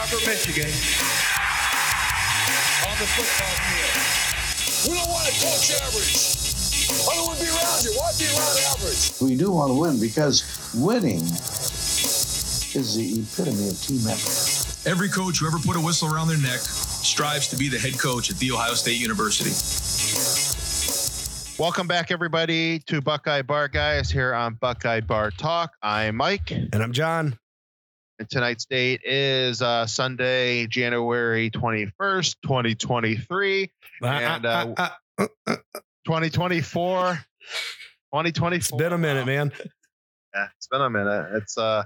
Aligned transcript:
Arbor, 0.00 0.16
Michigan, 0.24 0.64
on 2.88 2.96
the 2.96 3.04
football 3.04 3.52
field. 3.68 4.88
We 4.88 4.96
don't 4.98 5.10
want 5.10 5.28
to 5.28 5.32
coach 5.44 5.76
average. 5.76 6.16
I 7.06 7.14
don't 7.16 7.26
want 7.26 7.38
to 7.38 7.44
be 7.44 7.50
around 7.50 7.84
you. 7.84 7.92
Why 8.00 8.10
be 8.18 8.24
around 8.32 8.56
average? 8.72 9.12
We 9.20 9.36
do 9.36 9.52
want 9.52 9.68
to 9.68 9.78
win 9.78 10.00
because 10.00 10.42
winning 10.74 11.20
is 11.20 12.96
the 12.96 13.20
epitome 13.20 13.68
of 13.68 13.78
team 13.82 14.00
effort. 14.08 14.88
Every 14.88 15.10
coach 15.10 15.40
who 15.40 15.46
ever 15.46 15.58
put 15.58 15.76
a 15.76 15.80
whistle 15.80 16.08
around 16.14 16.28
their 16.28 16.38
neck 16.38 16.60
strives 16.60 17.48
to 17.48 17.56
be 17.58 17.68
the 17.68 17.78
head 17.78 17.98
coach 17.98 18.30
at 18.30 18.38
The 18.38 18.52
Ohio 18.52 18.72
State 18.72 18.98
University. 18.98 19.52
Welcome 21.60 21.86
back, 21.86 22.10
everybody, 22.10 22.78
to 22.86 23.02
Buckeye 23.02 23.42
Bar 23.42 23.68
Guys 23.68 24.10
here 24.10 24.32
on 24.32 24.54
Buckeye 24.54 25.00
Bar 25.00 25.30
Talk. 25.32 25.74
I'm 25.82 26.16
Mike. 26.16 26.52
And 26.52 26.76
I'm 26.76 26.92
John. 26.92 27.36
And 28.20 28.28
tonight's 28.28 28.66
date 28.66 29.00
is 29.02 29.62
uh, 29.62 29.86
Sunday, 29.86 30.66
January 30.66 31.50
21st, 31.50 32.36
2023. 32.42 33.72
and 34.02 34.44
uh, 34.44 34.74
uh, 34.76 34.88
2024. 36.04 37.14
2024. 37.14 38.52
It's 38.52 38.70
been 38.72 38.92
a 38.92 38.98
minute, 38.98 39.26
man. 39.26 39.52
Yeah, 40.32 40.46
it's 40.56 40.68
been 40.68 40.80
a 40.80 40.88
minute. 40.88 41.26
It's 41.32 41.58
uh 41.58 41.82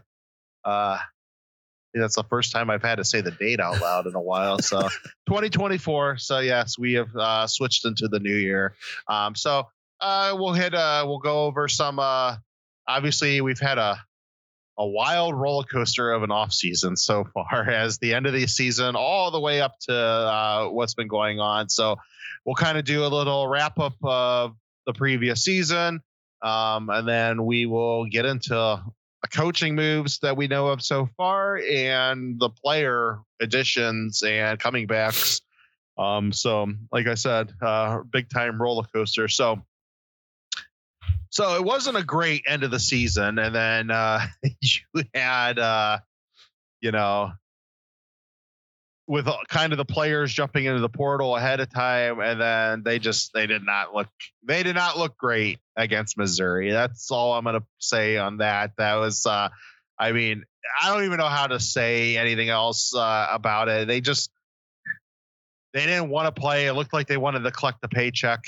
uh 0.67 0.99
that's 1.95 2.17
the 2.17 2.25
first 2.25 2.53
time 2.53 2.69
I've 2.69 2.83
had 2.83 2.97
to 2.97 3.05
say 3.05 3.23
the 3.23 3.31
date 3.31 3.59
out 3.59 3.81
loud 3.81 4.07
in 4.07 4.15
a 4.15 4.21
while. 4.21 4.59
So 4.59 4.81
2024. 5.29 6.19
So 6.19 6.41
yes, 6.41 6.79
we 6.79 6.93
have 6.93 7.09
uh, 7.17 7.47
switched 7.47 7.87
into 7.87 8.07
the 8.07 8.21
new 8.21 8.37
year. 8.37 8.75
Um, 9.09 9.35
so 9.35 9.69
uh, 9.99 10.37
we'll 10.39 10.53
hit. 10.53 10.75
Uh, 10.75 11.05
we'll 11.07 11.21
go 11.21 11.45
over 11.47 11.69
some. 11.69 11.99
Uh, 11.99 12.37
obviously, 12.87 13.41
we've 13.41 13.59
had 13.59 13.79
a 13.79 14.05
a 14.79 14.87
wild 14.87 15.35
roller 15.35 15.65
coaster 15.65 16.13
of 16.13 16.23
an 16.23 16.31
off 16.31 16.53
season 16.53 16.97
so 16.97 17.25
far 17.35 17.69
as 17.71 17.99
the 17.99 18.15
end 18.15 18.27
of 18.27 18.33
the 18.33 18.47
season 18.47 18.97
all 18.97 19.31
the 19.31 19.41
way 19.41 19.61
up 19.61 19.79
to 19.81 19.95
uh, 19.95 20.69
what's 20.69 20.95
been 20.95 21.09
going 21.09 21.41
on. 21.41 21.69
So 21.69 21.97
we'll 22.45 22.57
kind 22.57 22.79
of 22.79 22.85
do 22.85 23.05
a 23.05 23.09
little 23.09 23.47
wrap 23.47 23.79
up 23.79 23.95
of 24.03 24.55
the 24.87 24.93
previous 24.93 25.45
season. 25.45 26.03
Um, 26.43 26.91
and 26.91 27.09
then 27.09 27.47
we 27.47 27.67
will 27.67 28.05
get 28.07 28.27
into 28.27 28.55
the 28.55 29.29
coaching 29.29 29.75
moves 29.75 30.19
that 30.19 30.37
we 30.37 30.47
know 30.47 30.67
of 30.69 30.83
so 30.83 31.09
far 31.17 31.57
and 31.57 32.39
the 32.39 32.51
player 32.51 33.21
additions 33.41 34.23
and 34.23 34.59
coming 34.59 34.87
backs. 34.87 35.41
Um, 35.97 36.33
so, 36.33 36.67
like 36.93 37.07
I 37.07 37.15
said, 37.15 37.53
uh, 37.63 38.01
big 38.01 38.29
time 38.29 38.61
roller 38.61 38.85
coaster. 38.93 39.29
So, 39.29 39.63
so 41.31 41.57
it 41.57 41.65
wasn't 41.65 41.97
a 41.97 42.05
great 42.05 42.45
end 42.47 42.63
of 42.63 42.71
the 42.71 42.79
season, 42.79 43.39
and 43.39 43.55
then 43.55 43.91
uh, 43.91 44.21
you 44.61 45.03
had, 45.15 45.59
uh, 45.59 45.99
you 46.81 46.93
know, 46.93 47.33
with 49.07 49.29
kind 49.49 49.73
of 49.73 49.77
the 49.77 49.85
players 49.85 50.33
jumping 50.33 50.65
into 50.65 50.81
the 50.81 50.89
portal 50.89 51.37
ahead 51.37 51.61
of 51.61 51.73
time, 51.73 52.21
and 52.21 52.41
then 52.41 52.83
they 52.85 52.99
just 52.99 53.33
they 53.35 53.47
did 53.47 53.65
not 53.65 53.95
look 53.95 54.09
they 54.45 54.63
did 54.63 54.75
not 54.75 54.97
look 54.97 55.17
great 55.17 55.59
against 55.77 56.17
Missouri. 56.17 56.71
That's 56.71 57.11
all 57.11 57.35
I'm 57.35 57.45
gonna 57.45 57.65
say 57.79 58.17
on 58.17 58.39
that. 58.39 58.73
That 58.79 58.95
was, 58.95 59.27
uh, 59.27 59.49
I 59.99 60.13
mean, 60.13 60.45
I 60.83 60.95
don't 60.95 61.05
even 61.05 61.19
know 61.19 61.29
how 61.29 61.49
to 61.49 61.61
say 61.61 62.17
anything 62.17 62.49
else 62.49 62.95
uh, 62.95 63.29
about 63.31 63.69
it. 63.69 63.89
They 63.89 64.01
just 64.01 64.31
they 65.73 65.85
didn't 65.85 66.09
want 66.09 66.35
to 66.35 66.41
play. 66.41 66.67
It 66.67 66.75
looked 66.75 66.93
like 66.93 67.09
they 67.09 67.17
wanted 67.17 67.41
to 67.41 67.51
collect 67.51 67.81
the 67.83 67.89
paycheck 67.89 68.45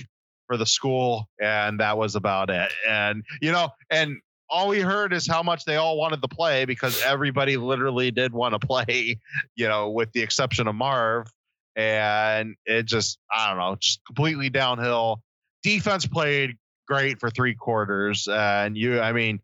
for 0.47 0.57
the 0.57 0.67
school, 0.67 1.29
and 1.41 1.81
that 1.81 1.99
was 1.99 2.15
about 2.15 2.51
it. 2.51 2.71
And 2.89 3.25
you 3.41 3.53
know, 3.53 3.71
and 3.91 4.19
all 4.49 4.69
we 4.69 4.81
heard 4.81 5.13
is 5.13 5.27
how 5.27 5.43
much 5.43 5.65
they 5.65 5.77
all 5.77 5.97
wanted 5.97 6.23
to 6.23 6.29
play 6.29 6.65
because 6.65 7.03
everybody 7.03 7.57
literally 7.57 8.11
did 8.11 8.33
want 8.33 8.59
to 8.59 8.59
play, 8.67 9.19
you 9.55 9.69
know, 9.69 9.91
with 9.91 10.13
the 10.13 10.23
exception 10.23 10.69
of 10.69 10.75
Marv. 10.75 11.29
And 11.75 12.57
it 12.65 12.87
just, 12.87 13.19
I 13.35 13.49
don't 13.49 13.59
know, 13.59 13.77
just 13.79 14.01
completely 14.07 14.49
downhill. 14.49 15.21
Defense 15.63 16.07
played 16.07 16.57
great 16.89 17.21
for 17.21 17.29
three 17.29 17.55
quarters. 17.55 18.29
And 18.31 18.77
you, 18.77 19.01
I 19.01 19.13
mean, 19.13 19.41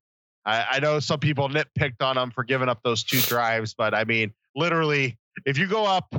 I, 0.46 0.66
I 0.72 0.80
know 0.80 0.98
some 1.00 1.20
people 1.20 1.48
nitpicked 1.48 2.00
on 2.00 2.16
them 2.16 2.30
for 2.30 2.44
giving 2.44 2.68
up 2.68 2.80
those 2.82 3.02
two 3.02 3.20
drives, 3.20 3.74
but 3.74 3.94
I 3.94 4.04
mean, 4.04 4.32
literally, 4.56 5.18
if 5.44 5.58
you 5.58 5.66
go 5.66 5.84
up 5.84 6.14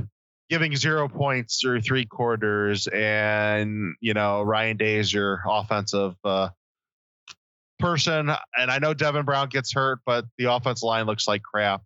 giving 0.54 0.76
zero 0.76 1.08
points 1.08 1.60
through 1.60 1.82
three 1.82 2.06
quarters 2.06 2.86
and, 2.86 3.96
you 4.02 4.14
know, 4.14 4.44
Ryan 4.44 4.78
Day 4.78 4.98
is 4.98 5.12
your 5.12 5.42
offensive, 5.50 6.14
uh, 6.24 6.50
person, 7.80 8.30
and 8.56 8.70
I 8.70 8.78
know 8.78 8.94
Devin 8.94 9.26
Brown 9.26 9.50
gets 9.50 9.74
hurt, 9.74 10.02
but 10.06 10.26
the 10.38 10.54
offensive 10.54 10.84
line 10.84 11.08
looks 11.08 11.28
like 11.28 11.42
crap. 11.42 11.82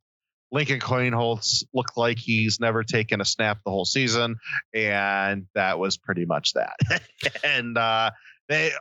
Lincoln 0.51 0.81
Kienholz 0.81 1.63
looked 1.73 1.95
like 1.95 2.19
he's 2.19 2.59
never 2.59 2.83
taken 2.83 3.21
a 3.21 3.25
snap 3.25 3.59
the 3.63 3.71
whole 3.71 3.85
season, 3.85 4.35
and 4.75 5.45
that 5.55 5.79
was 5.79 5.95
pretty 5.95 6.25
much 6.25 6.51
that. 6.55 6.75
and 7.45 7.77
uh, 7.77 8.11
they, 8.49 8.71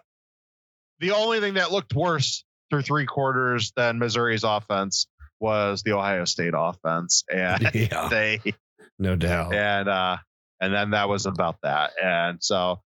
the 0.99 1.13
only 1.13 1.39
thing 1.39 1.55
that 1.55 1.71
looked 1.71 1.95
worse 1.95 2.45
through 2.71 2.83
three 2.83 3.07
quarters 3.07 3.73
than 3.77 4.01
Missouri's 4.01 4.43
offense 4.43 5.07
was 5.39 5.85
the 5.85 5.93
Ohio 5.93 6.25
State 6.25 6.55
offense, 6.57 7.23
and 7.33 7.71
yeah, 7.75 8.09
they, 8.09 8.41
no 8.99 9.17
doubt, 9.17 9.55
and 9.55 9.89
uh, 9.89 10.17
and 10.61 10.75
then 10.75 10.91
that 10.91 11.09
was 11.09 11.27
about 11.27 11.57
that. 11.63 11.93
And 12.03 12.39
so, 12.43 12.81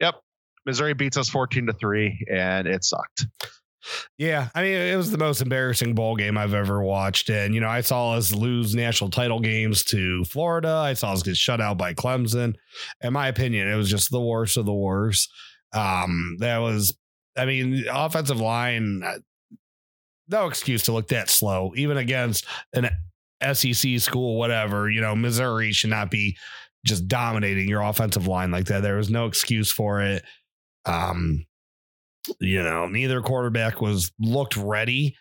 yep, 0.00 0.16
Missouri 0.64 0.94
beats 0.94 1.16
us 1.16 1.28
fourteen 1.28 1.66
to 1.66 1.72
three, 1.72 2.24
and 2.30 2.66
it 2.66 2.84
sucked. 2.84 3.26
Yeah, 4.18 4.48
I 4.52 4.62
mean, 4.62 4.74
it 4.74 4.96
was 4.96 5.12
the 5.12 5.18
most 5.18 5.40
embarrassing 5.40 5.94
bowl 5.94 6.16
game 6.16 6.36
I've 6.36 6.54
ever 6.54 6.82
watched. 6.82 7.30
And, 7.30 7.54
you 7.54 7.60
know, 7.60 7.68
I 7.68 7.82
saw 7.82 8.14
us 8.14 8.32
lose 8.32 8.74
national 8.74 9.10
title 9.10 9.38
games 9.38 9.84
to 9.84 10.24
Florida. 10.24 10.68
I 10.68 10.94
saw 10.94 11.12
us 11.12 11.22
get 11.22 11.36
shut 11.36 11.60
out 11.60 11.78
by 11.78 11.94
Clemson. 11.94 12.56
In 13.00 13.12
my 13.12 13.28
opinion, 13.28 13.68
it 13.68 13.76
was 13.76 13.88
just 13.88 14.10
the 14.10 14.20
worst 14.20 14.56
of 14.56 14.66
the 14.66 14.74
worst. 14.74 15.30
Um, 15.72 16.36
that 16.40 16.58
was, 16.58 16.98
I 17.36 17.44
mean, 17.44 17.84
offensive 17.88 18.40
line, 18.40 19.04
uh, 19.04 19.18
no 20.28 20.48
excuse 20.48 20.82
to 20.84 20.92
look 20.92 21.06
that 21.08 21.30
slow, 21.30 21.72
even 21.76 21.96
against 21.96 22.44
an 22.72 22.90
SEC 23.42 23.98
school, 24.00 24.38
whatever. 24.38 24.90
You 24.90 25.00
know, 25.00 25.14
Missouri 25.16 25.72
should 25.72 25.90
not 25.90 26.10
be 26.10 26.36
just 26.84 27.08
dominating 27.08 27.68
your 27.68 27.82
offensive 27.82 28.26
line 28.26 28.50
like 28.50 28.66
that. 28.66 28.82
There 28.82 28.96
was 28.96 29.10
no 29.10 29.26
excuse 29.26 29.70
for 29.70 30.00
it. 30.00 30.24
Um, 30.84 31.44
you 32.40 32.62
know, 32.62 32.86
neither 32.86 33.20
quarterback 33.20 33.80
was 33.80 34.12
looked 34.18 34.56
ready. 34.56 35.16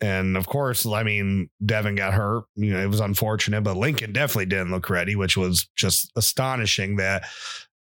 And 0.00 0.36
of 0.36 0.46
course, 0.46 0.86
I 0.86 1.02
mean, 1.02 1.50
Devin 1.64 1.96
got 1.96 2.14
hurt. 2.14 2.44
You 2.54 2.72
know, 2.72 2.80
it 2.80 2.88
was 2.88 3.00
unfortunate, 3.00 3.62
but 3.62 3.76
Lincoln 3.76 4.12
definitely 4.12 4.46
didn't 4.46 4.70
look 4.70 4.88
ready, 4.90 5.16
which 5.16 5.36
was 5.36 5.68
just 5.76 6.12
astonishing 6.16 6.96
that 6.96 7.24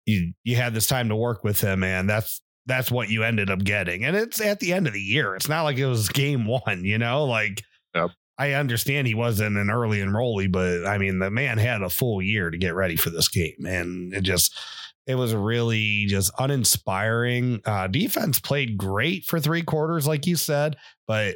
you 0.05 0.33
you 0.43 0.55
had 0.55 0.73
this 0.73 0.87
time 0.87 1.09
to 1.09 1.15
work 1.15 1.43
with 1.43 1.61
him, 1.61 1.83
and 1.83 2.09
that's 2.09 2.41
that's 2.65 2.91
what 2.91 3.09
you 3.09 3.23
ended 3.23 3.49
up 3.49 3.63
getting. 3.63 4.03
And 4.03 4.15
it's 4.15 4.41
at 4.41 4.59
the 4.59 4.73
end 4.73 4.87
of 4.87 4.93
the 4.93 5.01
year. 5.01 5.35
It's 5.35 5.49
not 5.49 5.63
like 5.63 5.77
it 5.77 5.85
was 5.85 6.09
game 6.09 6.45
one, 6.65 6.83
you 6.83 6.97
know, 6.97 7.25
like 7.25 7.63
yep. 7.93 8.11
I 8.41 8.53
understand 8.53 9.05
he 9.05 9.13
wasn't 9.13 9.55
an 9.55 9.69
early 9.69 9.99
enrollee, 9.99 10.51
but 10.51 10.87
I 10.87 10.97
mean, 10.97 11.19
the 11.19 11.29
man 11.29 11.59
had 11.59 11.83
a 11.83 11.91
full 11.91 12.23
year 12.23 12.49
to 12.49 12.57
get 12.57 12.73
ready 12.73 12.95
for 12.95 13.11
this 13.11 13.27
game. 13.27 13.67
And 13.67 14.15
it 14.15 14.21
just 14.21 14.57
it 15.05 15.13
was 15.13 15.35
really 15.35 16.07
just 16.07 16.31
uninspiring. 16.39 17.61
Uh, 17.65 17.85
defense 17.85 18.39
played 18.39 18.79
great 18.79 19.25
for 19.25 19.39
three 19.39 19.61
quarters, 19.61 20.07
like 20.07 20.25
you 20.25 20.35
said, 20.35 20.75
but 21.07 21.35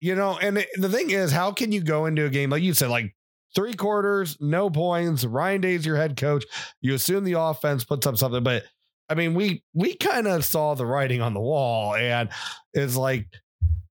you 0.00 0.16
know, 0.16 0.36
and 0.36 0.66
the 0.74 0.88
thing 0.88 1.10
is, 1.10 1.30
how 1.30 1.52
can 1.52 1.70
you 1.70 1.80
go 1.80 2.06
into 2.06 2.24
a 2.24 2.30
game 2.30 2.50
like 2.50 2.64
you 2.64 2.74
said, 2.74 2.90
like 2.90 3.14
three 3.54 3.74
quarters, 3.74 4.36
no 4.40 4.68
points? 4.68 5.24
Ryan 5.24 5.60
Day's 5.60 5.86
your 5.86 5.96
head 5.96 6.16
coach. 6.16 6.44
You 6.80 6.94
assume 6.94 7.22
the 7.22 7.38
offense 7.38 7.84
puts 7.84 8.04
up 8.04 8.16
something, 8.16 8.42
but 8.42 8.64
I 9.08 9.14
mean, 9.14 9.34
we 9.34 9.62
we 9.74 9.94
kind 9.94 10.26
of 10.26 10.44
saw 10.44 10.74
the 10.74 10.86
writing 10.86 11.22
on 11.22 11.34
the 11.34 11.40
wall, 11.40 11.94
and 11.94 12.30
it's 12.74 12.96
like 12.96 13.28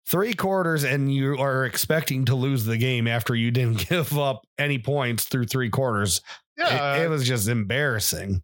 three 0.06 0.34
quarters, 0.34 0.84
and 0.84 1.12
you 1.12 1.38
are 1.38 1.64
expecting 1.64 2.24
to 2.26 2.34
lose 2.34 2.64
the 2.64 2.76
game 2.76 3.06
after 3.06 3.34
you 3.34 3.50
didn't 3.50 3.88
give 3.88 4.18
up 4.18 4.46
any 4.58 4.78
points 4.78 5.24
through 5.24 5.46
three 5.46 5.70
quarters. 5.70 6.20
Yeah, 6.56 6.96
it, 6.96 7.04
it 7.04 7.08
was 7.08 7.26
just 7.26 7.48
embarrassing 7.48 8.42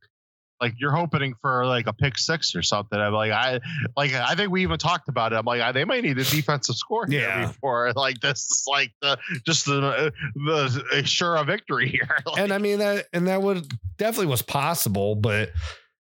like 0.61 0.75
you're 0.79 0.95
hoping 0.95 1.35
for 1.41 1.65
like 1.67 1.87
a 1.87 1.93
pick 1.93 2.19
six 2.19 2.55
or 2.55 2.63
something. 2.63 2.99
I'm 2.99 3.13
like, 3.13 3.31
I 3.31 3.61
like, 3.97 4.13
I 4.13 4.35
think 4.35 4.51
we 4.51 4.63
even 4.63 4.79
talked 4.79 5.09
about 5.09 5.33
it. 5.33 5.37
I'm 5.37 5.45
like, 5.45 5.75
they 5.75 5.85
might 5.85 6.03
need 6.03 6.19
a 6.19 6.25
defensive 6.25 6.77
score 6.77 7.07
here 7.07 7.21
yeah. 7.21 7.47
before 7.47 7.93
like 7.95 8.21
this 8.21 8.41
is 8.51 8.65
like 8.69 8.93
the 9.01 9.19
just 9.47 9.67
the 9.67 10.13
the 10.35 11.03
sure 11.05 11.37
a 11.37 11.45
victory 11.45 11.89
here. 11.89 12.09
like, 12.27 12.39
and 12.39 12.53
I 12.53 12.59
mean 12.59 12.79
that, 12.81 13.07
and 13.13 13.29
that 13.29 13.43
would 13.43 13.73
definitely 13.97 14.27
was 14.27 14.43
possible, 14.43 15.15
but 15.15 15.51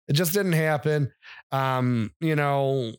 it 0.08 0.14
just 0.14 0.32
didn't 0.32 0.52
happen. 0.52 1.12
Um, 1.52 2.12
you 2.20 2.36
know, 2.36 2.92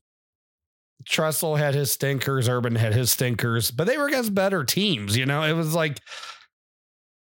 Tressel 1.06 1.56
had 1.58 1.74
his 1.74 1.92
stinkers, 1.92 2.50
Urban 2.50 2.76
had 2.76 2.94
his 2.94 3.12
stinkers, 3.12 3.72
but 3.72 3.88
they 3.88 3.98
were 3.98 4.08
against 4.08 4.36
better 4.36 4.64
teams. 4.64 5.16
You 5.16 5.26
know, 5.26 5.44
it 5.44 5.54
was 5.54 5.74
like 5.74 6.00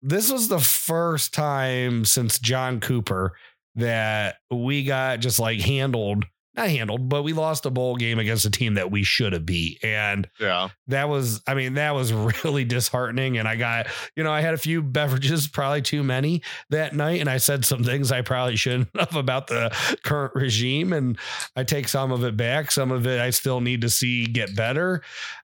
this 0.02 0.32
was 0.32 0.48
the 0.48 0.60
first 0.60 1.34
time 1.34 2.06
since 2.06 2.40
John 2.40 2.80
Cooper 2.80 3.34
that 3.76 4.36
we 4.50 4.84
got 4.84 5.20
just 5.20 5.40
like 5.40 5.62
handled 5.62 6.26
not 6.56 6.68
handled, 6.70 7.08
but 7.08 7.24
we 7.24 7.34
lost 7.34 7.66
a 7.66 7.70
bowl 7.70 7.96
game 7.96 8.20
against 8.20 8.46
a 8.46 8.50
team 8.52 8.74
that 8.74 8.92
we 8.92 9.04
should 9.04 9.34
have 9.34 9.46
beat. 9.46 9.80
And 9.84 10.28
Yeah. 10.40 10.70
that 10.88 11.08
was, 11.08 11.42
I 11.48 11.54
mean, 11.54 11.76
that 11.76 11.96
was 11.96 12.12
really 12.44 12.66
disheartening. 12.66 13.38
And 13.38 13.48
I 13.48 13.56
got, 13.56 13.88
you 14.16 14.24
know, 14.24 14.32
I 14.32 14.42
had 14.42 14.54
a 14.54 14.58
few 14.58 14.82
beverages, 14.82 15.48
probably 15.48 15.82
too 15.82 16.04
many 16.04 16.42
that 16.70 16.94
night. 16.96 17.22
And 17.22 17.30
I 17.30 17.38
said 17.38 17.64
some 17.64 17.84
things 17.84 18.12
I 18.12 18.22
probably 18.22 18.56
shouldn't 18.58 18.90
have 19.00 19.16
about 19.16 19.48
the 19.48 19.74
current 20.04 20.34
regime. 20.36 20.92
And 20.94 21.18
I 21.56 21.64
take 21.64 21.88
some 21.88 22.12
of 22.12 22.24
it 22.24 22.36
back. 22.36 22.72
Some 22.72 22.92
of 22.92 23.08
it 23.08 23.20
I 23.22 23.30
still 23.30 23.62
need 23.62 23.82
to 23.82 23.90
see 23.90 24.26
get 24.26 24.56
better. 24.56 25.02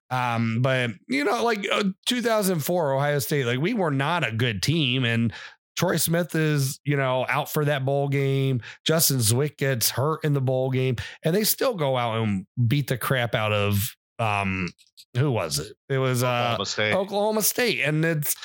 Um, 0.10 0.62
but 0.62 0.92
you 1.10 1.26
know, 1.26 1.44
like 1.44 1.68
uh, 1.72 1.84
2004 2.06 2.94
Ohio 2.94 3.20
State, 3.20 3.46
like 3.46 3.60
we 3.60 3.74
were 3.74 3.92
not 3.92 4.26
a 4.26 4.32
good 4.32 4.64
team. 4.64 5.04
And 5.04 5.34
Troy 5.78 5.96
Smith 5.98 6.36
is, 6.36 6.80
you 6.84 6.98
know, 6.98 7.26
out 7.30 7.50
for 7.50 7.64
that 7.66 7.86
bowl 7.86 8.10
game. 8.10 8.62
Justin 8.86 9.18
Zwick 9.18 9.58
gets 9.58 9.90
hurt 9.92 10.24
in 10.26 10.34
the 10.34 10.42
bowl 10.42 10.72
game, 10.72 10.96
and 11.24 11.36
they 11.36 11.44
still 11.44 11.76
go 11.76 11.96
out 11.96 12.22
and 12.22 12.46
beat 12.68 12.88
the 12.88 12.98
crap 12.98 13.36
out 13.36 13.54
of 13.54 13.96
um 14.20 14.70
who 15.16 15.32
was 15.32 15.60
it? 15.60 15.74
It 15.90 16.00
was 16.00 16.24
uh 16.24 16.28
Oklahoma 16.28 16.66
State. 16.66 16.94
Oklahoma 16.94 17.42
State. 17.44 17.82
And 17.82 18.04
it's 18.04 18.36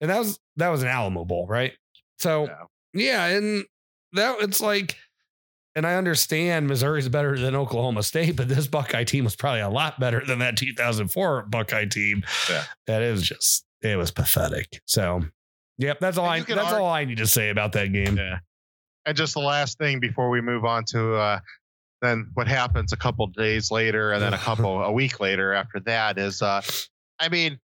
and 0.00 0.10
that 0.10 0.18
was 0.18 0.38
that 0.56 0.68
was 0.68 0.82
an 0.82 0.88
Alamo 0.88 1.24
Bowl, 1.24 1.46
right? 1.48 1.72
So 2.18 2.44
Yeah. 2.46 2.54
yeah, 2.94 3.26
and 3.36 3.64
that 4.12 4.36
it's 4.40 4.60
like 4.60 4.96
and 5.74 5.86
I 5.86 5.96
understand 5.96 6.68
Missouri's 6.68 7.08
better 7.08 7.38
than 7.38 7.54
Oklahoma 7.54 8.02
State, 8.02 8.34
but 8.36 8.48
this 8.48 8.66
Buckeye 8.66 9.04
team 9.04 9.24
was 9.24 9.36
probably 9.36 9.60
a 9.60 9.68
lot 9.68 10.00
better 10.00 10.24
than 10.24 10.38
that 10.38 10.56
2004 10.56 11.42
Buckeye 11.50 11.84
team. 11.84 12.22
Yeah. 12.48 12.64
That 12.86 13.02
is 13.02 13.22
just 13.22 13.64
it 13.82 13.96
was 13.98 14.10
pathetic. 14.10 14.80
So, 14.86 15.22
yep, 15.78 15.98
that's 16.00 16.18
all 16.18 16.26
I 16.26 16.40
that's 16.40 16.50
argue- 16.50 16.78
all 16.78 16.92
I 16.92 17.04
need 17.04 17.18
to 17.18 17.26
say 17.26 17.50
about 17.50 17.72
that 17.72 17.92
game. 17.92 18.16
Yeah. 18.16 18.38
And 19.04 19.16
just 19.16 19.34
the 19.34 19.40
last 19.40 19.78
thing 19.78 20.00
before 20.00 20.30
we 20.30 20.40
move 20.40 20.64
on 20.64 20.84
to 20.86 21.14
uh, 21.14 21.38
then 22.02 22.30
what 22.34 22.48
happens 22.48 22.92
a 22.92 22.96
couple 22.96 23.26
days 23.28 23.70
later 23.70 24.12
and 24.12 24.20
then 24.22 24.34
a 24.34 24.38
couple 24.38 24.82
a 24.82 24.90
week 24.92 25.20
later 25.20 25.52
after 25.52 25.80
that 25.80 26.18
is 26.18 26.42
uh, 26.42 26.60
I 27.20 27.28
mean 27.28 27.58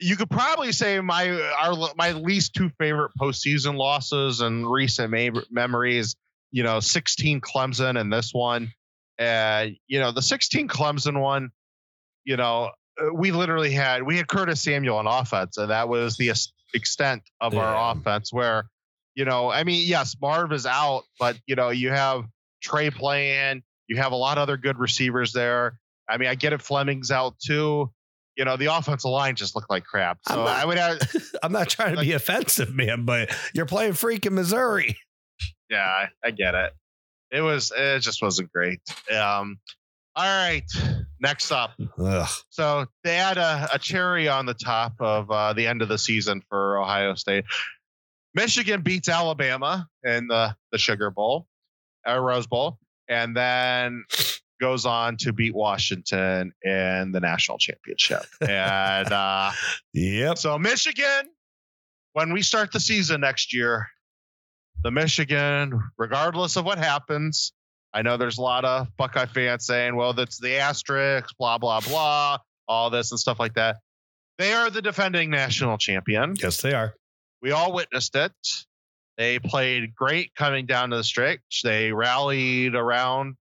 you 0.00 0.16
could 0.16 0.30
probably 0.30 0.72
say 0.72 0.98
my 1.00 1.30
our 1.60 1.74
my 1.96 2.12
least 2.12 2.54
two 2.54 2.70
favorite 2.78 3.12
postseason 3.20 3.76
losses 3.76 4.40
and 4.40 4.68
recent 4.68 5.12
ma- 5.12 5.40
memories, 5.50 6.16
you 6.50 6.64
know, 6.64 6.80
16 6.80 7.40
Clemson 7.40 7.98
and 8.00 8.12
this 8.12 8.30
one. 8.32 8.72
Uh, 9.18 9.66
you 9.86 10.00
know, 10.00 10.10
the 10.10 10.22
16 10.22 10.66
Clemson 10.66 11.20
one, 11.20 11.50
you 12.24 12.36
know, 12.36 12.72
we 13.14 13.30
literally 13.30 13.70
had 13.70 14.02
we 14.02 14.16
had 14.16 14.26
Curtis 14.26 14.60
Samuel 14.60 14.96
on 14.96 15.06
offense, 15.06 15.56
and 15.56 15.70
that 15.70 15.88
was 15.88 16.16
the 16.16 16.32
extent 16.74 17.22
of 17.40 17.54
Yeah. 17.54 17.60
our 17.60 17.92
offense. 17.96 18.32
Where, 18.32 18.64
you 19.14 19.24
know, 19.24 19.50
I 19.50 19.64
mean, 19.64 19.86
yes, 19.86 20.16
Marv 20.20 20.52
is 20.52 20.66
out, 20.66 21.02
but 21.18 21.36
you 21.46 21.54
know, 21.56 21.70
you 21.70 21.90
have 21.90 22.24
Trey 22.62 22.90
playing, 22.90 23.62
you 23.88 23.96
have 23.96 24.12
a 24.12 24.16
lot 24.16 24.38
of 24.38 24.42
other 24.42 24.56
good 24.56 24.78
receivers 24.78 25.32
there. 25.32 25.78
I 26.08 26.16
mean, 26.18 26.28
I 26.28 26.34
get 26.34 26.52
it, 26.52 26.62
Fleming's 26.62 27.10
out 27.10 27.38
too. 27.38 27.90
You 28.36 28.44
know, 28.46 28.56
the 28.56 28.66
offensive 28.74 29.10
line 29.10 29.36
just 29.36 29.54
looked 29.54 29.68
like 29.70 29.84
crap. 29.84 30.18
So 30.26 30.36
not- 30.36 30.48
I 30.48 30.64
would 30.64 30.78
have, 30.78 30.98
I'm 31.42 31.52
not 31.52 31.68
trying 31.68 31.96
to 31.96 32.00
be 32.00 32.12
offensive, 32.12 32.74
man, 32.74 33.04
but 33.04 33.34
you're 33.54 33.66
playing 33.66 33.92
freaking 33.92 34.32
Missouri. 34.32 34.96
yeah, 35.68 35.84
I, 35.86 36.08
I 36.24 36.30
get 36.30 36.54
it. 36.54 36.72
It 37.30 37.40
was, 37.42 37.72
it 37.76 38.00
just 38.00 38.22
wasn't 38.22 38.50
great. 38.52 38.80
Um, 39.14 39.58
all 40.14 40.24
right, 40.24 40.64
next 41.20 41.50
up. 41.50 41.72
Ugh. 41.98 42.28
So 42.50 42.86
they 43.04 43.16
had 43.16 43.38
a, 43.38 43.68
a 43.72 43.78
cherry 43.78 44.28
on 44.28 44.46
the 44.46 44.54
top 44.54 44.94
of 45.00 45.30
uh, 45.30 45.52
the 45.54 45.66
end 45.66 45.82
of 45.82 45.88
the 45.88 45.98
season 45.98 46.42
for 46.48 46.78
Ohio 46.78 47.14
State. 47.14 47.44
Michigan 48.34 48.82
beats 48.82 49.08
Alabama 49.08 49.88
in 50.04 50.26
the, 50.28 50.54
the 50.70 50.78
Sugar 50.78 51.10
Bowl, 51.10 51.46
uh, 52.08 52.18
Rose 52.18 52.46
Bowl, 52.46 52.78
and 53.08 53.36
then 53.36 54.04
goes 54.60 54.86
on 54.86 55.16
to 55.18 55.32
beat 55.32 55.54
Washington 55.54 56.52
in 56.62 57.12
the 57.12 57.20
national 57.20 57.58
championship. 57.58 58.24
And 58.40 59.12
uh, 59.12 59.50
Yep. 59.92 60.38
so 60.38 60.58
Michigan, 60.58 61.28
when 62.12 62.32
we 62.32 62.42
start 62.42 62.72
the 62.72 62.80
season 62.80 63.20
next 63.22 63.52
year, 63.52 63.88
the 64.84 64.90
Michigan, 64.90 65.82
regardless 65.98 66.56
of 66.56 66.64
what 66.64 66.78
happens, 66.78 67.52
I 67.94 68.02
know 68.02 68.16
there's 68.16 68.38
a 68.38 68.42
lot 68.42 68.64
of 68.64 68.88
Buckeye 68.96 69.26
fans 69.26 69.66
saying, 69.66 69.96
well, 69.96 70.12
that's 70.14 70.38
the 70.38 70.56
asterisk, 70.56 71.36
blah, 71.38 71.58
blah, 71.58 71.80
blah, 71.80 72.38
all 72.66 72.90
this 72.90 73.10
and 73.10 73.20
stuff 73.20 73.38
like 73.38 73.54
that. 73.54 73.76
They 74.38 74.52
are 74.54 74.70
the 74.70 74.80
defending 74.82 75.30
national 75.30 75.76
champion. 75.78 76.34
Yes, 76.42 76.60
they 76.62 76.72
are. 76.72 76.94
We 77.42 77.50
all 77.52 77.72
witnessed 77.72 78.16
it. 78.16 78.32
They 79.18 79.38
played 79.38 79.94
great 79.94 80.34
coming 80.34 80.64
down 80.64 80.90
to 80.90 80.96
the 80.96 81.04
stretch. 81.04 81.60
They 81.62 81.92
rallied 81.92 82.74
around 82.74 83.34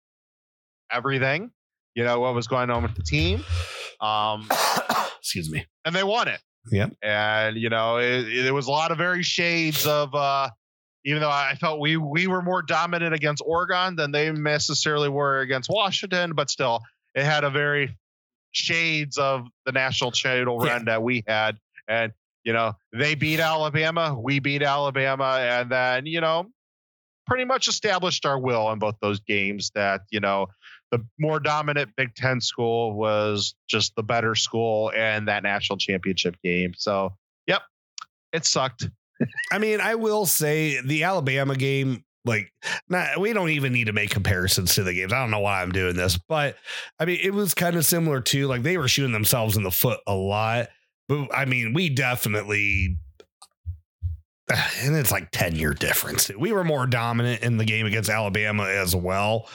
everything, 0.91 1.51
you 1.95 2.05
know, 2.05 2.21
what 2.21 2.35
was 2.35 2.47
going 2.47 2.71
on 2.71 2.83
with 2.83 2.95
the 2.95 3.03
team. 3.03 3.45
Um, 4.01 4.49
Excuse 5.19 5.51
me. 5.51 5.67
and 5.85 5.95
they 5.95 6.05
won 6.05 6.29
it. 6.29 6.41
Yep. 6.71 6.93
And 7.03 7.57
you 7.57 7.69
know, 7.69 7.99
it, 7.99 8.29
it 8.29 8.53
was 8.55 8.67
a 8.67 8.71
lot 8.71 8.91
of 8.93 8.99
very 8.99 9.23
shades 9.23 9.87
of. 9.87 10.15
uh 10.15 10.49
Even 11.05 11.21
though 11.23 11.31
I 11.31 11.55
felt 11.61 11.81
we 11.81 11.97
we 11.97 12.27
were 12.27 12.43
more 12.43 12.63
dominant 12.63 13.15
against 13.15 13.43
Oregon 13.47 13.97
than 13.97 14.11
they 14.11 14.31
necessarily 14.33 15.09
were 15.09 15.41
against 15.41 15.71
Washington, 15.71 16.35
but 16.35 16.51
still, 16.51 16.81
it 17.15 17.25
had 17.25 17.45
a 17.45 17.51
very 17.51 17.97
shades 18.53 19.17
of 19.19 19.47
the 19.67 19.73
national 19.73 20.11
title 20.11 20.65
Yeah. 20.65 20.73
run 20.73 20.85
that 20.87 21.03
we 21.03 21.25
had. 21.27 21.59
And 21.87 22.13
you 22.45 22.53
know, 22.53 22.75
they 22.93 23.15
beat 23.15 23.41
Alabama, 23.41 24.19
we 24.19 24.39
beat 24.41 24.63
Alabama, 24.63 25.39
and 25.41 25.71
then 25.71 26.07
you 26.07 26.21
know, 26.21 26.51
pretty 27.27 27.45
much 27.45 27.69
established 27.69 28.27
our 28.27 28.39
will 28.39 28.71
in 28.73 28.79
both 28.79 28.97
those 29.01 29.21
games. 29.21 29.71
That 29.75 30.03
you 30.11 30.21
know, 30.21 30.49
the 30.91 31.05
more 31.19 31.41
dominant 31.41 31.91
Big 31.97 32.15
Ten 32.15 32.41
school 32.41 32.93
was 32.95 33.55
just 33.69 33.95
the 33.97 34.03
better 34.03 34.35
school 34.35 34.91
and 34.97 35.29
that 35.29 35.43
national 35.43 35.79
championship 35.79 36.37
game. 36.43 36.73
So, 36.77 37.15
yep, 37.47 37.63
it 38.33 38.45
sucked. 38.45 38.89
I 39.53 39.59
mean, 39.59 39.81
I 39.81 39.95
will 39.95 40.27
say 40.27 40.81
the 40.81 41.05
Alabama 41.05 41.57
game, 41.57 42.05
like, 42.25 42.53
not, 42.89 43.19
we 43.19 43.33
don't 43.33 43.51
even 43.51 43.73
need 43.73 43.87
to 43.87 43.93
make 43.93 44.11
comparisons 44.11 44.75
to 44.75 44.85
the 44.85 44.95
games. 44.95 45.13
I 45.13 45.21
don't 45.21 45.31
know 45.31 45.41
why 45.41 45.63
I'm 45.63 45.73
doing 45.73 45.97
this, 45.97 46.19
but 46.29 46.57
I 46.99 47.05
mean, 47.05 47.19
it 47.23 47.33
was 47.33 47.55
kind 47.55 47.77
of 47.77 47.85
similar 47.85 48.21
to 48.21 48.47
like 48.47 48.63
they 48.63 48.79
were 48.79 48.89
shooting 48.89 49.13
themselves 49.13 49.57
in 49.57 49.63
the 49.63 49.71
foot 49.71 50.01
a 50.07 50.15
lot. 50.15 50.69
But 51.09 51.29
I 51.35 51.47
mean, 51.47 51.73
we 51.73 51.89
definitely, 51.89 52.99
and 54.51 54.97
it's 54.97 55.13
like 55.13 55.31
10 55.31 55.57
year 55.57 55.73
difference. 55.73 56.31
We 56.37 56.53
were 56.53 56.65
more 56.65 56.87
dominant 56.87 57.43
in 57.43 57.57
the 57.57 57.65
game 57.65 57.87
against 57.87 58.11
Alabama 58.11 58.65
as 58.65 58.95
well. 58.95 59.49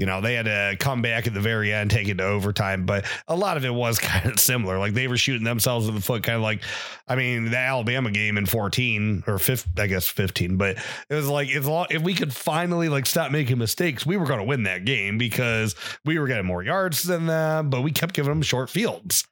You 0.00 0.06
know, 0.06 0.22
they 0.22 0.32
had 0.32 0.46
to 0.46 0.76
come 0.80 1.02
back 1.02 1.26
at 1.26 1.34
the 1.34 1.42
very 1.42 1.74
end, 1.74 1.90
take 1.90 2.08
it 2.08 2.16
to 2.16 2.24
overtime, 2.24 2.86
but 2.86 3.04
a 3.28 3.36
lot 3.36 3.58
of 3.58 3.66
it 3.66 3.74
was 3.74 3.98
kind 3.98 4.30
of 4.30 4.40
similar. 4.40 4.78
Like 4.78 4.94
they 4.94 5.08
were 5.08 5.18
shooting 5.18 5.44
themselves 5.44 5.88
in 5.88 5.94
the 5.94 6.00
foot, 6.00 6.22
kind 6.22 6.36
of 6.36 6.42
like 6.42 6.62
I 7.06 7.16
mean, 7.16 7.50
the 7.50 7.58
Alabama 7.58 8.10
game 8.10 8.38
in 8.38 8.46
14 8.46 9.24
or 9.26 9.38
15, 9.38 9.74
I 9.76 9.88
guess 9.88 10.08
15, 10.08 10.56
but 10.56 10.78
it 11.10 11.14
was 11.14 11.28
like 11.28 11.50
if, 11.50 11.66
if 11.90 12.00
we 12.00 12.14
could 12.14 12.32
finally 12.32 12.88
like 12.88 13.04
stop 13.04 13.30
making 13.30 13.58
mistakes, 13.58 14.06
we 14.06 14.16
were 14.16 14.24
going 14.24 14.38
to 14.38 14.46
win 14.46 14.62
that 14.62 14.86
game 14.86 15.18
because 15.18 15.74
we 16.06 16.18
were 16.18 16.26
getting 16.26 16.46
more 16.46 16.62
yards 16.62 17.02
than 17.02 17.26
them, 17.26 17.68
but 17.68 17.82
we 17.82 17.92
kept 17.92 18.14
giving 18.14 18.30
them 18.30 18.40
short 18.40 18.70
fields. 18.70 19.28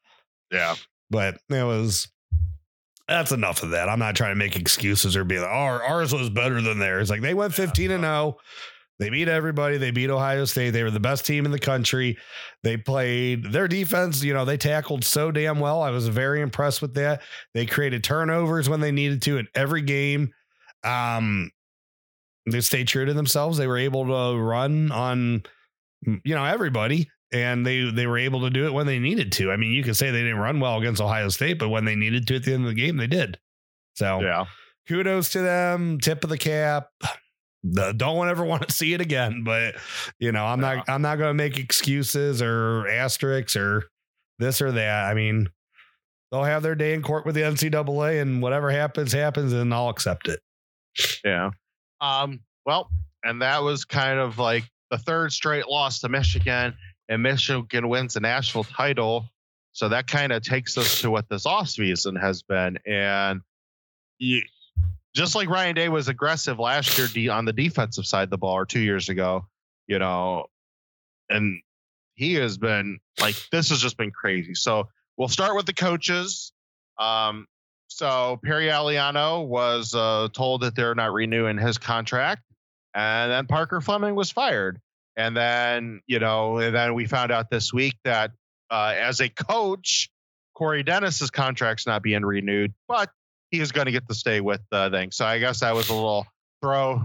Yeah. 0.53 0.75
But 1.09 1.39
it 1.49 1.65
was 1.65 2.09
that's 3.09 3.33
enough 3.33 3.63
of 3.63 3.71
that. 3.71 3.89
I'm 3.89 3.99
not 3.99 4.17
trying 4.17 4.33
to 4.33 4.39
make 4.39 4.55
excuses 4.55 5.17
or 5.17 5.25
be 5.25 5.39
like, 5.39 5.49
oh, 5.49 5.81
ours 5.89 6.13
was 6.13 6.29
better 6.29 6.61
than 6.61 6.79
theirs. 6.79 7.09
Like 7.09 7.23
they 7.23 7.33
went 7.33 7.55
15 7.55 7.91
and 7.91 8.05
0. 8.05 8.37
They 8.99 9.11
beat 9.11 9.29
everybody. 9.29 9.77
They 9.77 9.93
beat 9.93 10.11
Ohio 10.11 10.45
State. 10.45 10.71
They 10.71 10.83
were 10.83 10.91
the 10.91 10.99
best 10.99 11.25
team 11.25 11.45
in 11.45 11.53
the 11.53 11.59
country. 11.59 12.19
They 12.65 12.77
played 12.77 13.53
their 13.53 13.69
defense, 13.69 14.23
you 14.25 14.35
know, 14.35 14.45
they 14.45 14.57
tackled 14.57 15.05
so 15.05 15.31
damn 15.31 15.61
well. 15.61 15.83
I 15.83 15.91
was 15.91 16.09
very 16.09 16.41
impressed 16.41 16.83
with 16.83 16.95
that. 16.95 17.23
They 17.55 17.65
created 17.65 18.03
turnovers 18.03 18.69
when 18.69 18.81
they 18.81 18.91
needed 18.91 19.23
to 19.23 19.39
in 19.39 19.47
every 19.55 19.83
game. 19.83 20.33
Um, 20.83 21.51
they 22.51 22.61
stayed 22.61 22.89
true 22.89 23.05
to 23.05 23.15
themselves. 23.15 23.57
They 23.59 23.67
were 23.69 23.79
able 23.79 24.05
to 24.07 24.39
run 24.39 24.91
on, 24.91 25.43
you 26.05 26.35
know, 26.35 26.45
everybody, 26.45 27.09
and 27.31 27.65
they 27.65 27.91
they 27.91 28.07
were 28.07 28.19
able 28.19 28.41
to 28.41 28.51
do 28.51 28.67
it 28.67 28.73
when 28.73 28.87
they 28.87 28.99
needed 28.99 29.31
to. 29.33 29.53
I 29.53 29.57
mean, 29.57 29.73
you 29.73 29.83
could 29.85 29.97
say 29.97 30.11
they 30.11 30.23
didn't 30.23 30.39
run 30.39 30.59
well 30.59 30.79
against 30.79 31.01
Ohio 31.01 31.29
State, 31.29 31.59
but 31.59 31.69
when 31.69 31.85
they 31.85 31.95
needed 31.95 32.27
to 32.29 32.37
at 32.37 32.45
the 32.45 32.55
end 32.55 32.65
of 32.65 32.71
the 32.71 32.81
game, 32.81 32.97
they 32.97 33.07
did. 33.07 33.39
So 33.95 34.21
Yeah. 34.23 34.47
kudos 34.89 35.29
to 35.31 35.41
them. 35.41 35.99
Tip 36.01 36.25
of 36.25 36.31
the 36.31 36.39
cap. 36.39 36.89
The- 37.65 37.93
Don't 37.93 38.29
ever 38.29 38.45
want 38.45 38.67
to 38.67 38.73
see 38.73 38.95
it 38.95 39.01
again, 39.01 39.43
but 39.45 39.75
you 40.19 40.33
know, 40.33 40.45
I'm 40.45 40.61
not. 40.61 40.89
I'm 40.89 41.03
not 41.03 41.19
going 41.19 41.31
to 41.31 41.35
make 41.35 41.59
excuses 41.59 42.41
or 42.41 42.87
asterisks 42.89 43.57
or 43.57 43.85
this 44.39 44.63
or 44.63 44.73
that. 44.73 45.05
I 45.05 45.15
mean, 45.15 45.49
they'll 46.31 46.45
have 46.45 46.63
their 46.63 46.75
day 46.75 46.95
in 46.95 47.03
court 47.03 47.27
with 47.27 47.35
the 47.35 47.43
NCAA, 47.43 48.23
and 48.23 48.41
whatever 48.41 48.71
happens, 48.71 49.13
happens, 49.13 49.53
and 49.53 49.73
I'll 49.75 49.89
accept 49.89 50.29
it. 50.29 50.41
Yeah. 51.25 51.51
Um, 52.01 52.41
well, 52.65 52.91
and 53.25 53.43
that 53.43 53.63
was 53.63 53.85
kind 53.85 54.19
of 54.19 54.39
like 54.39 54.65
the 54.91 54.99
third 54.99 55.33
straight 55.33 55.67
loss 55.69 56.01
to 56.01 56.09
Michigan, 56.09 56.75
and 57.09 57.23
Michigan 57.23 57.89
wins 57.89 58.15
the 58.15 58.21
national 58.21 58.65
title. 58.65 59.31
So 59.73 59.89
that 59.89 60.07
kind 60.07 60.33
of 60.33 60.43
takes 60.43 60.77
us 60.77 61.01
to 61.03 61.11
what 61.11 61.29
this 61.29 61.45
offseason 61.45 62.21
has 62.21 62.43
been. 62.43 62.79
And 62.87 63.41
you, 64.19 64.43
just 65.15 65.35
like 65.35 65.49
Ryan 65.49 65.75
Day 65.75 65.89
was 65.89 66.09
aggressive 66.09 66.59
last 66.59 66.99
year 66.99 67.33
on 67.33 67.45
the 67.45 67.53
defensive 67.53 68.07
side 68.07 68.25
of 68.25 68.31
the 68.31 68.39
ball 68.39 68.55
or 68.55 68.67
two 68.67 68.81
years 68.81 69.09
ago, 69.09 69.47
you 69.87 69.99
know, 69.99 70.47
and 71.29 71.61
he 72.15 72.35
has 72.35 72.59
been 72.59 72.99
like 73.21 73.37
this 73.51 73.71
has 73.71 73.81
just 73.81 73.97
been 73.97 74.11
crazy. 74.11 74.55
So 74.55 74.89
we'll 75.17 75.29
start 75.29 75.55
with 75.57 75.67
the 75.67 75.73
coaches. 75.73 76.53
Um, 76.99 77.47
so 77.89 78.39
Perry 78.45 78.67
Eliano 78.67 79.47
was 79.47 79.95
uh, 79.95 80.29
told 80.33 80.63
that 80.63 80.75
they're 80.75 80.95
not 80.95 81.13
renewing 81.13 81.59
his 81.59 81.79
contract, 81.79 82.43
and 82.95 83.31
then 83.31 83.47
Parker 83.47 83.81
Fleming 83.81 84.15
was 84.15 84.31
fired. 84.31 84.81
And 85.17 85.37
then 85.37 86.01
you 86.07 86.19
know, 86.19 86.59
and 86.59 86.75
then 86.75 86.95
we 86.95 87.07
found 87.07 87.33
out 87.33 87.51
this 87.51 87.73
week 87.73 87.97
that 88.05 88.33
uh, 88.71 88.95
as 88.97 89.21
a 89.21 89.29
coach, 89.29 90.11
Corey 90.55 90.83
Dennis's 90.83 91.31
contract's 91.31 91.87
not 91.87 92.03
being 92.03 92.25
renewed, 92.25 92.75
but 92.87 93.11
he 93.51 93.61
is 93.61 93.73
going 93.73 93.87
to 93.87 93.93
get 93.93 94.07
to 94.09 94.15
stay 94.15 94.41
with 94.41 94.61
the 94.71 94.91
thing. 94.91 95.11
So 95.11 95.25
I 95.25 95.39
guess 95.39 95.61
that 95.61 95.75
was 95.75 95.89
a 95.89 95.95
little 95.95 96.27
throw 96.63 97.03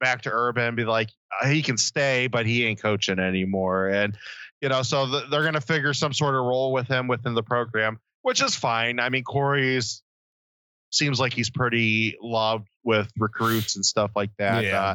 back 0.00 0.22
to 0.22 0.30
Urban, 0.32 0.74
be 0.74 0.84
like, 0.84 1.10
uh, 1.40 1.48
he 1.48 1.62
can 1.62 1.76
stay, 1.76 2.26
but 2.26 2.46
he 2.46 2.64
ain't 2.66 2.80
coaching 2.80 3.18
anymore. 3.18 3.88
And, 3.88 4.16
you 4.60 4.68
know, 4.68 4.82
so 4.82 5.06
th- 5.06 5.24
they're 5.30 5.42
going 5.42 5.54
to 5.54 5.60
figure 5.60 5.94
some 5.94 6.12
sort 6.12 6.34
of 6.34 6.44
role 6.44 6.72
with 6.72 6.88
him 6.88 7.08
within 7.08 7.34
the 7.34 7.42
program, 7.42 7.98
which 8.22 8.42
is 8.42 8.54
fine. 8.54 9.00
I 9.00 9.08
mean, 9.10 9.22
Corey's 9.22 10.02
seems 10.90 11.18
like 11.18 11.32
he's 11.32 11.50
pretty 11.50 12.16
loved 12.20 12.68
with 12.84 13.10
recruits 13.16 13.76
and 13.76 13.84
stuff 13.84 14.10
like 14.14 14.30
that. 14.38 14.64
Yeah. 14.64 14.82
Uh, 14.82 14.94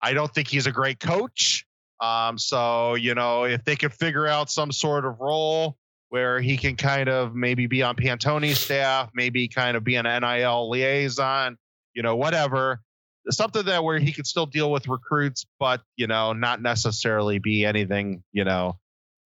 I 0.00 0.12
don't 0.14 0.32
think 0.32 0.48
he's 0.48 0.66
a 0.66 0.72
great 0.72 1.00
coach. 1.00 1.66
Um, 2.00 2.36
so, 2.36 2.94
you 2.94 3.14
know, 3.14 3.44
if 3.44 3.64
they 3.64 3.76
could 3.76 3.92
figure 3.92 4.26
out 4.26 4.50
some 4.50 4.72
sort 4.72 5.04
of 5.04 5.20
role 5.20 5.76
where 6.12 6.42
he 6.42 6.58
can 6.58 6.76
kind 6.76 7.08
of 7.08 7.34
maybe 7.34 7.66
be 7.66 7.82
on 7.82 7.96
Pantoni's 7.96 8.60
staff, 8.60 9.08
maybe 9.14 9.48
kind 9.48 9.78
of 9.78 9.82
be 9.82 9.94
an 9.94 10.04
NIL 10.04 10.68
liaison, 10.68 11.56
you 11.94 12.02
know, 12.02 12.16
whatever. 12.16 12.82
Something 13.30 13.64
that 13.64 13.82
where 13.82 13.98
he 13.98 14.12
could 14.12 14.26
still 14.26 14.44
deal 14.44 14.70
with 14.70 14.88
recruits, 14.88 15.46
but 15.58 15.80
you 15.96 16.06
know, 16.06 16.34
not 16.34 16.60
necessarily 16.60 17.38
be 17.38 17.64
anything, 17.64 18.22
you 18.30 18.44
know, 18.44 18.76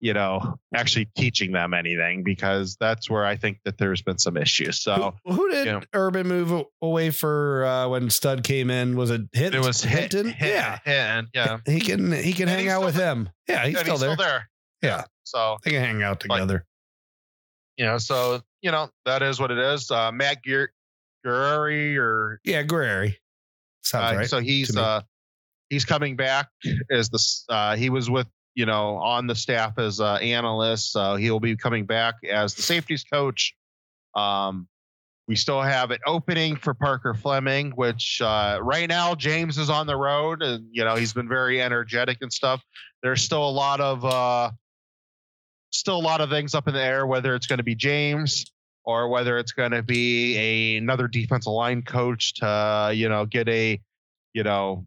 you 0.00 0.14
know, 0.14 0.56
actually 0.74 1.04
teaching 1.16 1.52
them 1.52 1.74
anything 1.74 2.24
because 2.24 2.76
that's 2.80 3.08
where 3.08 3.24
I 3.24 3.36
think 3.36 3.58
that 3.64 3.78
there's 3.78 4.02
been 4.02 4.18
some 4.18 4.36
issues. 4.36 4.80
So 4.80 5.14
who, 5.24 5.32
who 5.32 5.50
did 5.52 5.66
you 5.66 5.72
know. 5.74 5.80
Urban 5.92 6.26
move 6.26 6.64
away 6.82 7.10
for 7.10 7.66
uh, 7.66 7.86
when 7.86 8.10
Stud 8.10 8.42
came 8.42 8.68
in? 8.68 8.96
Was 8.96 9.12
it 9.12 9.20
Hint? 9.32 9.54
it 9.54 9.60
was 9.60 9.80
Hinton? 9.84 10.34
yeah. 10.40 10.80
hit, 10.84 11.26
yeah. 11.32 11.58
He 11.66 11.78
can 11.78 12.10
he 12.10 12.32
can 12.32 12.48
And 12.48 12.58
hang 12.58 12.68
out 12.68 12.84
with 12.84 12.96
there. 12.96 13.12
him. 13.12 13.28
Yeah, 13.46 13.64
he's, 13.64 13.78
still, 13.78 13.96
there. 13.96 14.16
there. 14.16 14.48
Yeah. 14.84 15.04
So 15.24 15.56
They 15.64 15.70
can 15.72 15.80
hang 15.80 16.02
out 16.02 16.20
together. 16.20 16.64
you 17.76 17.84
know, 17.86 17.98
so 17.98 18.40
you 18.62 18.70
know 18.70 18.88
that 19.06 19.22
is 19.22 19.40
what 19.40 19.50
it 19.50 19.58
is. 19.58 19.90
Uh, 19.90 20.12
Matt 20.12 20.42
Gear, 20.42 20.72
Gurry 21.24 21.96
or 21.98 22.40
yeah, 22.44 22.62
Guerrieri. 22.62 23.14
Sounds 23.82 24.12
Uh, 24.12 24.16
right. 24.18 24.28
So 24.28 24.40
he's 24.40 24.76
uh 24.76 25.00
he's 25.70 25.84
coming 25.84 26.16
back 26.16 26.48
as 26.90 27.08
the 27.10 27.18
uh 27.48 27.76
he 27.76 27.90
was 27.90 28.08
with 28.10 28.26
you 28.54 28.66
know 28.66 28.96
on 28.96 29.26
the 29.26 29.34
staff 29.34 29.78
as 29.78 30.00
uh 30.00 30.14
analyst, 30.16 30.92
so 30.92 31.16
he'll 31.16 31.40
be 31.40 31.56
coming 31.56 31.86
back 31.86 32.14
as 32.30 32.54
the 32.54 32.62
safeties 32.62 33.04
coach. 33.04 33.54
Um 34.14 34.68
we 35.26 35.36
still 35.36 35.62
have 35.62 35.90
an 35.90 36.00
opening 36.06 36.54
for 36.54 36.74
Parker 36.74 37.14
Fleming, 37.14 37.70
which 37.76 38.20
uh, 38.20 38.58
right 38.60 38.86
now 38.86 39.14
James 39.14 39.56
is 39.56 39.70
on 39.70 39.86
the 39.86 39.96
road, 39.96 40.42
and 40.42 40.66
you 40.70 40.84
know 40.84 40.96
he's 40.96 41.14
been 41.14 41.28
very 41.28 41.62
energetic 41.62 42.18
and 42.20 42.30
stuff. 42.30 42.62
There's 43.02 43.22
still 43.22 43.48
a 43.48 43.50
lot 43.50 43.80
of 43.80 44.04
uh, 44.04 44.50
still 45.76 45.96
a 45.96 46.02
lot 46.02 46.20
of 46.20 46.30
things 46.30 46.54
up 46.54 46.68
in 46.68 46.74
the 46.74 46.82
air, 46.82 47.06
whether 47.06 47.34
it's 47.34 47.46
going 47.46 47.58
to 47.58 47.64
be 47.64 47.74
James 47.74 48.46
or 48.84 49.08
whether 49.08 49.38
it's 49.38 49.52
going 49.52 49.72
to 49.72 49.82
be 49.82 50.36
a, 50.36 50.76
another 50.76 51.08
defensive 51.08 51.52
line 51.52 51.82
coach 51.82 52.34
to 52.34 52.92
you 52.94 53.08
know 53.08 53.26
get 53.26 53.48
a 53.48 53.80
you 54.32 54.42
know 54.42 54.86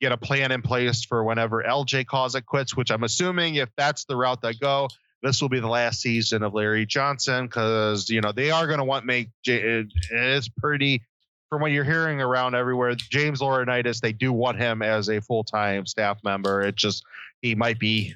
get 0.00 0.12
a 0.12 0.16
plan 0.16 0.52
in 0.52 0.62
place 0.62 1.04
for 1.04 1.24
whenever 1.24 1.62
LJ 1.62 2.06
calls 2.06 2.34
it 2.34 2.46
quits. 2.46 2.76
Which 2.76 2.90
I'm 2.90 3.04
assuming 3.04 3.56
if 3.56 3.70
that's 3.76 4.04
the 4.04 4.16
route 4.16 4.42
they 4.42 4.54
go, 4.54 4.88
this 5.22 5.40
will 5.40 5.48
be 5.48 5.60
the 5.60 5.68
last 5.68 6.00
season 6.00 6.42
of 6.42 6.54
Larry 6.54 6.86
Johnson 6.86 7.46
because 7.46 8.08
you 8.08 8.20
know 8.20 8.32
they 8.32 8.50
are 8.50 8.66
going 8.66 8.78
to 8.78 8.84
want 8.84 9.04
make 9.04 9.30
it's 9.44 10.48
pretty 10.48 11.02
from 11.48 11.60
what 11.60 11.70
you're 11.70 11.84
hearing 11.84 12.20
around 12.20 12.54
everywhere. 12.54 12.94
James 12.96 13.40
Laurinaitis, 13.40 14.00
they 14.00 14.12
do 14.12 14.32
want 14.32 14.58
him 14.58 14.82
as 14.82 15.08
a 15.08 15.20
full 15.20 15.44
time 15.44 15.86
staff 15.86 16.18
member. 16.24 16.62
It 16.62 16.76
just 16.76 17.04
he 17.42 17.54
might 17.54 17.78
be 17.78 18.14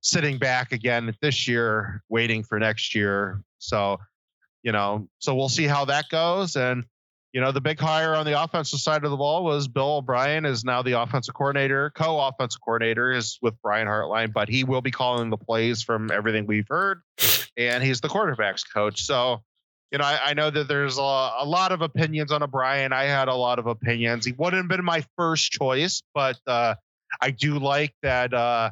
sitting 0.00 0.38
back 0.38 0.72
again 0.72 1.14
this 1.20 1.48
year, 1.48 2.02
waiting 2.08 2.42
for 2.42 2.58
next 2.58 2.94
year. 2.94 3.42
So 3.58 3.98
you 4.62 4.72
know, 4.72 5.08
so 5.18 5.34
we'll 5.34 5.48
see 5.48 5.64
how 5.64 5.84
that 5.86 6.08
goes. 6.10 6.56
And 6.56 6.84
you 7.32 7.40
know, 7.40 7.52
the 7.52 7.60
big 7.60 7.78
hire 7.78 8.14
on 8.14 8.24
the 8.24 8.42
offensive 8.42 8.80
side 8.80 9.04
of 9.04 9.10
the 9.10 9.16
ball 9.16 9.44
was 9.44 9.68
Bill 9.68 9.96
O'Brien 9.98 10.44
is 10.46 10.64
now 10.64 10.82
the 10.82 11.00
offensive 11.00 11.34
coordinator, 11.34 11.90
co-offensive 11.90 12.60
coordinator 12.62 13.12
is 13.12 13.38
with 13.42 13.54
Brian 13.62 13.86
Hartline, 13.86 14.32
but 14.32 14.48
he 14.48 14.64
will 14.64 14.80
be 14.80 14.90
calling 14.90 15.28
the 15.30 15.36
plays 15.36 15.82
from 15.82 16.10
everything 16.10 16.46
we've 16.46 16.66
heard, 16.68 17.02
and 17.56 17.84
he's 17.84 18.00
the 18.00 18.08
quarterbacks 18.08 18.62
coach. 18.72 19.02
So, 19.02 19.42
you 19.92 19.98
know, 19.98 20.04
I, 20.04 20.18
I 20.26 20.34
know 20.34 20.50
that 20.50 20.68
there's 20.68 20.98
a, 20.98 21.02
a 21.02 21.44
lot 21.44 21.70
of 21.70 21.82
opinions 21.82 22.32
on 22.32 22.42
O'Brien. 22.42 22.92
I 22.92 23.04
had 23.04 23.28
a 23.28 23.34
lot 23.34 23.58
of 23.58 23.66
opinions. 23.66 24.24
He 24.24 24.32
wouldn't 24.32 24.62
have 24.62 24.68
been 24.68 24.84
my 24.84 25.04
first 25.16 25.52
choice, 25.52 26.02
but 26.14 26.38
uh, 26.46 26.76
I 27.20 27.30
do 27.30 27.58
like 27.58 27.94
that 28.02 28.32
uh, 28.32 28.70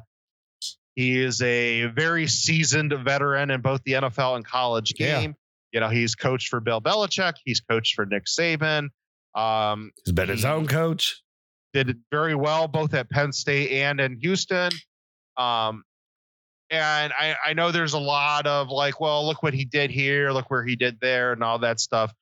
he 0.96 1.20
is 1.20 1.40
a 1.42 1.84
very 1.86 2.26
seasoned 2.26 2.92
veteran 3.04 3.50
in 3.50 3.60
both 3.60 3.82
the 3.84 3.92
NFL 3.92 4.34
and 4.36 4.44
college 4.44 4.92
Yeah. 4.98 5.20
game. 5.20 5.36
You 5.72 5.78
know, 5.80 5.88
he's 5.88 6.14
coached 6.16 6.48
for 6.48 6.58
Bill 6.58 6.80
Belichick. 6.80 7.34
He's 7.44 7.60
coached 7.60 7.94
for 7.94 8.04
Nick 8.06 8.24
Saban. 8.24 8.88
Um, 9.34 9.92
He's 10.04 10.12
been 10.12 10.28
his 10.30 10.44
own 10.44 10.66
coach. 10.66 11.20
did 11.74 11.98
very 12.10 12.34
well 12.34 12.66
both 12.66 12.94
at 12.94 13.10
Penn 13.10 13.30
State 13.32 13.70
and 13.82 14.00
in 14.00 14.18
Houston. 14.20 14.72
Um, 15.36 15.84
and 16.70 17.12
I, 17.12 17.36
I 17.44 17.52
know 17.52 17.70
there's 17.70 17.92
a 17.92 17.98
lot 17.98 18.46
of 18.46 18.70
like, 18.70 18.98
well, 18.98 19.26
look 19.26 19.42
what 19.42 19.52
he 19.54 19.66
did 19.66 19.90
here, 19.90 20.30
look 20.32 20.50
where 20.50 20.64
he 20.64 20.74
did 20.74 20.98
there, 21.00 21.32
and 21.32 21.44
all 21.44 21.58
that 21.58 21.78
stuff. 21.78 22.12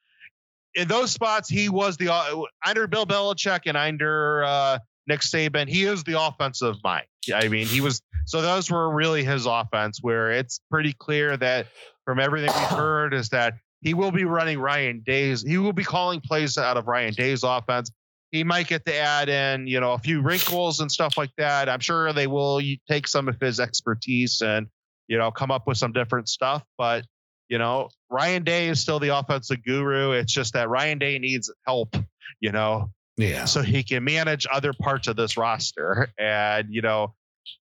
In 0.75 0.89
those 0.89 1.13
spots, 1.13 1.49
he 1.49 1.69
was 1.69 1.97
the 1.97 2.13
uh, 2.13 2.43
under 2.67 2.89
Bill 2.89 3.07
Belichick 3.07 3.61
and 3.67 3.77
under 3.77 4.43
uh, 4.43 4.79
Nick 5.07 5.21
Saban. 5.21 5.69
He 5.69 5.85
is 5.85 6.05
the 6.05 6.21
offensive 6.21 6.77
mind. 6.83 7.07
I 7.35 7.49
mean, 7.49 7.67
he 7.67 7.81
was 7.81 8.03
so 8.27 8.43
those 8.43 8.71
were 8.71 8.93
really 8.93 9.25
his 9.25 9.47
offense. 9.47 9.99
Where 10.03 10.31
it's 10.31 10.61
pretty 10.71 10.93
clear 10.93 11.37
that 11.37 11.67
from 12.05 12.21
everything 12.21 12.51
we've 12.55 12.79
heard 12.79 13.15
is 13.15 13.31
that 13.31 13.55
he 13.81 13.95
will 13.95 14.13
be 14.13 14.25
running 14.25 14.59
Ryan 14.59 15.03
Day's. 15.05 15.43
He 15.43 15.59
will 15.59 15.73
be 15.73 15.85
calling 15.85 16.21
plays 16.21 16.59
out 16.59 16.77
of 16.77 16.87
Ryan 16.87 17.15
Day's 17.15 17.43
offense 17.43 17.91
he 18.35 18.43
might 18.43 18.67
get 18.67 18.85
to 18.85 18.93
add 18.93 19.29
in, 19.29 19.69
you 19.69 19.79
know, 19.79 19.93
a 19.93 19.99
few 19.99 20.21
wrinkles 20.21 20.81
and 20.81 20.91
stuff 20.91 21.17
like 21.17 21.31
that. 21.39 21.69
I'm 21.69 21.79
sure 21.79 22.13
they 22.13 22.27
will 22.27 22.61
take 22.91 23.07
some 23.07 23.29
of 23.29 23.41
his 23.41 23.61
expertise 23.61 24.43
and, 24.43 24.67
you 25.07 25.17
know, 25.17 25.31
come 25.31 25.53
up 25.53 25.69
with 25.69 25.79
some 25.79 25.93
different 25.93 26.29
stuff. 26.29 26.65
But, 26.77 27.05
you 27.49 27.59
know, 27.59 27.91
Ryan 28.11 28.43
Day 28.43 28.67
is 28.69 28.81
still 28.81 28.99
the 28.99 29.17
offensive 29.17 29.65
guru. 29.65 30.11
It's 30.11 30.33
just 30.33 30.55
that 30.55 30.69
Ryan 30.69 30.99
Day 30.99 31.21
needs 31.21 31.49
help, 31.65 31.95
you 32.41 32.51
know, 32.51 32.91
Yeah. 33.17 33.45
so 33.45 33.63
he 33.63 33.83
can 33.83 34.05
manage 34.05 34.47
other 34.51 34.73
parts 34.73 35.09
of 35.09 35.17
this 35.17 35.37
roster. 35.37 36.13
And, 36.19 36.69
you 36.71 36.83
know, 36.83 37.15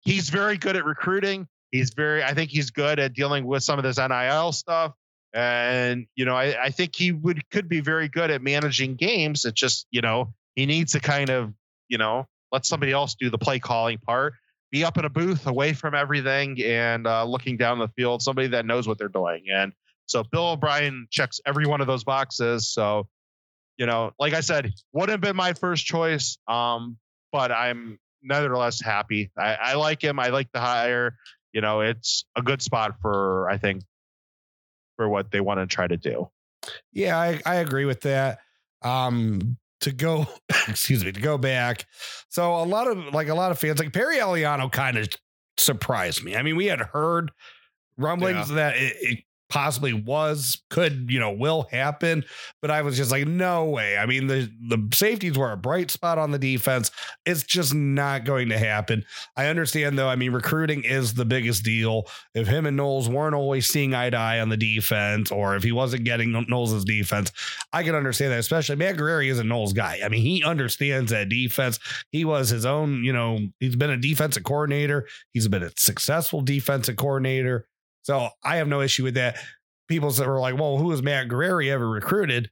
he's 0.00 0.28
very 0.28 0.56
good 0.56 0.76
at 0.76 0.84
recruiting. 0.84 1.48
He's 1.70 1.90
very, 1.90 2.22
I 2.22 2.34
think 2.34 2.50
he's 2.50 2.70
good 2.70 2.98
at 2.98 3.14
dealing 3.14 3.46
with 3.46 3.62
some 3.62 3.78
of 3.78 3.84
this 3.84 3.98
NIL 3.98 4.52
stuff. 4.52 4.92
And, 5.32 6.06
you 6.16 6.24
know, 6.24 6.34
I, 6.34 6.64
I 6.64 6.70
think 6.70 6.96
he 6.96 7.12
would 7.12 7.48
could 7.50 7.68
be 7.68 7.80
very 7.80 8.08
good 8.08 8.30
at 8.30 8.42
managing 8.42 8.96
games. 8.96 9.44
It's 9.44 9.60
just, 9.60 9.86
you 9.90 10.00
know, 10.00 10.34
he 10.56 10.66
needs 10.66 10.92
to 10.92 11.00
kind 11.00 11.30
of, 11.30 11.52
you 11.88 11.98
know, 11.98 12.26
let 12.50 12.66
somebody 12.66 12.92
else 12.92 13.14
do 13.14 13.30
the 13.30 13.38
play 13.38 13.60
calling 13.60 13.98
part, 13.98 14.34
be 14.72 14.84
up 14.84 14.98
in 14.98 15.04
a 15.04 15.08
booth 15.08 15.46
away 15.46 15.72
from 15.72 15.94
everything 15.94 16.60
and 16.62 17.06
uh, 17.06 17.24
looking 17.24 17.56
down 17.56 17.78
the 17.78 17.88
field, 17.88 18.22
somebody 18.22 18.48
that 18.48 18.66
knows 18.66 18.88
what 18.88 18.98
they're 18.98 19.08
doing. 19.08 19.44
And 19.52 19.72
so 20.06 20.24
Bill 20.24 20.50
O'Brien 20.50 21.06
checks 21.10 21.40
every 21.46 21.66
one 21.66 21.80
of 21.80 21.86
those 21.86 22.02
boxes. 22.02 22.68
So, 22.68 23.06
you 23.76 23.86
know, 23.86 24.12
like 24.18 24.34
I 24.34 24.40
said, 24.40 24.72
wouldn't 24.92 25.10
have 25.10 25.20
been 25.20 25.36
my 25.36 25.52
first 25.52 25.86
choice. 25.86 26.38
Um, 26.48 26.98
but 27.32 27.52
I'm 27.52 27.98
nevertheless 28.22 28.80
happy. 28.80 29.30
I, 29.38 29.54
I 29.54 29.74
like 29.74 30.02
him. 30.02 30.18
I 30.18 30.28
like 30.28 30.50
the 30.52 30.60
hire. 30.60 31.16
You 31.52 31.60
know, 31.60 31.80
it's 31.80 32.24
a 32.36 32.42
good 32.42 32.62
spot 32.62 32.96
for 33.00 33.48
I 33.50 33.56
think 33.56 33.82
for 34.96 35.08
what 35.08 35.30
they 35.30 35.40
want 35.40 35.60
to 35.60 35.66
try 35.66 35.86
to 35.86 35.96
do. 35.96 36.28
Yeah, 36.92 37.18
I, 37.18 37.40
I 37.46 37.56
agree 37.56 37.86
with 37.86 38.02
that. 38.02 38.40
Um, 38.82 39.56
to 39.80 39.92
go, 39.92 40.26
excuse 40.68 41.04
me, 41.04 41.12
to 41.12 41.20
go 41.20 41.38
back. 41.38 41.86
So 42.28 42.54
a 42.54 42.64
lot 42.64 42.86
of 42.86 42.98
like 43.14 43.28
a 43.28 43.34
lot 43.34 43.50
of 43.50 43.58
fans, 43.58 43.78
like 43.78 43.92
Perry 43.92 44.18
Eliano, 44.18 44.70
kind 44.70 44.98
of 44.98 45.08
surprised 45.56 46.22
me. 46.22 46.36
I 46.36 46.42
mean, 46.42 46.56
we 46.56 46.66
had 46.66 46.80
heard 46.80 47.32
rumblings 47.96 48.48
that 48.50 48.76
it, 48.76 48.96
it 49.00 49.18
possibly 49.50 49.92
was, 49.92 50.62
could, 50.70 51.08
you 51.10 51.20
know, 51.20 51.32
will 51.32 51.68
happen. 51.70 52.24
But 52.62 52.70
I 52.70 52.82
was 52.82 52.96
just 52.96 53.10
like, 53.10 53.26
no 53.26 53.66
way. 53.66 53.98
I 53.98 54.06
mean, 54.06 54.26
the 54.26 54.50
the 54.68 54.88
safeties 54.94 55.36
were 55.36 55.52
a 55.52 55.56
bright 55.56 55.90
spot 55.90 56.18
on 56.18 56.30
the 56.30 56.38
defense. 56.38 56.90
It's 57.26 57.42
just 57.42 57.74
not 57.74 58.24
going 58.24 58.48
to 58.48 58.58
happen. 58.58 59.04
I 59.36 59.46
understand 59.46 59.98
though. 59.98 60.08
I 60.08 60.16
mean, 60.16 60.32
recruiting 60.32 60.84
is 60.84 61.14
the 61.14 61.24
biggest 61.24 61.64
deal. 61.64 62.06
If 62.34 62.46
him 62.46 62.66
and 62.66 62.76
Knowles 62.76 63.08
weren't 63.08 63.34
always 63.34 63.66
seeing 63.66 63.94
eye 63.94 64.10
to 64.10 64.16
eye 64.16 64.40
on 64.40 64.48
the 64.48 64.56
defense, 64.56 65.30
or 65.30 65.56
if 65.56 65.62
he 65.62 65.72
wasn't 65.72 66.04
getting 66.04 66.32
Knowles' 66.48 66.84
defense, 66.84 67.32
I 67.72 67.82
can 67.82 67.94
understand 67.94 68.32
that. 68.32 68.38
Especially 68.38 68.76
Matt 68.76 68.96
Guerrieri 68.96 69.30
is 69.30 69.38
a 69.38 69.44
Knowles 69.44 69.72
guy. 69.72 70.00
I 70.04 70.08
mean, 70.08 70.22
he 70.22 70.42
understands 70.44 71.10
that 71.10 71.28
defense. 71.28 71.78
He 72.12 72.24
was 72.24 72.48
his 72.48 72.64
own, 72.64 73.04
you 73.04 73.12
know, 73.12 73.38
he's 73.58 73.76
been 73.76 73.90
a 73.90 73.96
defensive 73.96 74.44
coordinator. 74.44 75.06
He's 75.32 75.48
been 75.48 75.62
a 75.62 75.70
successful 75.76 76.40
defensive 76.40 76.96
coordinator. 76.96 77.66
So 78.10 78.28
I 78.42 78.56
have 78.56 78.66
no 78.66 78.80
issue 78.80 79.04
with 79.04 79.14
that. 79.14 79.38
People 79.86 80.10
that 80.10 80.26
were 80.26 80.40
like, 80.40 80.58
well, 80.58 80.78
who 80.78 80.90
has 80.90 81.00
Matt 81.00 81.28
Guerrieri 81.28 81.70
ever 81.70 81.88
recruited? 81.88 82.50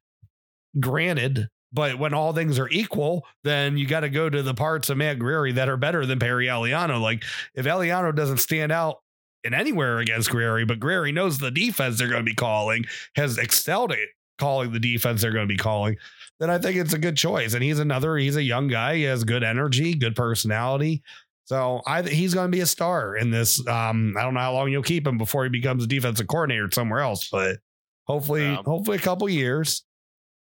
Granted, 0.78 1.48
but 1.72 1.98
when 1.98 2.14
all 2.14 2.32
things 2.32 2.60
are 2.60 2.68
equal, 2.68 3.26
then 3.42 3.76
you 3.76 3.84
got 3.84 4.00
to 4.00 4.08
go 4.08 4.30
to 4.30 4.40
the 4.40 4.54
parts 4.54 4.88
of 4.88 4.98
Matt 4.98 5.18
Guerrieri 5.18 5.56
that 5.56 5.68
are 5.68 5.76
better 5.76 6.06
than 6.06 6.20
Perry 6.20 6.46
Eliano. 6.46 7.00
Like 7.00 7.24
if 7.56 7.66
Eliano 7.66 8.14
doesn't 8.14 8.36
stand 8.36 8.70
out 8.70 8.98
in 9.42 9.52
anywhere 9.52 9.98
against 9.98 10.30
Guerrieri, 10.30 10.64
but 10.64 10.78
Guerrieri 10.78 11.12
knows 11.12 11.38
the 11.38 11.50
defense 11.50 11.98
they're 11.98 12.06
going 12.06 12.24
to 12.24 12.30
be 12.30 12.36
calling, 12.36 12.84
has 13.16 13.36
excelled 13.36 13.90
at 13.90 13.98
calling 14.38 14.70
the 14.70 14.78
defense 14.78 15.22
they're 15.22 15.32
going 15.32 15.48
to 15.48 15.52
be 15.52 15.58
calling, 15.58 15.96
then 16.38 16.50
I 16.50 16.58
think 16.58 16.76
it's 16.76 16.92
a 16.92 16.98
good 16.98 17.16
choice. 17.16 17.54
And 17.54 17.64
he's 17.64 17.80
another, 17.80 18.16
he's 18.16 18.36
a 18.36 18.42
young 18.44 18.68
guy. 18.68 18.94
He 18.94 19.02
has 19.02 19.24
good 19.24 19.42
energy, 19.42 19.94
good 19.94 20.14
personality. 20.14 21.02
So 21.48 21.80
I 21.86 22.02
he's 22.02 22.34
going 22.34 22.50
to 22.50 22.54
be 22.54 22.60
a 22.60 22.66
star 22.66 23.16
in 23.16 23.30
this. 23.30 23.66
Um, 23.66 24.14
I 24.18 24.22
don't 24.22 24.34
know 24.34 24.40
how 24.40 24.52
long 24.52 24.70
you'll 24.70 24.82
keep 24.82 25.06
him 25.06 25.16
before 25.16 25.44
he 25.44 25.48
becomes 25.48 25.82
a 25.82 25.86
defensive 25.86 26.26
coordinator 26.26 26.68
somewhere 26.70 27.00
else, 27.00 27.26
but 27.30 27.56
hopefully, 28.04 28.42
Yeah. 28.44 28.62
hopefully 28.62 28.98
a 28.98 29.00
couple 29.00 29.26
years. 29.30 29.82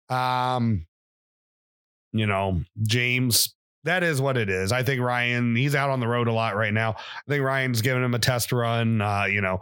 Um, 0.08 0.86
you 2.12 2.26
know, 2.26 2.62
James, 2.82 3.54
that 3.84 4.02
is 4.02 4.20
what 4.20 4.36
it 4.36 4.50
is. 4.50 4.72
I 4.72 4.82
think 4.82 5.00
Ryan, 5.00 5.54
he's 5.54 5.76
out 5.76 5.90
on 5.90 6.00
the 6.00 6.08
road 6.08 6.26
a 6.26 6.32
lot 6.32 6.56
right 6.56 6.74
now. 6.74 6.96
I 6.98 7.30
think 7.30 7.44
Ryan's 7.44 7.80
giving 7.80 8.02
him 8.02 8.14
a 8.14 8.18
test 8.18 8.50
run. 8.50 9.00
Uh, 9.00 9.26
you 9.26 9.40
know, 9.40 9.60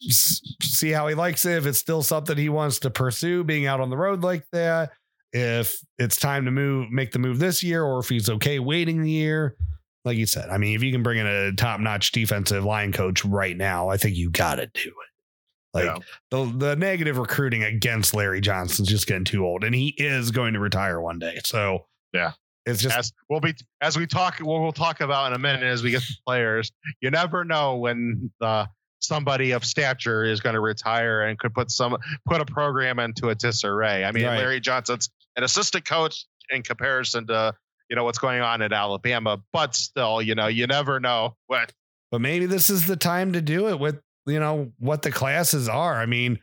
see 0.00 0.90
how 0.90 1.08
he 1.08 1.16
likes 1.16 1.44
it. 1.46 1.58
If 1.58 1.66
it's 1.66 1.80
still 1.80 2.04
something 2.04 2.36
he 2.36 2.48
wants 2.48 2.78
to 2.80 2.90
pursue, 2.90 3.42
being 3.42 3.66
out 3.66 3.80
on 3.80 3.90
the 3.90 3.96
road 3.96 4.22
like 4.22 4.44
that. 4.52 4.92
If 5.32 5.80
it's 5.98 6.14
time 6.16 6.44
to 6.44 6.52
move, 6.52 6.92
make 6.92 7.10
the 7.10 7.18
move 7.18 7.40
this 7.40 7.60
year, 7.60 7.82
or 7.82 7.98
if 7.98 8.08
he's 8.08 8.30
okay 8.30 8.60
waiting 8.60 9.02
the 9.02 9.10
year. 9.10 9.56
Like 10.04 10.16
you 10.16 10.26
said, 10.26 10.48
I 10.50 10.58
mean, 10.58 10.74
if 10.76 10.82
you 10.82 10.92
can 10.92 11.02
bring 11.02 11.18
in 11.18 11.26
a 11.26 11.52
top 11.52 11.80
notch 11.80 12.12
defensive 12.12 12.64
line 12.64 12.92
coach 12.92 13.24
right 13.24 13.56
now, 13.56 13.88
I 13.88 13.96
think 13.96 14.16
you 14.16 14.30
got 14.30 14.56
to 14.56 14.66
do 14.66 14.88
it. 14.88 15.74
Like 15.74 15.84
Yeah. 15.84 15.98
the 16.30 16.44
the 16.56 16.76
negative 16.76 17.18
recruiting 17.18 17.62
against 17.64 18.14
Larry 18.14 18.40
Johnson's 18.40 18.88
just 18.88 19.06
getting 19.06 19.24
too 19.24 19.44
old, 19.44 19.64
and 19.64 19.74
he 19.74 19.88
is 19.98 20.30
going 20.30 20.54
to 20.54 20.60
retire 20.60 21.00
one 21.00 21.18
day. 21.18 21.40
So 21.44 21.86
Yeah. 22.14 22.32
it's 22.64 22.80
just 22.80 22.96
as 22.96 23.12
we'll 23.28 23.40
be 23.40 23.54
as 23.82 23.98
we 23.98 24.06
talk 24.06 24.38
what 24.38 24.60
we'll 24.62 24.72
talk 24.72 25.00
about 25.02 25.26
in 25.28 25.34
a 25.34 25.38
minute 25.38 25.62
as 25.62 25.82
we 25.82 25.90
get 25.90 26.00
the 26.02 26.14
players 26.26 26.70
you 27.00 27.10
never 27.10 27.44
know 27.44 27.76
when 27.76 28.30
uh, 28.40 28.66
somebody 29.00 29.52
of 29.52 29.64
stature 29.64 30.24
is 30.24 30.40
going 30.40 30.54
to 30.54 30.60
retire 30.60 31.22
and 31.22 31.38
could 31.38 31.54
put 31.54 31.70
some 31.70 31.96
put 32.26 32.40
a 32.40 32.44
program 32.44 32.98
into 32.98 33.28
a 33.30 33.34
disarray 33.34 34.04
i 34.04 34.12
mean 34.12 34.24
Right. 34.26 34.38
larry 34.38 34.60
johnson's 34.60 35.08
an 35.36 35.44
assistant 35.44 35.86
coach 35.86 36.26
in 36.50 36.62
comparison 36.62 37.26
to 37.28 37.54
you 37.88 37.96
know 37.96 38.04
what's 38.04 38.18
going 38.18 38.40
on 38.40 38.62
at 38.62 38.72
alabama 38.72 39.40
but 39.52 39.74
still 39.74 40.20
you 40.20 40.34
know 40.34 40.46
you 40.46 40.66
never 40.66 41.00
know 41.00 41.36
what 41.46 41.72
but 42.10 42.20
maybe 42.20 42.46
this 42.46 42.70
is 42.70 42.86
the 42.86 42.96
time 42.96 43.32
to 43.32 43.40
do 43.40 43.68
it 43.68 43.78
with 43.78 44.00
you 44.28 44.40
know 44.40 44.72
what 44.78 45.02
the 45.02 45.10
classes 45.10 45.68
are. 45.68 45.94
I 45.94 46.06
mean, 46.06 46.38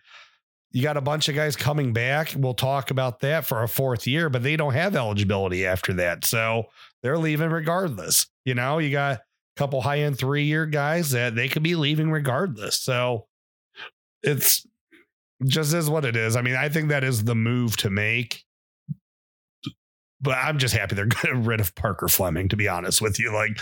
you 0.71 0.81
got 0.83 0.97
a 0.97 1.01
bunch 1.01 1.29
of 1.29 1.35
guys 1.35 1.55
coming 1.55 1.93
back. 1.93 2.33
We'll 2.35 2.53
talk 2.53 2.91
about 2.91 3.19
that 3.21 3.45
for 3.45 3.63
a 3.63 3.67
fourth 3.67 4.07
year, 4.07 4.29
but 4.29 4.43
they 4.43 4.55
don't 4.55 4.73
have 4.73 4.95
eligibility 4.95 5.65
after 5.65 5.93
that. 5.93 6.25
So 6.25 6.65
they're 7.01 7.17
leaving 7.17 7.49
regardless. 7.49 8.27
You 8.43 8.55
know, 8.55 8.79
you 8.79 8.91
got 8.91 9.17
a 9.17 9.21
couple 9.55 9.81
high 9.81 9.99
end 9.99 10.17
three 10.17 10.43
year 10.43 10.65
guys 10.65 11.11
that 11.11 11.35
they 11.35 11.47
could 11.47 11.63
be 11.63 11.75
leaving 11.75 12.11
regardless. 12.11 12.79
So 12.79 13.27
it's 14.21 14.65
just 15.45 15.73
is 15.73 15.89
what 15.89 16.05
it 16.05 16.15
is. 16.15 16.35
I 16.35 16.41
mean, 16.41 16.55
I 16.55 16.69
think 16.69 16.89
that 16.89 17.03
is 17.03 17.23
the 17.23 17.35
move 17.35 17.77
to 17.77 17.89
make. 17.89 18.43
But 20.21 20.37
I'm 20.37 20.57
just 20.57 20.75
happy 20.75 20.95
they're 20.95 21.05
getting 21.23 21.43
rid 21.43 21.59
of 21.59 21.75
Parker 21.75 22.07
Fleming, 22.07 22.49
to 22.49 22.55
be 22.55 22.67
honest 22.67 23.01
with 23.01 23.19
you. 23.19 23.33
Like, 23.33 23.59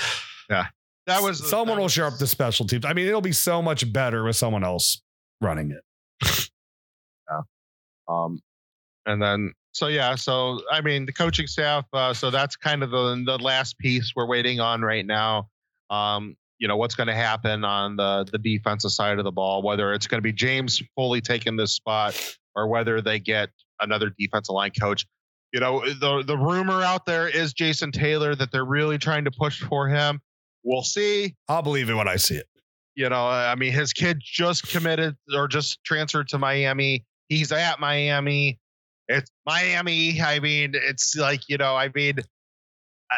yeah, 0.49 0.67
that 1.07 1.21
was 1.21 1.47
someone 1.49 1.67
that 1.67 1.75
will 1.77 1.83
was- 1.83 1.93
show 1.93 2.07
up 2.07 2.17
the 2.17 2.27
special 2.27 2.65
teams. 2.65 2.85
I 2.85 2.93
mean, 2.93 3.07
it'll 3.07 3.21
be 3.21 3.31
so 3.31 3.61
much 3.61 3.91
better 3.91 4.23
with 4.23 4.35
someone 4.35 4.63
else 4.63 5.01
running 5.41 5.71
it. 5.71 6.49
Yeah. 7.29 7.39
Um, 8.09 8.41
and 9.05 9.21
then 9.21 9.53
so 9.71 9.87
yeah, 9.87 10.15
so 10.15 10.61
I 10.71 10.81
mean 10.81 11.05
the 11.05 11.13
coaching 11.13 11.47
staff. 11.47 11.85
Uh, 11.93 12.13
so 12.13 12.29
that's 12.29 12.55
kind 12.55 12.83
of 12.83 12.91
the 12.91 13.23
the 13.25 13.37
last 13.37 13.77
piece 13.79 14.11
we're 14.15 14.27
waiting 14.27 14.59
on 14.59 14.81
right 14.81 15.05
now. 15.05 15.47
Um, 15.89 16.35
you 16.59 16.67
know 16.67 16.77
what's 16.77 16.95
going 16.95 17.07
to 17.07 17.15
happen 17.15 17.63
on 17.63 17.95
the 17.95 18.25
the 18.31 18.37
defensive 18.37 18.91
side 18.91 19.19
of 19.19 19.25
the 19.25 19.31
ball, 19.31 19.61
whether 19.63 19.93
it's 19.93 20.05
going 20.05 20.19
to 20.19 20.21
be 20.21 20.33
James 20.33 20.81
fully 20.95 21.21
taking 21.21 21.55
this 21.55 21.73
spot 21.73 22.19
or 22.55 22.67
whether 22.67 23.01
they 23.01 23.19
get 23.19 23.49
another 23.79 24.11
defensive 24.17 24.53
line 24.53 24.71
coach. 24.79 25.05
You 25.53 25.59
know 25.59 25.81
the 25.87 26.23
the 26.25 26.37
rumor 26.37 26.81
out 26.81 27.05
there 27.05 27.29
is 27.29 27.53
Jason 27.53 27.91
Taylor 27.91 28.35
that 28.35 28.51
they're 28.51 28.65
really 28.65 28.97
trying 28.97 29.23
to 29.25 29.31
push 29.31 29.61
for 29.61 29.87
him. 29.87 30.19
We'll 30.63 30.81
see 30.83 31.35
I'll 31.47 31.61
believe 31.61 31.89
it 31.89 31.93
when 31.93 32.07
I 32.07 32.15
see 32.17 32.35
it. 32.35 32.47
you 32.95 33.09
know, 33.09 33.27
I 33.27 33.55
mean, 33.55 33.71
his 33.71 33.93
kid 33.93 34.19
just 34.21 34.67
committed 34.69 35.15
or 35.33 35.47
just 35.47 35.83
transferred 35.83 36.27
to 36.29 36.37
Miami. 36.37 37.05
He's 37.29 37.51
at 37.51 37.79
Miami. 37.79 38.59
It's 39.07 39.29
Miami. 39.45 40.21
I 40.21 40.39
mean, 40.39 40.73
it's 40.75 41.15
like, 41.15 41.49
you 41.49 41.57
know, 41.57 41.75
I 41.75 41.89
mean, 41.93 42.19
uh, 42.19 43.15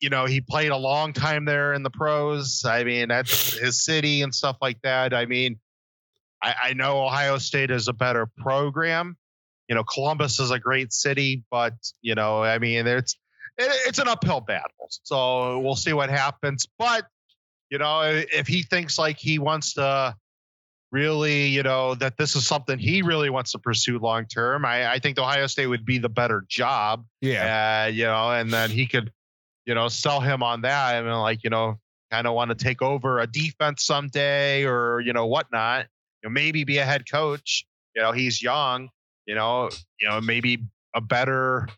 you 0.00 0.10
know, 0.10 0.24
he 0.26 0.40
played 0.40 0.70
a 0.70 0.76
long 0.76 1.12
time 1.12 1.44
there 1.44 1.72
in 1.74 1.82
the 1.82 1.90
pros. 1.90 2.64
I 2.64 2.84
mean, 2.84 3.08
that's 3.08 3.58
his 3.58 3.84
city 3.84 4.22
and 4.22 4.34
stuff 4.34 4.56
like 4.60 4.80
that. 4.82 5.12
I 5.12 5.26
mean, 5.26 5.58
I, 6.42 6.54
I 6.64 6.72
know 6.74 7.04
Ohio 7.04 7.38
State 7.38 7.70
is 7.70 7.88
a 7.88 7.92
better 7.92 8.26
program. 8.38 9.16
You 9.68 9.74
know, 9.74 9.84
Columbus 9.84 10.40
is 10.40 10.50
a 10.50 10.58
great 10.58 10.92
city, 10.92 11.44
but, 11.50 11.74
you 12.02 12.14
know, 12.14 12.42
I 12.42 12.58
mean, 12.58 12.86
it's, 12.86 13.16
it, 13.58 13.70
it's 13.88 13.98
an 13.98 14.08
uphill 14.08 14.40
battle. 14.40 14.90
So 15.02 15.58
we'll 15.60 15.76
see 15.76 15.92
what 15.92 16.10
happens. 16.10 16.66
But 16.78 17.06
you 17.68 17.78
know, 17.78 18.02
if 18.02 18.46
he 18.46 18.62
thinks 18.62 18.96
like 18.96 19.18
he 19.18 19.40
wants 19.40 19.74
to 19.74 20.14
really, 20.92 21.46
you 21.46 21.64
know, 21.64 21.96
that 21.96 22.16
this 22.16 22.36
is 22.36 22.46
something 22.46 22.78
he 22.78 23.02
really 23.02 23.28
wants 23.28 23.50
to 23.52 23.58
pursue 23.58 23.98
long 23.98 24.26
term, 24.26 24.64
I, 24.64 24.92
I 24.92 24.98
think 25.00 25.18
Ohio 25.18 25.48
State 25.48 25.66
would 25.66 25.84
be 25.84 25.98
the 25.98 26.08
better 26.08 26.44
job. 26.48 27.04
Yeah. 27.20 27.86
Uh, 27.86 27.90
you 27.90 28.04
know, 28.04 28.30
and 28.30 28.52
then 28.52 28.70
he 28.70 28.86
could, 28.86 29.10
you 29.64 29.74
know, 29.74 29.88
sell 29.88 30.20
him 30.20 30.44
on 30.44 30.60
that. 30.60 30.94
I 30.94 31.02
mean, 31.02 31.10
like, 31.14 31.42
you 31.42 31.50
know, 31.50 31.80
kind 32.12 32.28
of 32.28 32.34
want 32.34 32.50
to 32.50 32.54
take 32.54 32.82
over 32.82 33.18
a 33.18 33.26
defense 33.26 33.84
someday 33.84 34.64
or, 34.64 35.00
you 35.00 35.12
know, 35.12 35.26
whatnot. 35.26 35.86
You 36.22 36.28
know, 36.28 36.32
maybe 36.32 36.62
be 36.62 36.78
a 36.78 36.84
head 36.84 37.10
coach. 37.10 37.66
You 37.96 38.02
know, 38.02 38.12
he's 38.12 38.40
young, 38.40 38.90
you 39.26 39.34
know, 39.34 39.70
you 40.00 40.08
know, 40.08 40.20
maybe 40.20 40.64
a 40.94 41.00
better 41.00 41.68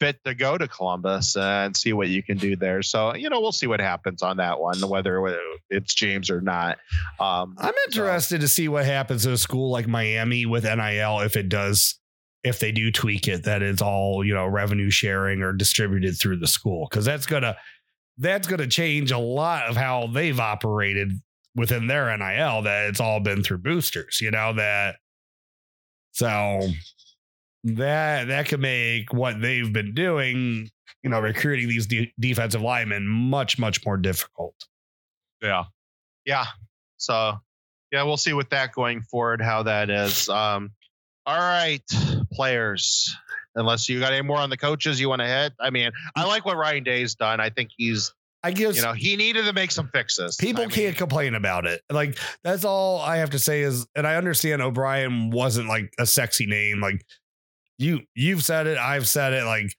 fit 0.00 0.16
to 0.24 0.34
go 0.34 0.56
to 0.56 0.66
Columbus 0.66 1.36
and 1.36 1.76
see 1.76 1.92
what 1.92 2.08
you 2.08 2.22
can 2.22 2.38
do 2.38 2.56
there. 2.56 2.82
So, 2.82 3.14
you 3.14 3.28
know, 3.28 3.40
we'll 3.40 3.52
see 3.52 3.66
what 3.66 3.80
happens 3.80 4.22
on 4.22 4.38
that 4.38 4.58
one, 4.58 4.80
whether 4.88 5.38
it's 5.68 5.94
James 5.94 6.30
or 6.30 6.40
not. 6.40 6.78
Um, 7.20 7.54
I'm 7.58 7.74
interested 7.86 8.40
to 8.40 8.48
see 8.48 8.68
what 8.68 8.86
happens 8.86 9.24
to 9.24 9.32
a 9.32 9.36
school 9.36 9.70
like 9.70 9.86
Miami 9.86 10.46
with 10.46 10.64
NIL 10.64 11.20
if 11.20 11.36
it 11.36 11.48
does, 11.48 11.98
if 12.42 12.58
they 12.58 12.72
do 12.72 12.90
tweak 12.90 13.28
it, 13.28 13.44
that 13.44 13.62
it's 13.62 13.82
all, 13.82 14.24
you 14.24 14.34
know, 14.34 14.46
revenue 14.46 14.90
sharing 14.90 15.42
or 15.42 15.52
distributed 15.52 16.18
through 16.18 16.38
the 16.38 16.48
school. 16.48 16.88
Cause 16.88 17.04
that's 17.04 17.26
gonna 17.26 17.56
that's 18.16 18.48
gonna 18.48 18.66
change 18.66 19.12
a 19.12 19.18
lot 19.18 19.64
of 19.68 19.76
how 19.76 20.06
they've 20.06 20.40
operated 20.40 21.12
within 21.54 21.86
their 21.86 22.16
NIL, 22.16 22.62
that 22.62 22.88
it's 22.88 23.00
all 23.00 23.20
been 23.20 23.42
through 23.42 23.58
boosters, 23.58 24.20
you 24.20 24.30
know, 24.30 24.54
that 24.54 24.96
so 26.12 26.60
that 27.64 28.28
that 28.28 28.48
could 28.48 28.60
make 28.60 29.12
what 29.12 29.40
they've 29.40 29.72
been 29.72 29.94
doing, 29.94 30.70
you 31.02 31.10
know, 31.10 31.20
recruiting 31.20 31.68
these 31.68 31.86
de- 31.86 32.12
defensive 32.18 32.62
linemen 32.62 33.06
much, 33.06 33.58
much 33.58 33.84
more 33.84 33.96
difficult. 33.96 34.54
Yeah. 35.42 35.64
Yeah. 36.24 36.46
So 36.96 37.38
yeah, 37.92 38.02
we'll 38.04 38.16
see 38.16 38.32
with 38.32 38.50
that 38.50 38.72
going 38.72 39.02
forward 39.02 39.40
how 39.40 39.64
that 39.64 39.90
is. 39.90 40.28
Um 40.28 40.72
all 41.26 41.38
right, 41.38 41.82
players. 42.32 43.14
Unless 43.54 43.88
you 43.88 44.00
got 44.00 44.12
any 44.12 44.22
more 44.22 44.38
on 44.38 44.48
the 44.48 44.56
coaches 44.56 45.00
you 45.00 45.08
want 45.08 45.20
to 45.20 45.28
hit. 45.28 45.52
I 45.60 45.70
mean, 45.70 45.90
I 46.16 46.24
like 46.24 46.46
what 46.46 46.56
Ryan 46.56 46.84
Day's 46.84 47.14
done. 47.14 47.40
I 47.40 47.50
think 47.50 47.70
he's 47.76 48.14
I 48.42 48.52
guess 48.52 48.76
you 48.76 48.82
know, 48.82 48.92
he 48.92 49.16
needed 49.16 49.44
to 49.44 49.52
make 49.52 49.70
some 49.70 49.88
fixes. 49.88 50.36
People 50.36 50.62
I 50.62 50.66
mean, 50.66 50.74
can't 50.74 50.96
complain 50.96 51.34
about 51.34 51.66
it. 51.66 51.82
Like 51.90 52.18
that's 52.42 52.64
all 52.64 53.00
I 53.00 53.18
have 53.18 53.30
to 53.30 53.38
say 53.38 53.62
is, 53.62 53.86
and 53.94 54.06
I 54.06 54.16
understand 54.16 54.62
O'Brien 54.62 55.30
wasn't 55.30 55.68
like 55.68 55.92
a 55.98 56.06
sexy 56.06 56.46
name. 56.46 56.80
Like 56.80 57.04
you, 57.78 58.00
you've 58.14 58.44
said 58.44 58.66
it, 58.66 58.78
I've 58.78 59.08
said 59.08 59.34
it. 59.34 59.44
Like 59.44 59.74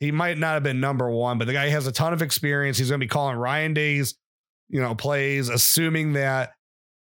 he 0.00 0.10
might 0.10 0.38
not 0.38 0.54
have 0.54 0.62
been 0.62 0.80
number 0.80 1.10
one, 1.10 1.38
but 1.38 1.46
the 1.46 1.52
guy 1.52 1.68
has 1.68 1.86
a 1.86 1.92
ton 1.92 2.12
of 2.12 2.22
experience. 2.22 2.78
He's 2.78 2.88
going 2.88 3.00
to 3.00 3.04
be 3.04 3.08
calling 3.08 3.36
Ryan 3.36 3.74
Day's, 3.74 4.16
you 4.68 4.80
know, 4.80 4.94
plays, 4.94 5.48
assuming 5.48 6.14
that 6.14 6.50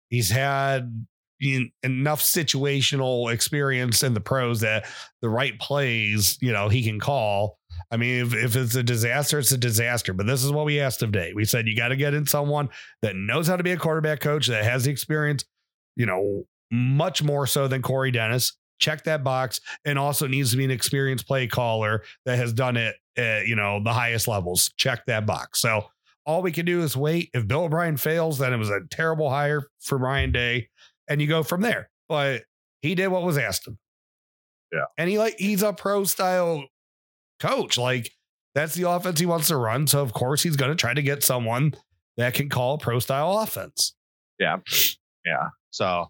he's 0.10 0.30
had 0.30 1.06
en- 1.44 1.72
enough 1.84 2.22
situational 2.22 3.32
experience 3.32 4.02
in 4.02 4.14
the 4.14 4.22
pros 4.22 4.62
that 4.62 4.86
the 5.22 5.30
right 5.30 5.60
plays, 5.60 6.38
you 6.42 6.52
know, 6.52 6.70
he 6.70 6.84
can 6.84 7.00
call. 7.00 7.60
I 7.92 7.98
mean, 7.98 8.26
if, 8.26 8.34
if 8.34 8.56
it's 8.56 8.76
a 8.76 8.84
disaster, 8.84 9.40
it's 9.40 9.52
a 9.52 9.58
disaster. 9.58 10.14
But 10.14 10.28
this 10.28 10.44
is 10.44 10.52
what 10.52 10.66
we 10.66 10.80
asked 10.80 11.04
of 11.04 11.12
Day. 11.12 11.34
We 11.36 11.46
said 11.46 11.68
you 11.68 11.76
got 11.76 11.90
to 11.90 11.96
get 11.96 12.14
in 12.14 12.26
someone 12.26 12.70
that 13.02 13.16
knows 13.16 13.48
how 13.48 13.56
to 13.56 13.64
be 13.64 13.72
a 13.72 13.78
quarterback 13.78 14.20
coach, 14.20 14.48
that 14.48 14.64
has 14.64 14.86
the 14.86 14.92
experience, 14.92 15.46
you 15.96 16.06
know, 16.06 16.44
much 16.72 17.24
more 17.24 17.48
so 17.48 17.68
than 17.68 17.82
Corey 17.82 18.12
Dennis. 18.12 18.58
Check 18.78 19.06
that 19.06 19.24
box, 19.24 19.62
and 19.86 19.98
also 19.98 20.28
needs 20.28 20.52
to 20.52 20.58
be 20.58 20.66
an 20.66 20.72
experienced 20.72 21.28
play 21.28 21.48
caller 21.48 22.04
that 22.26 22.38
has 22.38 22.52
done 22.52 22.76
it 22.76 22.96
at 23.16 23.48
you 23.48 23.56
know 23.56 23.82
the 23.82 23.94
highest 23.94 24.28
levels. 24.28 24.70
Check 24.76 25.06
that 25.06 25.26
box. 25.26 25.62
So 25.62 25.86
all 26.26 26.42
we 26.42 26.52
can 26.52 26.66
do 26.66 26.82
is 26.82 26.98
wait. 26.98 27.30
If 27.34 27.48
Bill 27.48 27.64
O'Brien 27.64 27.96
fails, 27.96 28.38
then 28.38 28.52
it 28.52 28.58
was 28.58 28.70
a 28.70 28.82
terrible 28.92 29.30
hire 29.30 29.64
for 29.80 29.98
Ryan 29.98 30.34
Day, 30.34 30.68
and 31.08 31.22
you 31.22 31.28
go 31.28 31.42
from 31.42 31.62
there. 31.62 31.90
But 32.10 32.44
he 32.82 32.96
did 32.96 33.08
what 33.08 33.24
was 33.24 33.38
asked 33.38 33.68
of 33.68 33.74
him. 33.74 33.80
Yeah. 34.74 34.86
and 34.98 35.10
he 35.10 35.18
like 35.18 35.36
he's 35.38 35.64
a 35.64 35.72
pro 35.72 36.04
style 36.04 36.66
coach. 37.46 37.78
Like 37.78 38.12
that's 38.54 38.74
the 38.76 38.90
offense 38.90 39.20
he 39.20 39.26
wants 39.26 39.48
to 39.48 39.58
run. 39.58 39.88
So 39.88 40.02
of 40.02 40.14
course 40.14 40.42
he's 40.44 40.56
going 40.56 40.72
to 40.72 40.76
try 40.76 40.94
to 40.94 41.02
get 41.02 41.24
someone 41.24 41.76
that 42.18 42.34
can 42.34 42.50
call 42.50 42.76
a 42.76 42.78
pro 42.78 43.00
style 43.00 43.38
offense. 43.40 43.94
Yeah. 44.40 44.58
Yeah. 45.26 45.50
So, 45.72 46.08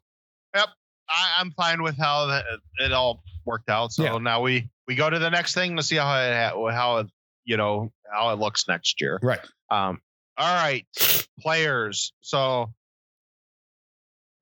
yep, 0.55 0.67
I, 1.09 1.35
I'm 1.39 1.51
fine 1.51 1.81
with 1.81 1.97
how 1.97 2.27
that 2.27 2.45
it 2.79 2.91
all 2.91 3.23
worked 3.45 3.69
out. 3.69 3.91
So 3.91 4.03
Yeah. 4.03 4.17
now 4.19 4.41
we 4.41 4.69
we 4.87 4.95
go 4.95 5.09
to 5.09 5.17
the 5.17 5.29
next 5.29 5.53
thing 5.55 5.77
to 5.77 5.83
see 5.83 5.95
how 5.95 6.19
it 6.19 6.73
how 6.73 6.97
it 6.97 7.07
you 7.45 7.57
know 7.57 7.91
how 8.13 8.31
it 8.31 8.39
looks 8.39 8.67
next 8.67 9.01
year. 9.01 9.19
Right. 9.23 9.39
Um. 9.71 9.99
All 10.37 10.53
right, 10.53 10.85
players. 11.39 12.13
So. 12.21 12.71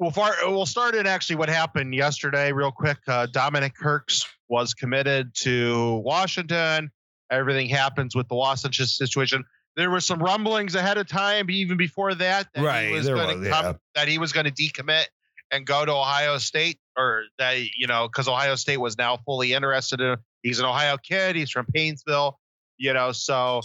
We'll, 0.03 0.11
far, 0.11 0.35
we'll 0.43 0.65
start 0.65 0.95
in 0.95 1.07
actually 1.07 1.37
what 1.37 1.47
happened 1.47 1.95
yesterday, 1.95 2.51
real 2.51 2.73
quick. 2.73 2.97
Uh, 3.07 3.25
Dominic 3.25 3.73
Kirks 3.73 4.27
was 4.49 4.73
committed 4.73 5.33
to 5.35 6.01
Washington. 6.03 6.91
Everything 7.31 7.69
happens 7.69 8.13
with 8.13 8.27
the 8.27 8.35
Washington 8.35 8.85
situation. 8.85 9.45
There 9.77 9.89
were 9.89 10.01
some 10.01 10.19
rumblings 10.19 10.75
ahead 10.75 10.97
of 10.97 11.07
time, 11.07 11.49
even 11.49 11.77
before 11.77 12.13
that, 12.15 12.49
that 12.53 12.65
Right, 12.65 12.87
he 12.87 12.91
was 12.91 13.05
there 13.05 13.15
going 13.15 13.39
was, 13.39 13.47
to 13.47 13.53
yeah. 13.53 13.73
that 13.95 14.09
he 14.09 14.17
was 14.17 14.33
going 14.33 14.45
to 14.45 14.51
decommit 14.51 15.05
and 15.51 15.65
go 15.65 15.85
to 15.85 15.93
Ohio 15.93 16.37
State, 16.37 16.79
or 16.97 17.23
that 17.39 17.59
you 17.77 17.87
know, 17.87 18.09
because 18.09 18.27
Ohio 18.27 18.55
State 18.55 18.81
was 18.81 18.97
now 18.97 19.15
fully 19.25 19.53
interested 19.53 20.01
in. 20.01 20.17
He's 20.41 20.59
an 20.59 20.65
Ohio 20.65 20.97
kid. 20.97 21.37
He's 21.37 21.49
from 21.49 21.65
Painesville, 21.73 22.37
you 22.77 22.91
know. 22.91 23.13
So, 23.13 23.61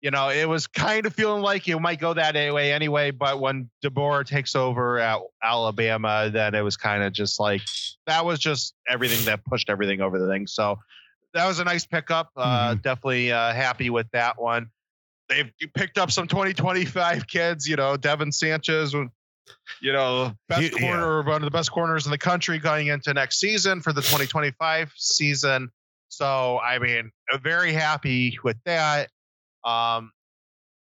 you 0.00 0.10
know, 0.10 0.30
it 0.30 0.48
was 0.48 0.66
kind 0.66 1.04
of 1.04 1.14
feeling 1.14 1.42
like 1.42 1.68
it 1.68 1.78
might 1.78 2.00
go 2.00 2.14
that 2.14 2.34
way 2.34 2.72
anyway. 2.72 3.10
But 3.10 3.40
when 3.40 3.68
DeBoer 3.84 4.24
takes 4.24 4.54
over 4.54 4.98
at 4.98 5.20
Alabama, 5.42 6.30
then 6.32 6.54
it 6.54 6.62
was 6.62 6.76
kind 6.76 7.02
of 7.02 7.12
just 7.12 7.38
like 7.38 7.60
that 8.06 8.24
was 8.24 8.38
just 8.38 8.74
everything 8.88 9.24
that 9.26 9.44
pushed 9.44 9.68
everything 9.68 10.00
over 10.00 10.18
the 10.18 10.26
thing. 10.26 10.46
So 10.46 10.78
that 11.34 11.46
was 11.46 11.58
a 11.58 11.64
nice 11.64 11.86
pickup. 11.86 12.30
Uh, 12.34 12.74
Definitely 12.74 13.30
uh, 13.32 13.52
happy 13.52 13.90
with 13.90 14.10
that 14.12 14.40
one. 14.40 14.70
They've 15.28 15.52
picked 15.74 15.98
up 15.98 16.10
some 16.10 16.26
2025 16.26 17.26
kids. 17.26 17.68
You 17.68 17.76
know, 17.76 17.96
Devin 17.96 18.32
Sanchez, 18.32 18.94
you 18.94 19.92
know, 19.92 20.32
best 20.48 20.72
yeah. 20.72 20.78
corner, 20.80 21.22
one 21.22 21.36
of 21.36 21.42
the 21.42 21.50
best 21.50 21.70
corners 21.70 22.06
in 22.06 22.10
the 22.10 22.18
country 22.18 22.58
going 22.58 22.88
into 22.88 23.12
next 23.12 23.38
season 23.38 23.80
for 23.80 23.92
the 23.92 24.00
2025 24.00 24.92
season. 24.96 25.70
So, 26.08 26.58
I 26.58 26.80
mean, 26.80 27.12
very 27.42 27.72
happy 27.72 28.38
with 28.42 28.56
that. 28.64 29.10
Um, 29.64 30.10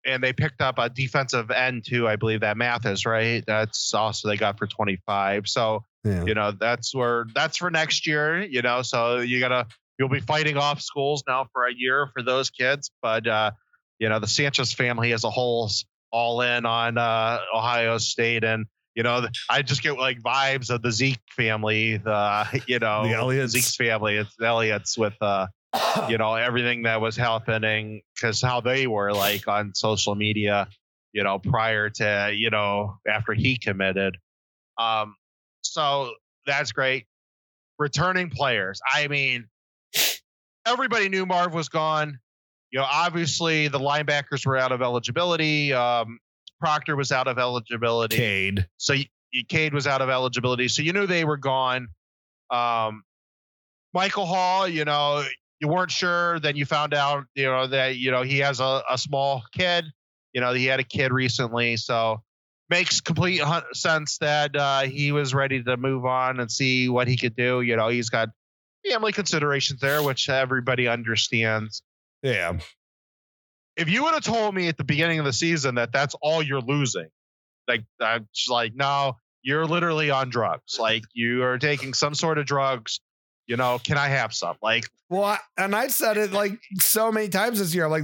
and 0.05 0.23
they 0.23 0.33
picked 0.33 0.61
up 0.61 0.75
a 0.77 0.89
defensive 0.89 1.49
end 1.49 1.83
too. 1.88 2.07
I 2.07 2.15
believe 2.15 2.41
that 2.41 2.57
Mathis, 2.57 3.05
right? 3.05 3.43
That's 3.47 3.93
also 3.93 4.27
they 4.27 4.38
got 4.38 4.57
for 4.59 4.67
25. 4.67 5.47
So, 5.47 5.83
Yeah. 6.03 6.23
you 6.25 6.35
know, 6.35 6.51
that's 6.51 6.93
where 6.93 7.25
that's 7.33 7.57
for 7.57 7.71
next 7.71 8.05
year, 8.05 8.43
you 8.43 8.61
know, 8.61 8.83
so 8.83 9.17
you 9.19 9.39
gotta, 9.39 9.65
you'll 9.97 10.09
be 10.09 10.19
fighting 10.19 10.57
off 10.57 10.79
schools 10.81 11.23
now 11.27 11.47
for 11.51 11.65
a 11.65 11.73
year 11.75 12.07
for 12.13 12.21
those 12.21 12.51
kids. 12.51 12.91
But, 13.01 13.25
uh, 13.25 13.51
you 13.97 14.09
know, 14.09 14.19
the 14.19 14.27
Sanchez 14.27 14.73
family 14.73 15.11
as 15.13 15.23
a 15.23 15.29
whole's 15.31 15.85
all 16.11 16.41
in 16.41 16.65
on 16.67 16.97
uh, 16.99 17.39
Ohio 17.55 17.97
State. 17.97 18.43
And, 18.43 18.65
you 18.93 19.01
know, 19.03 19.25
I 19.49 19.63
just 19.63 19.81
get 19.81 19.97
like 19.97 20.21
vibes 20.21 20.69
of 20.69 20.81
the 20.83 20.91
Zeke 20.91 21.19
family, 21.31 21.97
the, 21.97 22.61
you 22.67 22.77
know, 22.77 23.07
The 23.07 23.13
Elliots. 23.15 23.53
Zeke's 23.53 23.75
family. 23.75 24.17
It's 24.17 24.35
the 24.38 24.45
Elliots 24.45 24.97
with, 24.99 25.15
uh, 25.19 25.47
you 26.09 26.17
know 26.17 26.35
everything 26.35 26.83
that 26.83 27.01
was 27.01 27.15
happening 27.15 28.01
because 28.15 28.41
how 28.41 28.61
they 28.61 28.88
were 28.88 29.11
like 29.13 29.47
on 29.47 29.73
social 29.75 30.15
media 30.15 30.67
you 31.13 31.23
know 31.23 31.39
prior 31.39 31.89
to 31.89 32.31
you 32.35 32.49
know 32.49 32.97
after 33.07 33.33
he 33.33 33.57
committed 33.57 34.17
um 34.79 35.15
so 35.61 36.11
that's 36.45 36.71
great 36.71 37.05
returning 37.79 38.29
players 38.29 38.81
i 38.93 39.07
mean 39.07 39.47
everybody 40.65 41.09
knew 41.09 41.25
marv 41.25 41.53
was 41.53 41.69
gone 41.69 42.19
you 42.71 42.79
know 42.79 42.85
obviously 42.89 43.67
the 43.67 43.79
linebackers 43.79 44.45
were 44.45 44.57
out 44.57 44.71
of 44.71 44.81
eligibility 44.81 45.73
um 45.73 46.19
proctor 46.59 46.95
was 46.95 47.11
out 47.11 47.27
of 47.27 47.38
eligibility 47.38 48.17
Cade. 48.17 48.67
so 48.77 48.93
y- 48.93 49.07
y- 49.33 49.43
Cade 49.49 49.73
was 49.73 49.88
out 49.88 50.01
of 50.01 50.09
eligibility, 50.09 50.67
so 50.69 50.81
you 50.81 50.93
knew 50.93 51.05
they 51.05 51.25
were 51.25 51.35
gone. 51.38 51.89
Um, 52.49 53.03
Michael 53.93 54.25
Hall, 54.25 54.65
you 54.67 54.85
know, 54.85 55.23
you 55.59 55.67
weren't 55.67 55.91
sure. 55.91 56.39
Then 56.39 56.55
you 56.55 56.65
found 56.65 56.93
out, 56.93 57.25
you 57.35 57.45
know, 57.45 57.67
that 57.67 57.97
you 57.97 58.11
know 58.11 58.23
he 58.23 58.39
has 58.39 58.59
a, 58.59 58.83
a 58.89 58.97
small 58.97 59.43
kid. 59.53 59.85
You 60.33 60.41
know, 60.41 60.53
he 60.53 60.65
had 60.65 60.79
a 60.79 60.83
kid 60.83 61.13
recently, 61.13 61.77
so 61.77 62.21
makes 62.69 62.99
complete 63.01 63.41
sense 63.73 64.17
that 64.17 64.55
uh, 64.55 64.81
he 64.81 65.11
was 65.11 65.33
ready 65.33 65.63
to 65.63 65.77
move 65.77 66.05
on 66.05 66.39
and 66.39 66.51
see 66.51 66.89
what 66.89 67.07
he 67.07 67.15
could 67.15 67.35
do. 67.35 67.61
You 67.61 67.75
know, 67.75 67.87
he's 67.89 68.09
got 68.09 68.29
family 68.89 69.11
considerations 69.11 69.79
there, 69.79 70.01
which 70.03 70.29
everybody 70.29 70.87
understands. 70.87 71.83
Yeah. 72.21 72.59
If 73.77 73.89
you 73.89 74.03
would 74.03 74.13
have 74.13 74.23
told 74.23 74.55
me 74.55 74.67
at 74.67 74.77
the 74.77 74.83
beginning 74.83 75.19
of 75.19 75.25
the 75.25 75.33
season 75.33 75.75
that 75.75 75.91
that's 75.91 76.15
all 76.21 76.41
you're 76.41 76.61
losing, 76.61 77.07
like 77.67 77.83
I'm 77.99 78.27
just 78.33 78.49
like, 78.49 78.73
no, 78.73 79.17
you're 79.41 79.65
literally 79.65 80.11
on 80.11 80.29
drugs. 80.29 80.79
Like 80.79 81.03
you 81.13 81.43
are 81.43 81.57
taking 81.57 81.93
some 81.93 82.15
sort 82.15 82.37
of 82.37 82.45
drugs. 82.45 82.99
You 83.47 83.58
know, 83.58 83.79
can 83.84 83.97
I 83.97 84.08
have 84.08 84.34
some? 84.34 84.55
Like, 84.62 84.89
Well, 85.10 85.23
I, 85.23 85.38
and 85.58 85.75
I 85.75 85.88
said 85.88 86.17
it 86.17 86.31
like 86.31 86.60
so 86.79 87.12
many 87.12 87.29
times 87.29 87.60
this 87.60 87.75
year. 87.75 87.88
Like, 87.88 88.03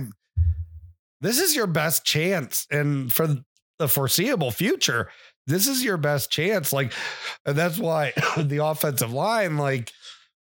this 1.20 1.40
is 1.40 1.56
your 1.56 1.68
best 1.68 2.04
chance, 2.04 2.68
and 2.72 3.12
for 3.12 3.38
the 3.80 3.88
foreseeable 3.88 4.52
future, 4.52 5.10
this 5.48 5.68
is 5.68 5.84
your 5.84 5.98
best 5.98 6.32
chance. 6.32 6.72
Like, 6.72 6.94
and 7.46 7.58
that's 7.58 7.78
why 7.78 8.14
the 8.38 8.64
offensive 8.64 9.14
line, 9.14 9.58
like, 9.58 9.92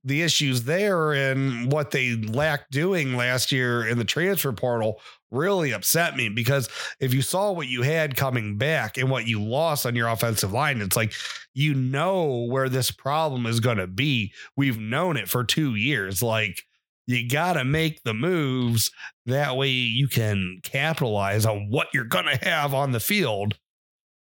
the 0.04 0.22
issues 0.22 0.64
there 0.64 1.12
and 1.12 1.70
what 1.72 1.90
they 1.90 2.14
lacked 2.14 2.70
doing 2.70 3.16
last 3.16 3.52
year 3.52 3.86
in 3.86 3.98
the 3.98 4.04
transfer 4.04 4.52
portal 4.52 5.00
really 5.30 5.72
upset 5.72 6.16
me 6.16 6.28
because 6.28 6.68
if 7.00 7.12
you 7.12 7.22
saw 7.22 7.52
what 7.52 7.68
you 7.68 7.82
had 7.82 8.16
coming 8.16 8.56
back 8.56 8.96
and 8.96 9.10
what 9.10 9.26
you 9.26 9.42
lost 9.42 9.86
on 9.86 9.94
your 9.94 10.08
offensive 10.08 10.52
line, 10.52 10.80
it's 10.80 10.96
like 10.96 11.12
you 11.54 11.74
know 11.74 12.46
where 12.48 12.68
this 12.68 12.90
problem 12.90 13.44
is 13.44 13.60
going 13.60 13.78
to 13.78 13.86
be. 13.86 14.32
We've 14.56 14.78
known 14.78 15.16
it 15.16 15.28
for 15.28 15.44
two 15.44 15.74
years. 15.74 16.22
Like, 16.22 16.62
you 17.06 17.28
got 17.28 17.54
to 17.54 17.64
make 17.64 18.02
the 18.04 18.14
moves 18.14 18.90
that 19.26 19.56
way 19.56 19.70
you 19.70 20.08
can 20.08 20.60
capitalize 20.62 21.46
on 21.46 21.68
what 21.70 21.88
you're 21.92 22.04
going 22.04 22.26
to 22.26 22.48
have 22.48 22.74
on 22.74 22.92
the 22.92 23.00
field. 23.00 23.58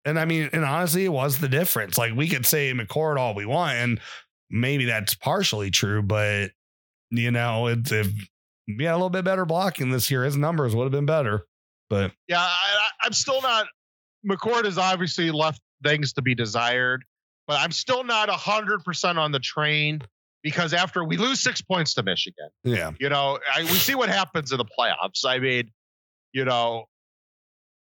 And 0.06 0.18
I 0.18 0.26
mean, 0.26 0.50
and 0.54 0.64
honestly, 0.64 1.06
it 1.06 1.10
was 1.10 1.40
the 1.40 1.50
difference. 1.50 1.98
Like, 1.98 2.16
we 2.16 2.28
could 2.28 2.46
say 2.46 2.74
McCord 2.74 3.18
all 3.18 3.36
we 3.36 3.46
want, 3.46 3.74
and 3.74 4.00
maybe 4.50 4.86
that's 4.86 5.14
partially 5.14 5.70
true, 5.70 6.02
but 6.02 6.52
you 7.12 7.32
know, 7.32 7.68
it's 7.68 7.92
if 7.92 8.08
we 8.78 8.84
had 8.86 8.94
a 8.94 8.96
little 8.96 9.10
bit 9.10 9.26
better 9.26 9.46
blocking 9.46 9.90
this 9.92 10.10
year, 10.12 10.24
his 10.24 10.38
numbers 10.38 10.76
would 10.76 10.84
have 10.84 10.92
been 10.92 11.06
better. 11.06 11.46
But 11.90 12.12
yeah, 12.28 12.40
I, 12.40 12.90
I'm 13.04 13.14
still 13.14 13.42
not. 13.42 13.68
McCord 14.28 14.66
has 14.66 14.78
obviously 14.78 15.32
left 15.32 15.62
things 15.84 16.14
to 16.14 16.22
be 16.22 16.36
desired, 16.36 17.04
but 17.48 17.60
I'm 17.60 17.72
still 17.72 18.04
not 18.04 18.30
hundred 18.30 18.84
percent 18.84 19.18
on 19.18 19.32
the 19.32 19.40
train 19.40 20.02
because 20.44 20.74
after 20.74 21.04
we 21.04 21.18
lose 21.18 21.40
six 21.40 21.62
points 21.62 21.96
to 21.96 22.04
Michigan, 22.04 22.50
yeah, 22.64 22.92
you 23.00 23.10
know, 23.10 23.40
I, 23.54 23.64
we 23.64 23.70
see 23.70 23.96
what 23.96 24.10
happens 24.10 24.52
in 24.52 24.58
the 24.58 24.66
playoffs. 24.66 25.26
I 25.26 25.40
mean, 25.40 25.72
you 26.32 26.46
know, 26.46 26.86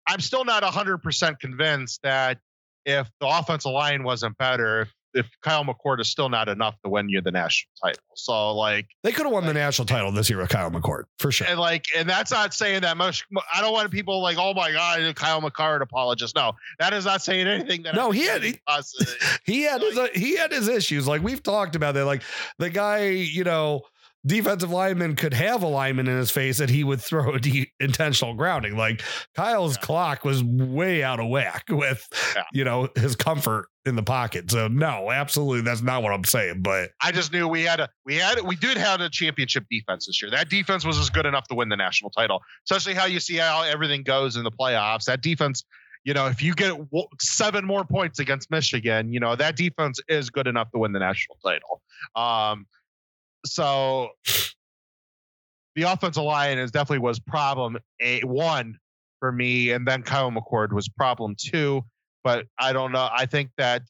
I'm 0.06 0.20
still 0.20 0.44
not 0.44 0.62
100% 0.62 1.38
convinced 1.40 2.00
that 2.02 2.38
if 2.84 3.08
the 3.20 3.28
offensive 3.28 3.70
line 3.70 4.02
wasn't 4.02 4.36
better, 4.38 4.88
if, 5.14 5.26
Kyle 5.42 5.64
McCord 5.64 6.00
is 6.00 6.08
still 6.08 6.28
not 6.28 6.48
enough 6.48 6.74
to 6.84 6.90
win 6.90 7.08
you 7.08 7.20
the 7.20 7.30
national 7.30 7.70
title. 7.82 8.02
So, 8.14 8.52
like, 8.54 8.86
they 9.02 9.12
could 9.12 9.24
have 9.26 9.32
won 9.32 9.46
the 9.46 9.54
national 9.54 9.86
title 9.86 10.12
this 10.12 10.28
year 10.30 10.38
with 10.38 10.48
Kyle 10.50 10.70
McCord 10.70 11.04
for 11.18 11.32
sure. 11.32 11.46
and 11.48 11.58
like, 11.58 11.84
and 11.96 12.08
that's 12.08 12.30
not 12.30 12.54
saying 12.54 12.82
that 12.82 12.96
much. 12.96 13.26
I 13.54 13.60
don't 13.60 13.72
want 13.72 13.90
people 13.90 14.20
like, 14.22 14.36
oh 14.38 14.54
my 14.54 14.72
God, 14.72 15.14
Kyle 15.16 15.40
McCord 15.40 15.80
apologist. 15.82 16.36
No, 16.36 16.52
that 16.78 16.92
is 16.92 17.04
not 17.04 17.22
saying 17.22 17.46
anything 17.46 17.82
that. 17.84 17.94
No, 17.94 18.10
he 18.12 18.24
had- 18.26 18.42
positive. 18.66 19.40
he 19.44 19.62
had 19.62 19.80
his 19.80 19.96
uh, 19.98 20.08
he 20.14 20.36
had 20.36 20.52
his 20.52 20.68
issues. 20.68 21.06
Like 21.06 21.22
we've 21.22 21.42
talked 21.42 21.76
about 21.76 21.94
that. 21.94 22.04
Like 22.04 22.22
the 22.58 22.70
guy, 22.70 23.08
you 23.08 23.44
know, 23.44 23.82
defensive 24.26 24.70
lineman 24.70 25.16
could 25.16 25.32
have 25.34 25.62
a 25.62 25.66
lineman 25.66 26.06
in 26.08 26.16
his 26.16 26.30
face 26.30 26.60
and 26.60 26.68
he 26.68 26.84
would 26.84 27.00
throw 27.00 27.34
a 27.34 27.38
de- 27.40 27.72
intentional 27.80 28.34
grounding. 28.34 28.76
Like 28.76 29.02
Kyle's 29.34 29.76
Yeah. 29.76 29.80
clock 29.82 30.24
was 30.24 30.42
way 30.44 31.02
out 31.02 31.20
of 31.20 31.28
whack 31.28 31.64
with, 31.68 32.06
Yeah. 32.36 32.42
you 32.52 32.64
know, 32.64 32.88
his 32.96 33.16
comfort 33.16 33.68
in 33.86 33.96
the 33.96 34.02
pocket. 34.02 34.50
So 34.50 34.68
no, 34.68 35.10
absolutely, 35.10 35.62
that's 35.62 35.80
not 35.80 36.02
what 36.02 36.12
I'm 36.12 36.24
saying. 36.24 36.60
But 36.62 36.90
I 37.02 37.12
just 37.12 37.32
knew 37.32 37.48
we 37.48 37.62
had 37.62 37.80
a 37.80 37.88
we 38.04 38.16
had 38.16 38.40
we 38.42 38.56
did 38.56 38.76
have 38.76 39.00
a 39.00 39.08
championship 39.08 39.64
defense 39.70 40.06
this 40.06 40.20
year. 40.20 40.30
That 40.30 40.50
defense 40.50 40.84
was 40.84 40.98
as 40.98 41.08
good 41.08 41.24
enough 41.26 41.48
to 41.48 41.54
win 41.54 41.70
the 41.70 41.76
national 41.76 42.10
title. 42.10 42.42
Especially 42.68 42.94
how 42.94 43.06
you 43.06 43.20
see 43.20 43.36
how 43.36 43.62
everything 43.62 44.02
goes 44.02 44.36
in 44.36 44.44
the 44.44 44.50
playoffs. 44.50 45.04
That 45.04 45.22
defense, 45.22 45.64
you 46.04 46.12
know, 46.12 46.26
if 46.26 46.42
you 46.42 46.54
get 46.54 46.74
seven 47.20 47.64
more 47.64 47.84
points 47.84 48.18
against 48.18 48.50
Michigan, 48.50 49.12
you 49.14 49.18
know 49.20 49.34
that 49.34 49.56
defense 49.56 49.98
is 50.08 50.28
good 50.28 50.46
enough 50.46 50.70
to 50.72 50.78
win 50.78 50.92
the 50.92 50.98
national 50.98 51.38
title. 51.42 51.80
Um, 52.14 52.66
so 53.44 54.10
the 55.76 55.82
offensive 55.82 56.22
line 56.22 56.58
is 56.58 56.70
definitely 56.70 56.98
was 56.98 57.18
problem 57.18 57.78
a 58.00 58.20
one 58.22 58.78
for 59.20 59.32
me, 59.32 59.70
and 59.70 59.86
then 59.86 60.02
Kyle 60.02 60.30
McCord 60.30 60.72
was 60.72 60.88
problem 60.88 61.34
two. 61.38 61.84
But 62.24 62.46
I 62.58 62.72
don't 62.72 62.92
know. 62.92 63.08
I 63.12 63.26
think 63.26 63.50
that 63.56 63.82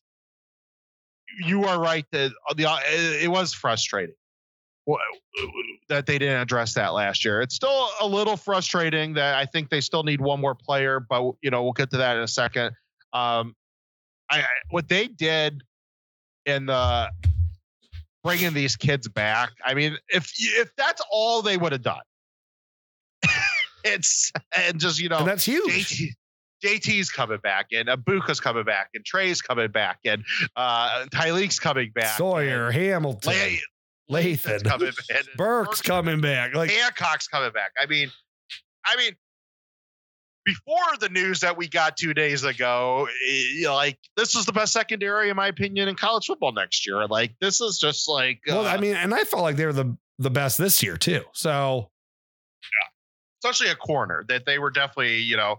you 1.44 1.64
are 1.64 1.80
right 1.80 2.04
that 2.12 2.32
the 2.56 2.66
it 3.22 3.30
was 3.30 3.52
frustrating 3.52 4.14
that 5.88 6.06
they 6.06 6.18
didn't 6.18 6.40
address 6.40 6.74
that 6.74 6.88
last 6.88 7.24
year. 7.24 7.40
It's 7.40 7.54
still 7.54 7.88
a 8.00 8.06
little 8.06 8.36
frustrating 8.36 9.14
that 9.14 9.36
I 9.36 9.46
think 9.46 9.68
they 9.68 9.80
still 9.80 10.02
need 10.02 10.20
one 10.20 10.40
more 10.40 10.54
player, 10.54 11.00
but 11.00 11.32
you 11.42 11.50
know 11.50 11.62
we'll 11.62 11.72
get 11.72 11.90
to 11.90 11.98
that 11.98 12.16
in 12.16 12.22
a 12.22 12.28
second. 12.28 12.74
Um, 13.12 13.54
I- 14.30 14.44
what 14.70 14.88
they 14.88 15.08
did 15.08 15.62
in 16.46 16.66
the 16.66 17.10
bringing 18.22 18.54
these 18.54 18.76
kids 18.76 19.08
back. 19.08 19.50
I 19.64 19.74
mean, 19.74 19.96
if 20.08 20.32
if 20.38 20.74
that's 20.76 21.02
all 21.10 21.42
they 21.42 21.56
would 21.56 21.72
have 21.72 21.82
done, 21.82 22.02
it's 23.84 24.32
and 24.56 24.78
just 24.78 25.00
you 25.00 25.08
know 25.08 25.18
and 25.18 25.26
that's 25.26 25.44
huge. 25.44 25.98
JT, 25.98 26.08
JT's 26.64 27.10
coming 27.10 27.38
back, 27.42 27.66
and 27.72 27.88
Ebuka's 27.88 28.40
coming 28.40 28.64
back, 28.64 28.90
and 28.94 29.04
Trey's 29.04 29.40
coming 29.40 29.70
back, 29.70 29.98
and 30.04 30.24
uh, 30.56 31.06
Tyleik's 31.06 31.58
coming 31.58 31.90
back. 31.94 32.18
Sawyer, 32.18 32.70
Hamilton, 32.70 33.58
Lathan, 34.10 34.64
coming 34.64 34.88
back. 34.88 35.16
and 35.16 35.28
Burke's 35.36 35.80
coming 35.80 36.20
back. 36.20 36.54
Like 36.54 36.70
Hancock's 36.70 37.28
coming 37.28 37.52
back. 37.52 37.72
I 37.80 37.86
mean, 37.86 38.10
I 38.84 38.96
mean, 38.96 39.12
before 40.44 40.96
the 40.98 41.08
news 41.08 41.40
that 41.40 41.56
we 41.56 41.68
got 41.68 41.96
two 41.96 42.14
days 42.14 42.44
ago, 42.44 43.06
eh, 43.28 43.70
like 43.70 43.98
this 44.16 44.34
is 44.34 44.46
the 44.46 44.52
best 44.52 44.72
secondary, 44.72 45.28
in 45.30 45.36
my 45.36 45.48
opinion, 45.48 45.88
in 45.88 45.94
college 45.94 46.26
football 46.26 46.52
next 46.52 46.86
year. 46.86 47.06
Like 47.06 47.34
this 47.40 47.60
is 47.60 47.78
just 47.78 48.08
like, 48.08 48.40
well, 48.46 48.66
uh, 48.66 48.70
I 48.70 48.78
mean, 48.78 48.94
and 48.94 49.14
I 49.14 49.24
felt 49.24 49.42
like 49.42 49.56
they 49.56 49.66
were 49.66 49.72
the 49.72 49.96
the 50.18 50.30
best 50.30 50.58
this 50.58 50.82
year 50.82 50.96
too. 50.96 51.22
So 51.32 51.90
yeah, 52.62 52.88
especially 53.44 53.70
a 53.72 53.76
corner 53.76 54.24
that 54.28 54.46
they 54.46 54.58
were 54.58 54.70
definitely, 54.70 55.18
you 55.18 55.36
know, 55.36 55.56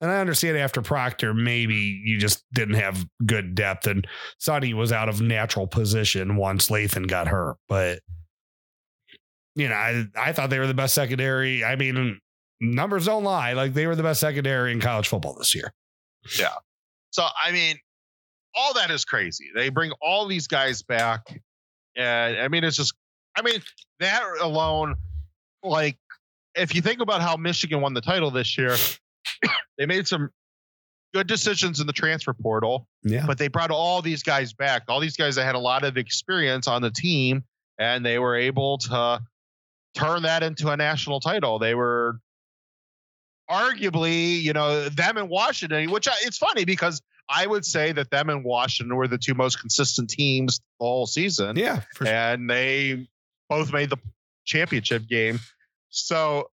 And 0.00 0.10
I 0.10 0.20
understand 0.20 0.56
after 0.58 0.82
Proctor, 0.82 1.32
maybe 1.32 2.02
you 2.04 2.18
just 2.18 2.44
didn't 2.52 2.74
have 2.74 3.06
good 3.24 3.54
depth, 3.54 3.86
and 3.86 4.06
Sonny 4.38 4.74
was 4.74 4.92
out 4.92 5.08
of 5.08 5.20
natural 5.20 5.66
position 5.66 6.36
once 6.36 6.68
Lathan 6.68 7.08
got 7.08 7.28
hurt. 7.28 7.56
But 7.68 8.00
you 9.54 9.68
know, 9.68 9.74
I 9.74 10.06
I 10.16 10.32
thought 10.32 10.50
they 10.50 10.58
were 10.58 10.66
the 10.66 10.74
best 10.74 10.94
secondary. 10.94 11.64
I 11.64 11.76
mean, 11.76 12.20
numbers 12.72 13.06
don't 13.06 13.24
lie; 13.24 13.52
like 13.52 13.74
they 13.74 13.86
were 13.86 13.96
the 13.96 14.02
best 14.02 14.20
secondary 14.20 14.72
in 14.72 14.80
college 14.80 15.08
football 15.08 15.34
this 15.34 15.54
year. 15.54 15.72
Yeah. 16.38 16.54
So 17.10 17.24
I 17.44 17.52
mean, 17.52 17.76
all 18.54 18.74
that 18.74 18.90
is 18.90 19.04
crazy. 19.04 19.50
They 19.54 19.68
bring 19.68 19.92
all 20.00 20.26
these 20.26 20.46
guys 20.46 20.82
back, 20.82 21.40
and 21.96 22.36
I 22.38 22.48
mean, 22.48 22.64
it's 22.64 22.76
just, 22.76 22.94
I 23.36 23.42
mean, 23.42 23.60
that 24.00 24.22
alone, 24.40 24.96
like, 25.62 25.96
if 26.54 26.74
you 26.74 26.82
think 26.82 27.00
about 27.00 27.20
how 27.20 27.36
Michigan 27.36 27.80
won 27.80 27.94
the 27.94 28.00
title 28.00 28.30
this 28.30 28.56
year, 28.56 28.76
they 29.78 29.86
made 29.86 30.06
some 30.06 30.30
good 31.12 31.26
decisions 31.28 31.80
in 31.80 31.86
the 31.86 31.92
transfer 31.92 32.32
portal, 32.32 32.88
Yeah, 33.04 33.26
but 33.26 33.38
they 33.38 33.48
brought 33.48 33.70
all 33.70 34.02
these 34.02 34.22
guys 34.22 34.52
back. 34.52 34.82
All 34.88 35.00
these 35.00 35.16
guys 35.16 35.36
that 35.36 35.44
had 35.44 35.54
a 35.54 35.60
lot 35.60 35.84
of 35.84 35.96
experience 35.96 36.66
on 36.66 36.82
the 36.82 36.90
team, 36.90 37.44
and 37.78 38.04
they 38.04 38.18
were 38.18 38.34
able 38.36 38.78
to 38.78 39.20
turn 39.94 40.22
that 40.22 40.42
into 40.42 40.70
a 40.70 40.76
national 40.76 41.20
title. 41.20 41.58
They 41.60 41.74
were 41.74 42.18
arguably, 43.50 44.40
you 44.40 44.52
know, 44.52 44.88
them 44.88 45.18
in 45.18 45.28
Washington, 45.28 45.90
which 45.90 46.08
I, 46.08 46.12
it's 46.22 46.38
funny 46.38 46.64
because 46.64 47.02
I 47.28 47.46
would 47.46 47.64
say 47.64 47.92
that 47.92 48.10
them 48.10 48.28
and 48.30 48.44
Washington 48.44 48.96
were 48.96 49.08
the 49.08 49.18
two 49.18 49.34
most 49.34 49.60
consistent 49.60 50.10
teams 50.10 50.58
the 50.78 50.86
whole 50.86 51.06
season, 51.06 51.56
yeah, 51.56 51.80
for 51.94 52.06
sure. 52.06 52.14
and 52.14 52.48
they 52.48 53.08
both 53.48 53.72
made 53.72 53.90
the 53.90 53.98
championship 54.44 55.06
game. 55.08 55.40
So, 55.90 56.50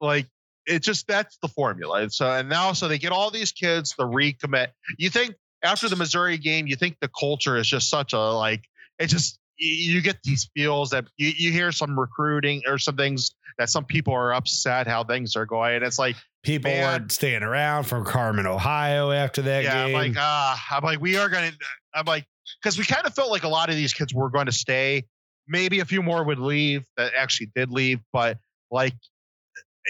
like, 0.00 0.26
it 0.66 0.82
just 0.82 1.06
that's 1.06 1.36
the 1.38 1.48
formula. 1.48 2.02
And 2.02 2.12
so, 2.12 2.30
and 2.30 2.48
now, 2.48 2.72
so 2.72 2.88
they 2.88 2.98
get 2.98 3.12
all 3.12 3.30
these 3.30 3.52
kids 3.52 3.94
to 3.94 4.02
recommit. 4.02 4.68
You 4.98 5.10
think 5.10 5.34
after 5.62 5.88
the 5.88 5.96
Missouri 5.96 6.38
game, 6.38 6.66
you 6.66 6.76
think 6.76 6.96
the 7.00 7.08
culture 7.08 7.56
is 7.56 7.66
just 7.66 7.90
such 7.90 8.12
a 8.12 8.18
like, 8.18 8.64
it 8.98 9.08
just 9.08 9.38
you 9.60 9.94
you 9.94 10.00
get 10.02 10.22
these 10.24 10.50
feels 10.56 10.90
that 10.90 11.04
you, 11.16 11.32
you 11.36 11.52
hear 11.52 11.70
some 11.70 11.98
recruiting 11.98 12.62
or 12.66 12.78
some 12.78 12.96
things 12.96 13.32
that 13.58 13.68
some 13.68 13.84
people 13.84 14.14
are 14.14 14.32
upset 14.32 14.86
how 14.86 15.04
things 15.04 15.36
are 15.36 15.44
going. 15.46 15.76
And 15.76 15.84
it's 15.84 15.98
like, 15.98 16.16
People 16.42 16.70
man. 16.70 17.00
weren't 17.00 17.12
staying 17.12 17.42
around 17.42 17.84
from 17.84 18.04
Carmen, 18.04 18.46
Ohio 18.46 19.10
after 19.10 19.42
that 19.42 19.62
yeah, 19.64 19.86
game. 19.86 19.94
I'm 19.96 20.08
like, 20.08 20.16
ah, 20.18 20.66
I'm 20.70 20.82
like, 20.82 21.00
we 21.00 21.16
are 21.18 21.28
gonna, 21.28 21.52
I'm 21.94 22.06
like, 22.06 22.24
because 22.62 22.78
we 22.78 22.84
kind 22.84 23.06
of 23.06 23.14
felt 23.14 23.30
like 23.30 23.42
a 23.44 23.48
lot 23.48 23.68
of 23.68 23.76
these 23.76 23.92
kids 23.92 24.14
were 24.14 24.30
going 24.30 24.46
to 24.46 24.52
stay. 24.52 25.04
Maybe 25.46 25.80
a 25.80 25.84
few 25.84 26.02
more 26.02 26.24
would 26.24 26.38
leave 26.38 26.84
that 26.96 27.12
actually 27.14 27.50
did 27.54 27.70
leave, 27.70 28.00
but 28.12 28.38
like, 28.70 28.94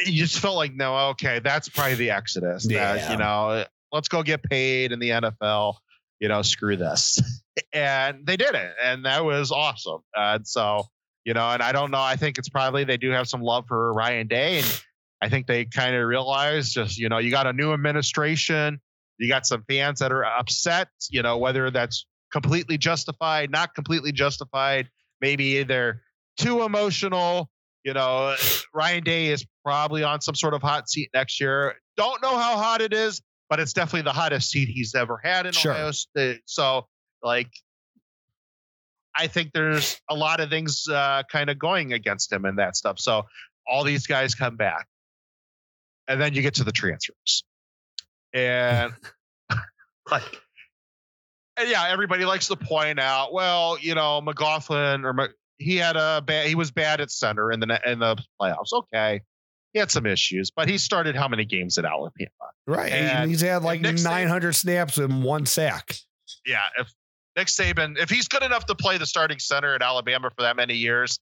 you 0.07 0.23
just 0.25 0.39
felt 0.41 0.57
like, 0.57 0.75
no, 0.75 0.97
okay, 1.11 1.39
that's 1.39 1.69
probably 1.69 1.95
the 1.95 2.11
exodus. 2.11 2.67
That, 2.67 2.73
Yeah. 2.99 3.13
you 3.13 3.19
know, 3.19 3.65
let's 3.93 4.09
go 4.09 4.23
get 4.23 4.43
paid 4.43 4.91
in 4.93 4.99
the 4.99 5.11
NFL. 5.11 5.75
You 6.21 6.29
know, 6.29 6.43
screw 6.43 6.77
this, 6.77 7.19
and 7.73 8.27
they 8.27 8.37
did 8.37 8.55
it, 8.55 8.75
and 8.83 9.05
that 9.07 9.25
was 9.25 9.51
awesome. 9.51 10.01
And 10.15 10.47
so, 10.47 10.85
you 11.25 11.35
know, 11.35 11.49
and 11.49 11.63
I 11.63 11.73
don't 11.73 11.91
know. 11.91 12.01
I 12.01 12.17
think 12.17 12.39
it's 12.39 12.49
probably 12.49 12.85
they 12.85 12.99
do 12.99 13.11
have 13.11 13.29
some 13.29 13.41
love 13.41 13.65
for 13.67 13.93
Ryan 13.93 14.27
Day, 14.27 14.59
and 14.59 14.83
I 15.23 15.29
think 15.29 15.47
they 15.47 15.65
kind 15.65 15.97
of 15.97 16.07
realize 16.07 16.73
just 16.73 16.99
you 16.99 17.09
know, 17.09 17.19
you 17.19 17.31
got 17.31 17.47
a 17.47 17.53
new 17.53 17.73
administration, 17.73 18.81
you 19.19 19.29
got 19.29 19.47
some 19.47 19.65
fans 19.69 20.01
that 20.01 20.13
are 20.13 20.25
upset. 20.25 20.89
You 21.11 21.23
know, 21.23 21.39
whether 21.39 21.71
that's 21.71 22.07
completely 22.33 22.79
justified, 22.79 23.51
not 23.51 23.75
completely 23.75 24.13
justified. 24.13 24.89
Maybe 25.21 25.63
they're 25.63 26.03
too 26.39 26.63
emotional. 26.63 27.51
You 27.85 27.95
know, 27.95 28.35
Ryan 28.75 29.05
Day 29.05 29.27
is 29.29 29.47
probably 29.65 30.03
on 30.03 30.21
some 30.21 30.35
sort 30.35 30.55
of 30.55 30.63
hot 30.63 30.89
seat 30.89 31.11
next 31.15 31.41
year. 31.41 31.75
Don't 31.97 32.23
know 32.23 32.37
how 32.37 32.57
hot 32.57 32.81
it 32.81 32.93
is, 32.93 33.21
but 33.51 33.59
it's 33.59 33.73
definitely 33.73 34.03
the 34.03 34.13
hottest 34.13 34.51
seat 34.51 34.69
he's 34.69 34.95
ever 34.95 35.21
had 35.23 35.45
in 35.45 35.53
Sure. 35.53 35.73
Ohio 35.73 35.91
State. 35.91 36.41
So, 36.47 36.87
like, 37.23 37.51
I 39.15 39.27
think 39.27 39.51
there's 39.53 40.01
a 40.09 40.15
lot 40.15 40.39
of 40.39 40.49
things 40.49 40.87
uh, 40.89 41.25
kind 41.31 41.51
of 41.51 41.59
going 41.59 41.93
against 41.93 42.33
him 42.33 42.45
and 42.45 42.59
that 42.61 42.77
stuff. 42.77 43.01
So, 43.01 43.25
all 43.67 43.83
these 43.83 44.07
guys 44.07 44.37
come 44.37 44.57
back, 44.57 44.87
and 46.09 46.21
then 46.21 46.33
you 46.33 46.43
get 46.43 46.55
to 46.55 46.65
the 46.65 46.73
transfers, 46.73 47.45
and 48.33 48.93
like, 50.11 50.41
and 51.57 51.69
yeah, 51.69 51.89
everybody 51.89 52.25
likes 52.25 52.47
to 52.49 52.57
point 52.57 53.01
out, 53.01 53.33
well, 53.33 53.77
you 53.81 53.97
know, 53.97 54.21
McLaughlin 54.21 55.05
or 55.05 55.35
he 55.59 55.77
had 55.77 55.97
a 55.97 56.23
bad, 56.25 56.47
he 56.47 56.55
was 56.55 56.71
bad 56.71 57.01
at 57.01 57.11
center 57.11 57.53
in 57.53 57.61
the 57.61 57.81
in 57.85 57.99
the 57.99 58.17
playoffs. 58.41 58.73
Okay, 58.73 59.21
he 59.73 59.79
had 59.79 59.91
some 59.91 60.07
issues, 60.07 60.51
but 60.51 60.69
he 60.69 60.79
started 60.79 61.15
how 61.17 61.29
many 61.29 61.45
games 61.45 61.79
at 61.79 61.85
Alabama? 61.85 62.31
right. 62.67 62.93
and- 62.93 63.31
he's 63.31 63.41
had 63.41 63.63
like 63.63 63.81
Nick 63.81 63.97
Saban- 63.97 64.05
900 64.11 64.53
snaps 64.55 64.99
and 64.99 65.23
one 65.25 65.47
sack. 65.47 65.95
Yeah, 66.47 66.61
if 66.79 66.93
Nick 67.37 67.49
Saban, 67.49 67.99
if 67.99 68.11
he's 68.11 68.29
good 68.29 68.43
enough 68.43 68.67
to 68.67 68.75
play 68.75 68.99
the 68.99 69.07
starting 69.07 69.39
center 69.39 69.75
at 69.75 69.83
Alabama 69.83 70.31
for 70.37 70.43
that 70.43 70.57
many 70.57 70.75
years, 70.75 71.19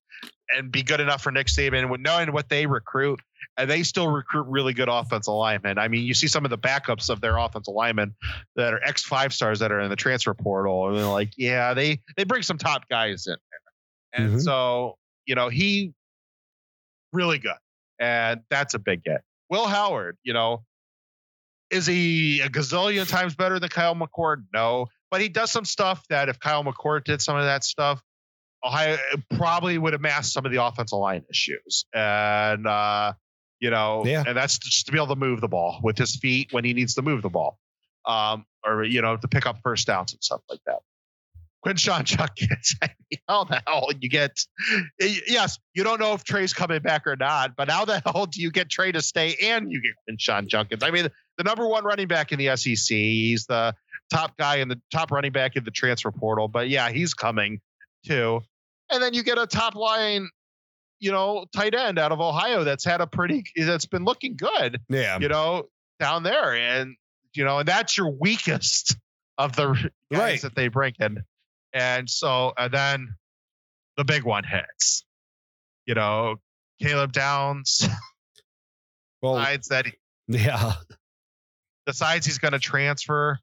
and 0.55 0.73
be 0.73 0.83
good 0.83 1.01
enough 1.01 1.23
for 1.23 1.31
Nick 1.31 1.47
Saban, 1.49 1.91
with 1.91 2.01
knowing 2.01 2.33
what 2.33 2.49
they 2.49 2.67
recruit, 2.67 3.21
and 3.59 3.69
they 3.71 3.83
still 3.83 4.09
recruit 4.09 4.47
really 4.49 4.73
good 4.73 4.89
offensive 4.89 5.35
linemen. 5.35 5.79
I 5.79 5.89
mean, 5.89 6.05
you 6.05 6.15
see 6.15 6.27
some 6.27 6.45
of 6.45 6.51
the 6.51 6.59
backups 6.59 7.11
of 7.11 7.21
their 7.21 7.37
offensive 7.37 7.75
linemen 7.75 8.15
that 8.57 8.73
are 8.73 8.83
X 8.83 9.03
five 9.05 9.33
stars 9.35 9.59
that 9.61 9.71
are 9.73 9.81
in 9.81 9.91
the 9.91 9.97
transfer 9.97 10.33
portal, 10.35 10.89
and 10.89 10.97
they're 10.97 11.05
like, 11.07 11.33
yeah, 11.37 11.75
they 11.75 12.01
they 12.17 12.25
bring 12.25 12.43
some 12.43 12.57
top 12.59 12.89
guys 12.89 13.27
in 13.27 13.37
there, 14.15 14.25
and 14.25 14.35
Mhm. 14.37 14.43
so 14.43 14.97
you 15.27 15.35
know 15.35 15.49
he 15.51 15.93
really 17.13 17.39
good, 17.39 17.53
and 17.99 18.41
that's 18.51 18.75
a 18.75 18.79
big 18.79 19.03
get. 19.05 19.23
Will 19.51 19.67
Howard, 19.67 20.17
you 20.23 20.33
know, 20.33 20.65
is 21.71 21.87
he 21.87 22.41
a 22.41 22.49
gazillion 22.49 23.09
times 23.09 23.35
better 23.35 23.59
than 23.59 23.69
Kyle 23.69 23.95
McCord? 23.95 24.45
No, 24.55 24.87
but 25.11 25.21
he 25.21 25.29
does 25.29 25.51
some 25.51 25.65
stuff 25.65 26.03
that 26.09 26.29
if 26.29 26.39
Kyle 26.41 26.65
McCord 26.65 27.05
did 27.05 27.21
some 27.21 27.37
of 27.37 27.45
that 27.45 27.65
stuff, 27.65 28.03
Ohio 28.65 28.97
probably 29.37 29.79
would 29.79 29.93
have 29.93 30.03
masked 30.03 30.33
some 30.33 30.45
of 30.47 30.53
the 30.53 30.63
offensive 30.65 30.99
line 30.99 31.25
issues. 31.31 31.85
And 31.95 32.67
uh, 32.67 33.13
you 33.61 33.71
know, 33.71 34.03
Yeah. 34.05 34.25
and 34.27 34.37
that's 34.37 34.59
just 34.59 34.87
to 34.87 34.93
be 34.93 34.99
able 34.99 35.09
to 35.09 35.17
move 35.17 35.41
the 35.41 35.49
ball 35.49 35.81
with 35.83 35.99
his 35.99 36.17
feet 36.17 36.53
when 36.53 36.65
he 36.65 36.73
needs 36.75 36.95
to 36.95 37.03
move 37.03 37.23
the 37.23 37.29
ball. 37.29 37.59
Um, 38.07 38.47
or 38.65 38.85
you 38.85 39.03
know, 39.03 39.17
to 39.17 39.29
pick 39.29 39.47
up 39.47 39.59
first 39.63 39.87
downs 39.87 40.13
and 40.13 40.23
stuff 40.23 40.41
like 40.49 40.61
that. 40.67 40.79
Quinshon 41.64 42.05
Judkins. 42.05 42.77
I 42.83 42.90
mean, 43.11 43.18
how 43.29 43.44
the 43.44 43.62
hell 43.66 43.88
you 44.01 44.09
get? 44.09 44.38
Yes, 45.01 45.59
you 45.75 45.85
don't 45.85 46.01
know 46.01 46.14
if 46.14 46.25
Trey's 46.25 46.55
coming 46.55 46.81
back 46.81 47.07
or 47.07 47.16
not, 47.16 47.57
but 47.57 47.71
how 47.71 47.85
the 47.85 48.01
hell 48.07 48.27
do 48.27 48.40
you 48.40 48.51
get 48.51 48.68
Trey 48.71 48.92
to 48.92 49.03
stay 49.03 49.37
and 49.42 49.71
you 49.73 49.81
get 49.83 49.92
Quinshon 50.09 50.47
Judkins? 50.49 50.83
I 50.83 50.90
mean, 50.90 51.09
the 51.37 51.44
number 51.44 51.66
one 51.66 51.85
running 51.85 52.09
back 52.09 52.33
in 52.33 52.38
the 52.38 52.57
SEC. 52.57 52.97
He's 52.97 53.47
the 53.47 53.75
top 54.12 54.37
guy 54.38 54.57
in 54.57 54.68
the 54.68 54.81
top 54.92 55.11
running 55.11 55.33
back 55.33 55.57
in 55.57 55.64
the 55.64 55.71
transfer 55.71 56.11
portal. 56.11 56.49
But 56.49 56.68
yeah, 56.68 56.90
he's 56.90 57.14
coming 57.14 57.61
too. 58.07 58.40
And 58.90 59.03
then 59.03 59.12
you 59.14 59.23
get 59.23 59.37
a 59.38 59.47
top 59.47 59.75
line, 59.75 60.29
you 61.01 61.12
know, 61.12 61.44
tight 61.55 61.75
end 61.75 61.99
out 61.99 62.11
of 62.12 62.21
Ohio 62.21 62.64
that's 62.64 62.85
had 62.85 63.01
a 63.01 63.07
pretty 63.07 63.44
that's 63.57 63.87
been 63.87 64.05
looking 64.05 64.37
good, 64.37 64.81
Yeah. 64.88 65.18
you 65.21 65.29
know, 65.29 65.68
down 66.01 66.23
there. 66.23 66.55
And 66.55 66.97
you 67.35 67.44
know, 67.44 67.59
and 67.59 67.68
that's 67.68 67.97
your 67.99 68.11
weakest 68.11 68.97
of 69.37 69.55
the 69.55 69.66
guys 70.12 70.18
Right. 70.21 70.40
that 70.42 70.55
they 70.57 70.68
bring 70.68 70.94
in. 70.99 71.23
And 71.79 72.09
so 72.11 72.53
and 72.59 72.73
then 72.73 73.14
the 73.97 74.05
big 74.05 74.25
one 74.25 74.45
hits. 74.45 75.05
You 75.87 75.95
know, 75.95 76.37
Caleb 76.83 77.12
Downs 77.12 77.88
Well, 79.23 79.37
decides 79.37 79.69
that 79.69 79.87
he 79.87 79.93
yeah. 80.29 80.75
decides 81.87 82.27
he's 82.27 82.38
going 82.38 82.53
to 82.53 82.59
transfer. 82.59 83.38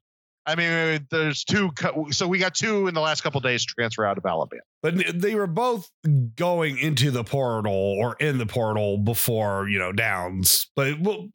I 0.48 0.54
mean, 0.54 1.06
there's 1.10 1.42
two. 1.42 1.72
So 2.12 2.28
we 2.28 2.38
got 2.38 2.54
two 2.54 2.86
in 2.86 2.94
the 2.94 3.00
last 3.00 3.22
couple 3.22 3.40
days 3.40 3.64
transfer 3.64 4.06
out 4.06 4.16
of 4.16 4.24
Alabama. 4.24 4.62
But 4.80 4.94
they 5.20 5.34
were 5.34 5.48
both 5.48 5.90
going 6.36 6.78
into 6.78 7.10
the 7.10 7.24
portal 7.24 7.72
or 7.72 8.14
in 8.20 8.38
the 8.38 8.46
portal 8.46 8.96
before, 8.98 9.68
you 9.68 9.80
know, 9.80 9.90
Downs. 9.90 10.70
But 10.76 11.00
well, 11.00 11.26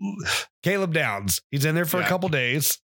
Caleb 0.64 0.94
Downs, 0.94 1.42
he's 1.52 1.66
in 1.66 1.76
there 1.76 1.84
for 1.84 1.98
a 1.98 2.04
Yeah. 2.04 2.08
couple 2.10 2.30
days. 2.30 2.80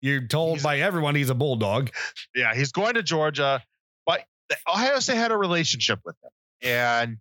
You're 0.00 0.26
told 0.26 0.54
He's- 0.58 0.62
by 0.62 0.78
everyone 0.80 1.14
he's 1.14 1.30
a 1.30 1.34
bulldog. 1.34 1.90
Yeah, 2.34 2.54
he's 2.54 2.72
going 2.72 2.94
to 2.94 3.02
Georgia, 3.02 3.62
but 4.06 4.24
Ohio 4.72 4.98
State 5.00 5.16
had 5.16 5.32
a 5.32 5.36
relationship 5.36 6.00
with 6.04 6.16
him, 6.22 6.30
and 6.62 7.16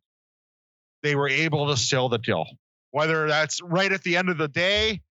they 1.04 1.16
were 1.16 1.30
able 1.30 1.68
to 1.68 1.78
seal 1.78 2.10
the 2.10 2.18
deal. 2.20 2.46
Whether 2.92 3.28
that's 3.28 3.62
right 3.62 3.92
at 3.92 4.04
the 4.04 4.18
end 4.18 4.30
of 4.30 4.38
the 4.38 4.48
day, 4.48 5.02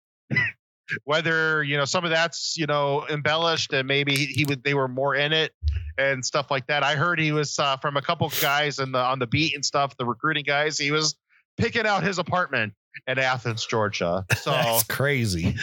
whether 1.04 1.62
you 1.62 1.76
know 1.76 1.84
some 1.84 2.04
of 2.04 2.10
that's 2.10 2.56
you 2.56 2.66
know 2.66 3.06
embellished 3.08 3.72
and 3.72 3.86
maybe 3.88 4.14
he, 4.16 4.26
he 4.26 4.44
would 4.44 4.62
they 4.62 4.74
were 4.74 4.88
more 4.88 5.14
in 5.14 5.32
it 5.32 5.52
and 5.98 6.24
stuff 6.24 6.50
like 6.50 6.66
that. 6.68 6.82
I 6.82 6.94
heard 6.94 7.18
he 7.18 7.32
was 7.32 7.58
uh, 7.58 7.76
from 7.78 7.96
a 7.96 8.02
couple 8.02 8.30
guys 8.40 8.78
in 8.78 8.92
the 8.92 8.98
on 9.00 9.18
the 9.18 9.26
beat 9.26 9.54
and 9.54 9.64
stuff, 9.64 9.96
the 9.96 10.04
recruiting 10.06 10.44
guys. 10.44 10.78
He 10.78 10.90
was 10.92 11.16
picking 11.56 11.86
out 11.86 12.02
his 12.02 12.18
apartment 12.18 12.74
in 13.06 13.18
Athens, 13.18 13.66
Georgia. 13.66 14.24
So 14.36 14.50
That's 14.50 14.84
crazy. 14.84 15.56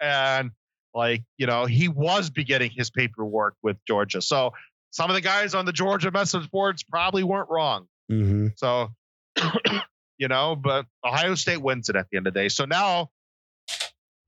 and 0.00 0.50
like 0.96 1.22
you 1.38 1.46
know 1.46 1.66
he 1.66 1.88
was 1.88 2.30
beginning 2.30 2.70
his 2.74 2.90
paperwork 2.90 3.54
with 3.62 3.76
Georgia. 3.86 4.22
So 4.22 4.52
some 4.90 5.10
of 5.10 5.14
the 5.14 5.20
guys 5.20 5.54
on 5.54 5.66
the 5.66 5.72
Georgia 5.72 6.10
message 6.10 6.50
boards 6.50 6.82
probably 6.82 7.22
weren't 7.22 7.50
wrong. 7.50 7.86
hmm 8.08 8.48
So 8.56 8.88
you 10.18 10.28
know, 10.28 10.56
but 10.56 10.86
Ohio 11.04 11.34
State 11.34 11.60
wins 11.60 11.88
it 11.88 11.96
at 11.96 12.06
the 12.10 12.16
end 12.16 12.26
of 12.26 12.34
the 12.34 12.40
day. 12.40 12.48
So 12.48 12.64
now, 12.64 13.10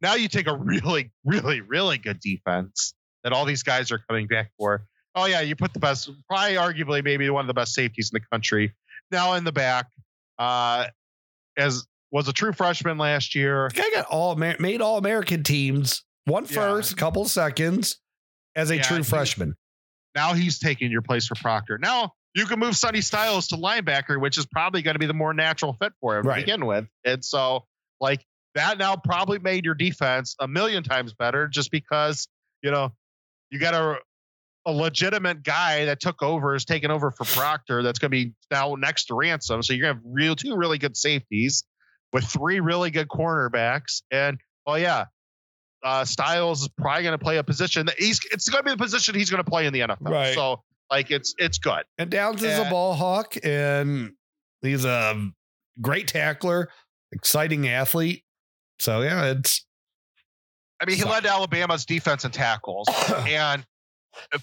now 0.03 0.15
you 0.15 0.29
take 0.29 0.47
a 0.47 0.55
really, 0.55 1.11
really, 1.25 1.61
really 1.63 1.99
good 1.99 2.21
defense 2.21 2.95
that 3.25 3.33
all 3.33 3.47
these 3.47 3.63
guys 3.63 3.91
are 3.91 3.99
coming 3.99 4.27
back 4.27 4.51
for. 4.59 4.85
Oh 5.15 5.25
yeah, 5.25 5.41
you 5.41 5.57
put 5.57 5.73
the 5.73 5.81
best, 5.81 6.11
probably 6.29 6.55
arguably 6.57 7.03
maybe 7.03 7.29
one 7.31 7.41
of 7.43 7.49
the 7.49 7.55
best 7.55 7.75
safeties 7.75 8.11
in 8.13 8.21
the 8.21 8.27
country 8.31 8.75
now 9.11 9.33
in 9.35 9.45
the 9.45 9.53
back. 9.53 9.87
Uh, 10.39 10.87
as 11.57 11.85
was 12.11 12.29
a 12.29 12.33
true 12.33 12.53
freshman 12.53 12.99
last 12.99 13.35
year. 13.35 13.69
Guy 13.75 13.91
got 13.93 14.07
all 14.07 14.37
made 14.37 14.81
all 14.81 14.99
American 14.99 15.43
teams. 15.43 16.05
One 16.29 16.47
Yeah. 16.49 16.81
couple 16.97 17.25
seconds 17.27 18.01
as 18.55 18.71
a 18.71 18.77
Yeah, 18.77 18.83
true 18.83 19.03
freshman. 19.03 19.55
Now 20.15 20.35
he's 20.35 20.59
taking 20.59 20.91
your 20.91 21.03
place 21.03 21.27
for 21.27 21.35
Proctor. 21.37 21.79
Now 21.79 22.13
you 22.35 22.45
can 22.47 22.59
move 22.59 22.77
Sonny 22.77 23.01
Styles 23.01 23.49
to 23.49 23.57
linebacker, 23.57 24.21
which 24.21 24.37
is 24.39 24.47
probably 24.47 24.83
going 24.83 24.95
to 24.95 24.99
be 24.99 25.07
the 25.07 25.15
more 25.15 25.33
natural 25.35 25.73
fit 25.75 25.93
for 26.01 26.19
him 26.19 26.27
Right. 26.27 26.37
to 26.37 26.41
begin 26.43 26.67
with. 26.67 26.87
And 27.05 27.25
so, 27.25 27.67
like 28.01 28.25
that 28.55 28.79
now 28.79 28.97
probably 28.97 29.39
made 29.39 29.65
your 29.65 29.75
defense 29.75 30.35
a 30.41 30.47
million 30.49 30.83
times 30.83 31.15
better, 31.15 31.49
just 31.49 31.71
because 31.71 32.29
you 32.63 32.71
know 32.71 32.93
you 33.51 33.59
got 33.59 33.75
a 33.75 33.99
a 34.67 34.73
legitimate 34.73 35.43
guy 35.43 35.87
that 35.87 35.99
took 35.99 36.23
over 36.23 36.55
is 36.55 36.67
taking 36.67 36.91
over 36.91 37.11
for 37.11 37.25
Proctor. 37.25 37.83
That's 37.83 37.99
going 37.99 38.11
to 38.11 38.17
be 38.27 38.35
now 38.51 38.75
next 38.75 39.07
to 39.07 39.15
Ransom. 39.15 39.63
So 39.63 39.73
you're 39.73 39.87
going 39.87 39.97
to 39.97 40.03
have 40.03 40.13
real 40.13 40.37
two 40.37 40.57
really 40.57 40.77
good 40.77 40.95
safeties 40.95 41.65
with 42.13 42.25
three 42.25 42.61
really 42.61 42.91
good 42.91 43.09
cornerbacks. 43.09 44.03
And 44.11 44.39
oh 44.67 44.75
yeah, 44.75 45.07
uh, 45.83 46.05
Styles 46.05 46.63
is 46.63 46.69
probably 46.69 47.03
going 47.05 47.19
to 47.19 47.23
play 47.23 47.39
a 47.39 47.45
position 47.45 47.87
that 47.87 47.99
he's. 47.99 48.21
It's 48.33 48.49
going 48.49 48.65
to 48.65 48.65
be 48.65 48.71
the 48.71 48.83
position 48.83 49.15
he's 49.15 49.31
going 49.31 49.43
to 49.43 49.49
play 49.49 49.67
in 49.67 49.73
the 49.73 49.81
NFL. 49.81 50.09
Right. 50.09 50.35
So 50.35 50.63
like 50.91 51.11
it's 51.11 51.35
it's 51.39 51.59
good. 51.59 51.85
And 51.99 52.11
Downs 52.11 52.43
is 52.43 52.59
a 52.59 52.69
ball 52.71 52.95
hawk, 52.95 53.37
and 53.43 54.13
he's 54.63 54.85
a 54.85 55.31
great 55.81 56.09
tackler, 56.09 56.71
exciting 57.13 57.69
athlete. 57.69 58.25
So 58.81 59.03
yeah, 59.03 59.33
it's 59.33 59.67
I 60.81 60.87
mean, 60.87 60.97
he 60.97 61.05
led 61.05 61.27
Alabama's 61.27 61.85
defense 61.85 62.25
and 62.25 62.33
tackles. 62.33 62.89
and 63.29 63.65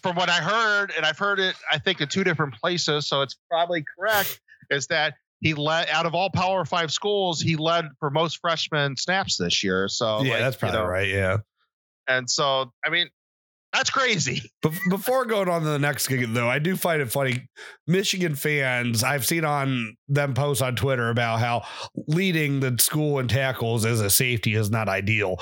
from 0.01 0.15
what 0.15 0.29
I 0.29 0.39
heard, 0.39 0.91
and 0.95 1.05
I've 1.05 1.17
heard 1.17 1.39
it, 1.39 1.55
I 1.71 1.79
think 1.79 2.01
in 2.01 2.07
two 2.07 2.23
different 2.23 2.55
places, 2.55 3.07
so 3.07 3.21
it's 3.21 3.35
probably 3.49 3.83
correct, 3.97 4.39
is 4.69 4.87
that 4.87 5.15
he 5.45 5.53
led 5.53 5.87
out 5.89 6.07
of 6.07 6.15
all 6.15 6.31
Power 6.31 6.65
Five 6.65 6.91
schools, 6.91 7.39
he 7.39 7.55
led 7.55 7.85
for 7.99 8.09
most 8.09 8.39
freshman 8.41 8.97
snaps 8.97 9.37
this 9.37 9.63
year. 9.63 9.87
So 9.87 10.23
yeah, 10.23 10.31
like, 10.31 10.39
that's 10.39 10.55
you 10.55 10.59
probably 10.59 10.79
know, 10.79 10.85
right. 10.87 11.07
Yeah. 11.07 11.37
And 12.07 12.27
so, 12.27 12.71
I 12.83 12.89
mean, 12.89 13.09
that's 13.71 13.91
crazy. 13.91 14.41
But 14.63 14.73
before 14.89 15.25
going 15.25 15.47
on 15.47 15.61
to 15.61 15.67
the 15.67 15.77
next 15.77 16.07
gig, 16.07 16.33
though, 16.33 16.49
I 16.49 16.57
do 16.57 16.75
find 16.75 16.99
it 16.99 17.11
funny. 17.11 17.47
Michigan 17.85 18.33
fans, 18.33 19.03
I've 19.03 19.23
seen 19.23 19.45
on 19.45 19.95
them 20.07 20.33
post 20.33 20.63
on 20.63 20.75
Twitter 20.75 21.11
about 21.11 21.39
how 21.39 21.61
leading 22.07 22.61
the 22.61 22.75
school 22.79 23.19
in 23.19 23.27
tackles 23.27 23.85
as 23.85 24.01
a 24.01 24.09
safety 24.09 24.55
is 24.55 24.71
not 24.71 24.89
ideal. 24.89 25.37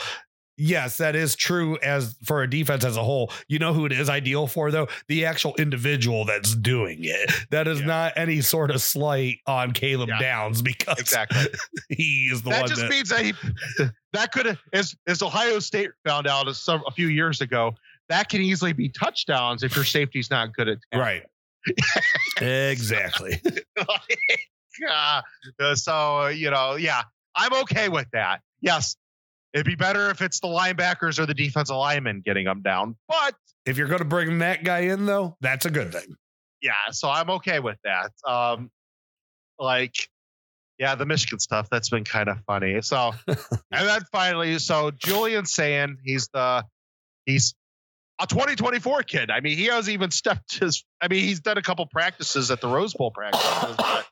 Yes, 0.58 0.98
that 0.98 1.16
is 1.16 1.36
true 1.36 1.78
as 1.82 2.16
for 2.24 2.44
a 2.44 2.50
defense 2.50 2.86
as 2.86 2.96
a 2.96 3.04
whole. 3.04 3.32
You 3.48 3.58
know 3.60 3.74
who 3.74 3.86
it 3.88 3.92
is 3.92 4.08
ideal 4.10 4.46
for 4.46 4.70
though? 4.70 4.88
The 5.08 5.26
actual 5.26 5.56
individual 5.56 6.26
that's 6.26 6.56
doing 6.56 7.00
it. 7.02 7.32
That 7.50 7.68
is 7.68 7.80
Yeah. 7.80 7.88
not 7.88 8.14
any 8.18 8.42
sort 8.42 8.70
of 8.70 8.82
slight 8.82 9.40
on 9.48 9.72
Caleb 9.72 10.10
Yeah. 10.10 10.20
Downs 10.20 10.62
because 10.62 11.00
Exactly. 11.00 11.46
he 11.90 12.30
is 12.32 12.44
the 12.44 12.52
that 12.52 12.62
one 12.62 12.70
just 12.70 12.82
that 12.82 12.92
just 12.92 12.92
means 12.92 13.10
that 13.10 13.26
he, 13.80 13.90
that 14.14 14.32
could 14.32 14.46
have, 14.46 14.60
as, 14.74 14.96
as 15.08 15.24
Ohio 15.24 15.58
State 15.60 15.90
found 16.06 16.28
out 16.28 16.48
a, 16.48 16.54
some, 16.54 16.84
a 16.88 16.92
few 16.92 17.08
years 17.08 17.42
ago, 17.42 17.74
that 18.10 18.30
can 18.30 18.42
easily 18.42 18.74
be 18.74 18.90
touchdowns 18.90 19.64
if 19.64 19.76
your 19.76 19.86
safety's 19.86 20.30
not 20.30 20.54
good 20.54 20.68
at 20.70 20.78
right. 20.94 21.24
exactly. 22.42 23.42
uh, 24.90 25.22
so 25.76 26.28
you 26.28 26.52
know, 26.52 26.76
yeah, 26.76 27.04
I'm 27.36 27.54
okay 27.64 27.90
with 27.90 28.08
that. 28.14 28.42
Yes, 28.62 28.96
it'd 29.54 29.66
be 29.66 29.76
better 29.76 30.10
if 30.10 30.22
it's 30.22 30.40
the 30.40 30.48
linebackers 30.48 31.20
or 31.20 31.26
the 31.26 31.34
defensive 31.34 31.76
linemen 31.76 32.22
getting 32.26 32.46
them 32.46 32.62
down, 32.62 32.96
but 33.08 33.36
If 33.66 33.78
you're 33.78 33.88
going 33.88 34.00
to 34.00 34.06
bring 34.06 34.40
that 34.40 34.64
guy 34.64 34.80
in, 34.80 35.06
though, 35.06 35.38
that's 35.42 35.66
a 35.66 35.70
good 35.70 35.92
thing. 35.94 36.16
yeah, 36.62 36.92
so 36.92 37.10
I'm 37.10 37.30
okay 37.32 37.60
with 37.60 37.78
that. 37.84 38.12
Um, 38.28 38.70
like, 39.60 39.96
yeah, 40.80 40.96
the 40.96 41.06
Michigan 41.06 41.40
stuff 41.40 41.70
that's 41.70 41.90
been 41.90 42.04
kind 42.04 42.28
of 42.30 42.40
funny. 42.48 42.82
So, 42.82 43.14
and 43.28 43.38
then 43.72 44.02
finally, 44.12 44.58
so 44.60 44.92
Julian 44.92 45.46
Sayin 45.46 45.98
he's 46.04 46.28
the 46.34 46.66
he's 47.26 47.54
a 48.20 48.28
2024 48.28 49.04
kid. 49.04 49.30
I 49.32 49.40
mean, 49.40 49.58
he 49.58 49.66
hasn't 49.66 49.94
even 49.94 50.12
stepped 50.12 50.60
his. 50.60 50.84
I 51.02 51.08
mean, 51.08 51.24
he's 51.24 51.40
done 51.42 51.58
a 51.58 51.62
couple 51.62 51.86
practices 51.86 52.50
at 52.52 52.60
the 52.60 52.68
Rose 52.68 52.94
Bowl 52.94 53.12
practices, 53.12 53.76
but 53.78 54.06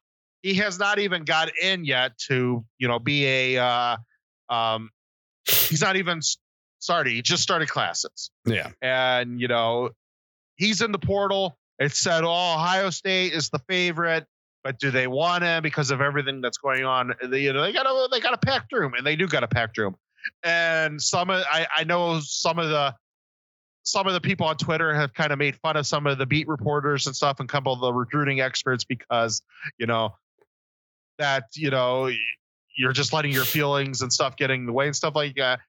he 0.44 0.54
has 0.56 0.78
not 0.80 1.00
even 1.00 1.24
got 1.24 1.50
in 1.62 1.84
yet 1.84 2.18
to 2.30 2.64
you 2.78 2.88
know 2.88 3.00
be 3.00 3.26
a. 3.26 3.58
Uh, 3.58 3.98
um, 4.50 4.90
he's 5.48 5.82
not 5.82 5.96
even 5.96 6.22
started. 6.80 7.12
He 7.14 7.22
just 7.22 7.44
started 7.44 7.70
classes 7.70 8.32
Yeah. 8.46 8.70
and 8.82 9.40
you 9.40 9.48
know 9.48 9.92
he's 10.56 10.82
in 10.82 10.92
the 10.92 11.00
portal. 11.00 11.58
It 11.80 11.94
said, 11.94 12.24
"Oh, 12.24 12.54
Ohio 12.56 12.90
State 12.92 13.34
is 13.34 13.50
the 13.50 13.60
favorite, 13.68 14.26
but 14.64 14.78
do 14.80 14.92
they 14.92 15.08
want 15.08 15.44
him 15.44 15.64
because 15.64 15.90
of 15.90 16.00
everything 16.02 16.42
that's 16.42 16.60
going 16.60 16.86
on? 16.86 17.14
They, 17.24 17.42
you 17.42 17.54
know, 17.54 17.62
they 17.64 17.74
got 17.74 17.88
a 17.88 18.08
they 18.12 18.20
got 18.20 18.34
a 18.34 18.38
packed 18.38 18.72
room, 18.74 18.94
and 18.94 19.06
they 19.06 19.16
do 19.16 19.28
got 19.28 19.44
a 19.44 19.48
packed 19.48 19.78
room. 19.80 19.96
And 20.44 21.02
some 21.02 21.30
of 21.32 21.44
I 21.52 21.66
I 21.78 21.84
know 21.86 22.20
some 22.20 22.60
of 22.60 22.70
the 22.70 22.94
some 23.84 24.06
of 24.06 24.14
the 24.14 24.22
people 24.22 24.46
on 24.46 24.58
Twitter 24.58 24.94
have 24.94 25.12
kind 25.16 25.32
of 25.34 25.40
made 25.40 25.56
fun 25.56 25.76
of 25.76 25.88
some 25.88 26.06
of 26.06 26.20
the 26.20 26.28
beat 26.28 26.48
reporters 26.48 27.08
and 27.08 27.16
stuff, 27.16 27.40
and 27.40 27.50
couple 27.50 27.74
of 27.74 27.80
the 27.80 27.92
recruiting 27.92 28.40
experts 28.42 28.84
because 28.84 29.42
you 29.80 29.88
know 29.88 30.16
that 31.18 31.46
you 31.56 31.72
know 31.72 32.12
you're 32.78 32.94
just 32.94 33.14
letting 33.14 33.32
your 33.32 33.46
feelings 33.46 34.02
and 34.02 34.12
stuff 34.12 34.36
getting 34.38 34.62
in 34.62 34.66
the 34.66 34.74
way 34.74 34.86
and 34.88 34.96
stuff 34.96 35.16
like 35.16 35.36
that. 35.36 35.60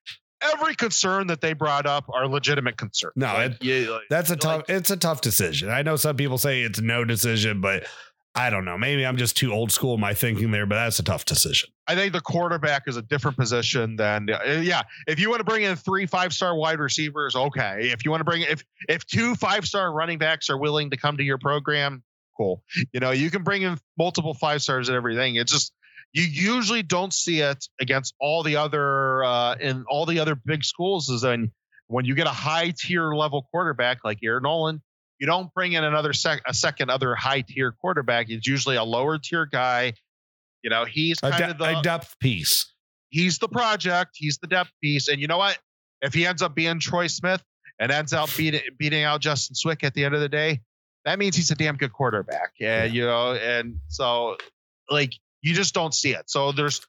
Every 0.55 0.75
concern 0.75 1.29
that 1.29 1.41
they 1.41 1.53
brought 1.53 1.87
up 1.87 2.05
are 2.13 2.27
legitimate 2.27 2.77
concerns. 2.77 3.13
No, 3.15 3.27
Like, 3.33 3.53
it- 3.53 3.63
yeah, 3.63 3.91
like- 3.91 4.03
That's 4.11 4.31
a 4.31 4.37
tough. 4.37 4.69
Like- 4.69 4.71
it's 4.77 4.91
a 4.91 4.97
tough 4.97 5.21
decision. 5.21 5.71
I 5.71 5.83
know 5.83 5.97
some 5.97 6.17
people 6.17 6.37
say 6.39 6.63
it's 6.63 6.81
no 6.81 7.05
decision, 7.05 7.61
but 7.61 7.87
I 8.35 8.51
don't 8.51 8.65
know. 8.65 8.77
Maybe 8.79 9.05
I'm 9.07 9.19
just 9.19 9.37
too 9.37 9.53
old 9.53 9.71
school 9.71 9.95
in 9.95 10.01
my 10.01 10.15
thinking 10.15 10.51
there, 10.51 10.65
but 10.67 10.77
that's 10.77 10.99
a 10.99 11.03
tough 11.05 11.27
decision. 11.27 11.69
I 11.87 11.95
think 11.95 12.13
the 12.13 12.21
quarterback 12.21 12.85
is 12.89 12.97
a 12.97 13.03
different 13.03 13.37
position 13.37 13.95
than 13.97 14.31
uh, 14.31 14.61
yeah. 14.63 14.83
If 15.07 15.21
you 15.21 15.29
want 15.29 15.41
to 15.41 15.45
bring 15.45 15.63
in 15.65 15.77
three 15.77 16.07
five 16.07 16.33
star 16.33 16.57
wide 16.57 16.81
receivers, 16.81 17.37
okay. 17.37 17.91
If 17.93 18.05
you 18.05 18.11
want 18.11 18.21
to 18.23 18.25
bring 18.25 18.43
if 18.43 18.65
if 18.89 19.07
two 19.07 19.35
five 19.37 19.67
star 19.67 19.93
running 19.93 20.19
backs 20.19 20.49
are 20.51 20.57
willing 20.57 20.91
to 20.91 20.97
come 20.97 21.19
to 21.19 21.23
your 21.23 21.39
program, 21.39 22.03
cool. 22.37 22.65
You 22.93 23.01
know, 23.01 23.11
you 23.11 23.31
can 23.31 23.43
bring 23.43 23.63
in 23.63 23.79
multiple 23.99 24.33
five 24.35 24.63
stars 24.63 24.89
and 24.89 24.97
everything. 24.97 25.35
It's 25.37 25.53
just 25.53 25.73
you 26.13 26.23
usually 26.25 26.83
don't 26.83 27.13
see 27.13 27.41
it 27.41 27.65
against 27.81 28.15
all 28.21 28.43
the 28.43 28.57
other 28.57 29.25
uh 29.25 29.55
in 29.57 29.85
all 29.89 30.07
the 30.07 30.21
other 30.21 30.35
big 30.35 30.65
schools 30.65 31.09
is 31.09 31.23
then 31.23 31.51
when 31.89 32.05
you 32.05 32.15
get 32.15 32.27
a 32.27 32.31
high 32.31 32.73
tier 32.77 33.13
level 33.15 33.47
quarterback 33.51 33.99
like 34.05 34.19
Air 34.25 34.41
Noland, 34.41 34.81
you 35.19 35.27
don't 35.27 35.53
bring 35.55 35.73
in 35.73 35.85
another 35.85 36.13
sec 36.13 36.43
a 36.47 36.55
second 36.55 36.91
other 36.91 37.15
high 37.15 37.43
tier 37.43 37.73
quarterback. 37.73 38.31
It's 38.31 38.47
usually 38.47 38.77
a 38.77 38.85
lower 38.85 39.19
tier 39.19 39.47
guy. 39.47 39.93
You 40.63 40.71
know, 40.71 40.85
he's 40.85 41.19
A, 41.23 41.31
kind 41.31 41.45
de- 41.45 41.51
of 41.51 41.59
the 41.59 41.79
a 41.79 41.83
depth 41.83 42.19
piece. 42.19 42.73
he's 43.11 43.39
the 43.39 43.49
project, 43.49 44.13
he's 44.15 44.39
the 44.39 44.47
depth 44.47 44.71
piece. 44.83 45.09
And 45.09 45.21
you 45.21 45.27
know 45.27 45.39
what? 45.39 45.59
If 46.03 46.15
he 46.15 46.27
ends 46.27 46.41
up 46.43 46.55
being 46.55 46.79
Troy 46.81 47.09
Smith 47.09 47.43
and 47.79 47.93
ends 47.93 48.13
up 48.13 48.29
beating 48.37 48.63
beating 48.79 49.03
out 49.05 49.21
Justin 49.21 49.55
Zwick 49.55 49.85
at 49.85 49.93
the 49.95 50.05
end 50.05 50.15
of 50.15 50.21
the 50.21 50.29
day, 50.29 50.61
that 51.05 51.19
means 51.19 51.37
he's 51.37 51.51
a 51.51 51.55
damn 51.57 51.77
good 51.77 51.93
quarterback. 51.93 52.53
Yeah, 52.59 52.85
you 52.85 53.05
know, 53.05 53.33
and 53.35 53.81
so 53.89 54.37
like 54.91 55.13
you 55.43 55.55
just 55.55 55.75
don't 55.75 55.93
see 55.93 56.13
it. 56.13 56.31
So 56.31 56.53
there's 56.53 56.81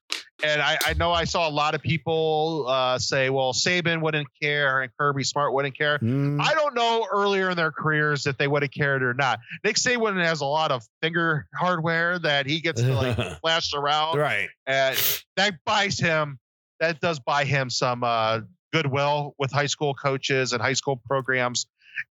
and 0.43 0.62
I, 0.62 0.78
I 0.86 0.93
know 0.93 1.12
I 1.12 1.24
saw 1.24 1.47
a 1.47 1.51
lot 1.51 1.74
of 1.74 1.82
people 1.82 2.66
uh, 2.68 2.99
say, 2.99 3.30
well, 3.30 3.54
Saban 3.54 4.01
wouldn't 4.01 4.28
care 4.41 4.82
and 4.82 4.91
Kirby 4.97 5.24
Smart 5.24 5.54
wouldn't 5.54 5.78
care. 5.78 5.99
Mm, 5.99 6.41
I 6.41 6.54
don't 6.54 6.76
know 6.76 7.08
earlier 7.12 7.51
in 7.51 7.58
their 7.58 7.72
careers 7.72 8.28
if 8.28 8.38
they 8.38 8.47
would 8.47 8.62
have 8.62 8.72
cared 8.72 9.04
or 9.04 9.14
not. 9.14 9.39
Nick 9.64 9.78
Saban 9.78 10.24
has 10.24 10.41
a 10.41 10.45
lot 10.45 10.72
of 10.72 10.84
finger 11.01 11.47
hardware 11.56 12.20
that 12.20 12.45
he 12.45 12.60
gets 12.60 12.82
to 12.82 12.93
like 12.93 13.18
flash 13.41 13.74
around 13.74 14.18
right. 14.18 14.49
and 14.68 14.97
that 15.36 15.56
buys 15.66 15.99
him 15.99 16.39
that 16.80 16.99
does 16.99 17.20
buy 17.20 17.45
him 17.45 17.70
some 17.70 18.04
uh, 18.04 18.41
goodwill 18.74 19.36
with 19.39 19.51
high 19.51 19.68
school 19.68 19.93
coaches 19.93 20.54
and 20.54 20.62
high 20.62 20.74
school 20.74 21.01
programs 21.08 21.66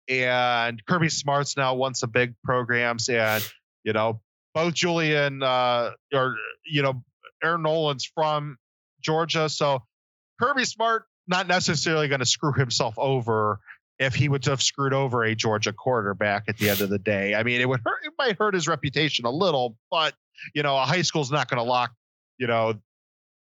and 0.09 0.85
kirby 0.87 1.09
smart's 1.09 1.57
now 1.57 1.75
won 1.75 1.95
some 1.95 2.11
big 2.11 2.35
programs 2.45 3.09
and 3.09 3.43
you 3.83 3.93
know 3.93 4.21
both 4.55 4.75
julian 4.75 5.43
uh, 5.43 5.91
or 6.13 6.37
you 6.65 6.83
know 6.83 7.03
Air 7.43 7.59
Noland's 7.59 8.05
from 8.05 8.57
georgia 9.01 9.49
so 9.49 9.83
kirby 10.41 10.65
smart 10.65 11.05
not 11.27 11.47
necessarily 11.47 12.09
going 12.09 12.21
to 12.21 12.27
screw 12.27 12.53
himself 12.53 12.95
over 12.99 13.61
if 13.99 14.15
he 14.15 14.29
would 14.29 14.45
have 14.47 14.63
screwed 14.63 14.93
over 14.93 15.25
a 15.25 15.35
georgia 15.35 15.73
quarterback 15.73 16.45
at 16.49 16.59
the 16.59 16.69
end 16.69 16.81
of 16.81 16.91
the 16.91 16.99
day 16.99 17.35
i 17.35 17.43
mean 17.43 17.61
it 17.61 17.69
would 17.69 17.81
hurt 17.85 18.05
it 18.05 18.13
might 18.19 18.37
hurt 18.39 18.55
his 18.55 18.69
reputation 18.69 19.25
a 19.25 19.31
little 19.31 19.77
but 19.91 20.15
you 20.55 20.63
know 20.63 20.77
a 20.77 20.85
high 20.85 21.03
school's 21.03 21.31
not 21.31 21.49
going 21.49 21.63
to 21.63 21.69
lock 21.69 21.93
you 22.39 22.47
know 22.47 22.75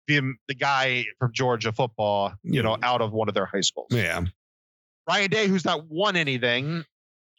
the 0.07 0.34
the 0.49 0.55
guy 0.55 1.07
from 1.18 1.32
Georgia 1.32 1.72
football, 1.72 2.32
you 2.42 2.62
know, 2.62 2.76
out 2.82 3.01
of 3.01 3.12
one 3.12 3.28
of 3.28 3.34
their 3.34 3.47
high 3.47 3.62
schools. 3.62 3.88
Yeah. 3.90 4.22
Ryan 5.09 5.30
Day, 5.30 5.49
who's 5.49 5.64
not 5.64 5.86
won 5.88 6.16
anything, 6.16 6.84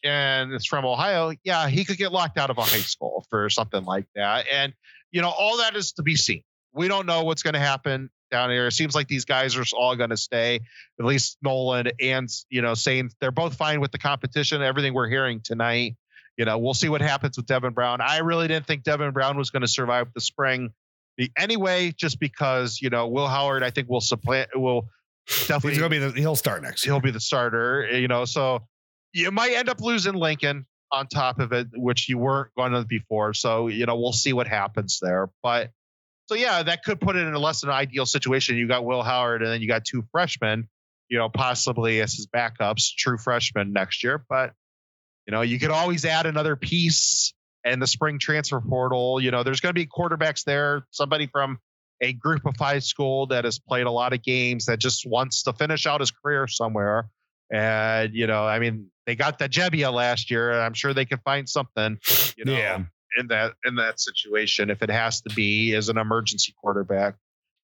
and 0.05 0.53
is 0.53 0.65
from 0.65 0.85
Ohio, 0.85 1.33
yeah, 1.43 1.67
he 1.67 1.83
could 1.83 1.97
get 1.97 2.11
locked 2.11 2.37
out 2.37 2.49
of 2.49 2.57
a 2.57 2.61
high 2.61 2.77
school 2.77 3.25
for 3.29 3.49
something 3.49 3.83
like 3.83 4.05
that. 4.15 4.45
And 4.51 4.73
you 5.11 5.21
know, 5.21 5.29
all 5.29 5.57
that 5.57 5.75
is 5.75 5.93
to 5.93 6.03
be 6.03 6.15
seen. 6.15 6.43
We 6.73 6.87
don't 6.87 7.05
know 7.05 7.23
what's 7.23 7.41
going 7.41 7.53
to 7.53 7.59
happen 7.59 8.09
down 8.31 8.49
here. 8.49 8.67
It 8.67 8.73
seems 8.73 8.95
like 8.95 9.07
these 9.07 9.25
guys 9.25 9.55
are 9.55 9.63
all 9.77 9.95
going 9.95 10.09
to 10.09 10.17
stay. 10.17 10.59
At 10.99 11.05
least 11.05 11.37
Noland 11.41 11.91
and 11.99 12.29
you 12.49 12.61
know, 12.61 12.73
saying 12.73 13.11
they're 13.19 13.31
both 13.31 13.55
fine 13.55 13.81
with 13.81 13.91
the 13.91 13.97
competition. 13.97 14.61
Everything 14.61 14.93
we're 14.93 15.09
hearing 15.09 15.41
tonight. 15.43 15.95
You 16.37 16.45
know, 16.45 16.57
we'll 16.57 16.73
see 16.73 16.89
what 16.89 17.01
happens 17.01 17.37
with 17.37 17.45
Devin 17.45 17.73
Brown. 17.73 18.01
I 18.01 18.17
really 18.19 18.47
didn't 18.47 18.67
think 18.67 18.83
Devin 18.83 19.11
Brown 19.11 19.37
was 19.37 19.51
going 19.51 19.61
to 19.61 19.69
survive 19.69 20.07
the 20.13 20.21
spring 20.21 20.73
anyway, 21.37 21.93
just 21.95 22.19
because 22.19 22.81
you 22.81 22.89
know 22.89 23.07
Will 23.07 23.27
Howard, 23.27 23.63
I 23.63 23.69
think 23.69 23.89
will 23.89 24.01
supplant 24.01 24.49
will 24.55 24.87
definitely 25.47 25.71
He's 25.71 25.79
gonna 25.79 25.89
be 25.89 25.97
the, 25.97 26.11
he'll 26.11 26.35
start 26.35 26.61
next 26.61 26.85
year. 26.85 26.93
he'll 26.93 27.01
be 27.01 27.11
the 27.11 27.19
starter. 27.19 27.87
You 27.91 28.07
know, 28.07 28.25
so 28.25 28.67
you 29.15 29.31
might 29.31 29.53
end 29.53 29.69
up 29.69 29.79
losing 29.79 30.13
Lincoln 30.13 30.65
on 30.91 31.07
top 31.07 31.39
of 31.39 31.53
it, 31.53 31.67
which 31.73 32.09
you 32.09 32.17
weren't 32.17 32.49
going 32.57 32.73
to 32.73 32.83
before. 32.83 33.33
So 33.33 33.67
you 33.67 33.85
know, 33.85 33.95
we'll 33.95 34.13
see 34.13 34.33
what 34.33 34.47
happens 34.47 34.99
there. 35.01 35.29
But 35.41 35.71
so 36.27 36.35
yeah, 36.35 36.61
that 36.63 36.83
could 36.83 36.99
put 36.99 37.15
it 37.15 37.25
in 37.25 37.33
a 37.33 37.39
less 37.39 37.61
than 37.61 37.69
ideal 37.69 38.05
situation. 38.05 38.57
You 38.57 38.67
got 38.67 38.83
Will 38.83 39.03
Howard, 39.03 39.41
and 39.41 39.51
then 39.51 39.61
you 39.61 39.67
got 39.67 39.85
two 39.85 40.03
freshmen. 40.11 40.67
You 41.07 41.19
know, 41.19 41.29
possibly 41.29 42.01
as 42.01 42.13
his 42.13 42.27
backups, 42.27 42.93
true 42.95 43.17
freshmen 43.17 43.71
next 43.73 44.03
year. 44.03 44.23
But 44.27 44.53
you 45.25 45.31
know, 45.31 45.41
you 45.41 45.59
could 45.59 45.71
always 45.71 46.03
add 46.03 46.25
another 46.25 46.55
piece 46.55 47.33
and 47.63 47.81
the 47.81 47.87
spring 47.87 48.19
transfer 48.19 48.59
portal. 48.59 49.21
You 49.21 49.31
know, 49.31 49.43
there's 49.43 49.61
going 49.61 49.73
to 49.73 49.79
be 49.79 49.87
quarterbacks 49.87 50.43
there, 50.43 50.85
somebody 50.91 51.27
from 51.27 51.59
a 52.01 52.11
group 52.11 52.45
of 52.45 52.57
five 52.57 52.83
school 52.83 53.27
that 53.27 53.45
has 53.45 53.59
played 53.59 53.85
a 53.85 53.91
lot 53.91 54.13
of 54.13 54.21
games 54.21 54.65
that 54.65 54.79
just 54.79 55.05
wants 55.07 55.43
to 55.43 55.53
finish 55.53 55.87
out 55.87 56.01
his 56.01 56.11
career 56.11 56.47
somewhere. 56.47 57.09
And, 57.51 58.13
you 58.13 58.27
know, 58.27 58.45
I 58.45 58.59
mean, 58.59 58.91
they 59.05 59.15
got 59.15 59.39
the 59.39 59.47
Gebbia 59.49 59.91
last 59.93 60.31
year. 60.31 60.51
And 60.51 60.61
I'm 60.61 60.73
sure 60.73 60.93
they 60.93 61.05
can 61.05 61.19
find 61.25 61.47
something, 61.47 61.97
you 62.37 62.45
know, 62.45 62.53
Yeah. 62.53 62.83
in 63.17 63.27
that 63.27 63.53
in 63.65 63.75
that 63.75 63.99
situation 63.99 64.69
if 64.69 64.81
it 64.81 64.89
has 64.89 65.21
to 65.21 65.33
be 65.35 65.73
as 65.75 65.89
an 65.89 65.97
emergency 65.97 66.53
quarterback. 66.61 67.15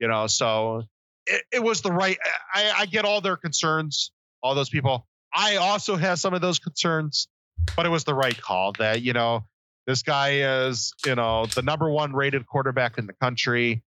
You 0.00 0.08
know, 0.08 0.26
so 0.26 0.82
it, 1.26 1.42
it 1.52 1.62
was 1.62 1.80
the 1.82 1.92
right 1.92 2.18
I, 2.54 2.72
I 2.78 2.86
get 2.86 3.04
all 3.04 3.20
their 3.20 3.36
concerns, 3.36 4.12
all 4.42 4.54
those 4.54 4.68
people. 4.70 5.06
I 5.34 5.56
also 5.56 5.96
have 5.96 6.18
some 6.18 6.34
of 6.34 6.40
those 6.40 6.58
concerns, 6.58 7.28
but 7.76 7.84
it 7.84 7.90
was 7.90 8.04
the 8.04 8.14
right 8.14 8.40
call 8.40 8.72
that, 8.78 9.02
you 9.02 9.12
know, 9.12 9.44
this 9.86 10.02
guy 10.02 10.66
is, 10.66 10.92
you 11.04 11.14
know, 11.14 11.46
the 11.46 11.62
number 11.62 11.90
one 11.90 12.12
rated 12.14 12.46
quarterback 12.46 12.96
in 12.98 13.06
the 13.06 13.12
country. 13.14 13.82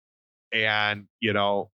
And, 0.54 1.06
you 1.20 1.34
know, 1.34 1.70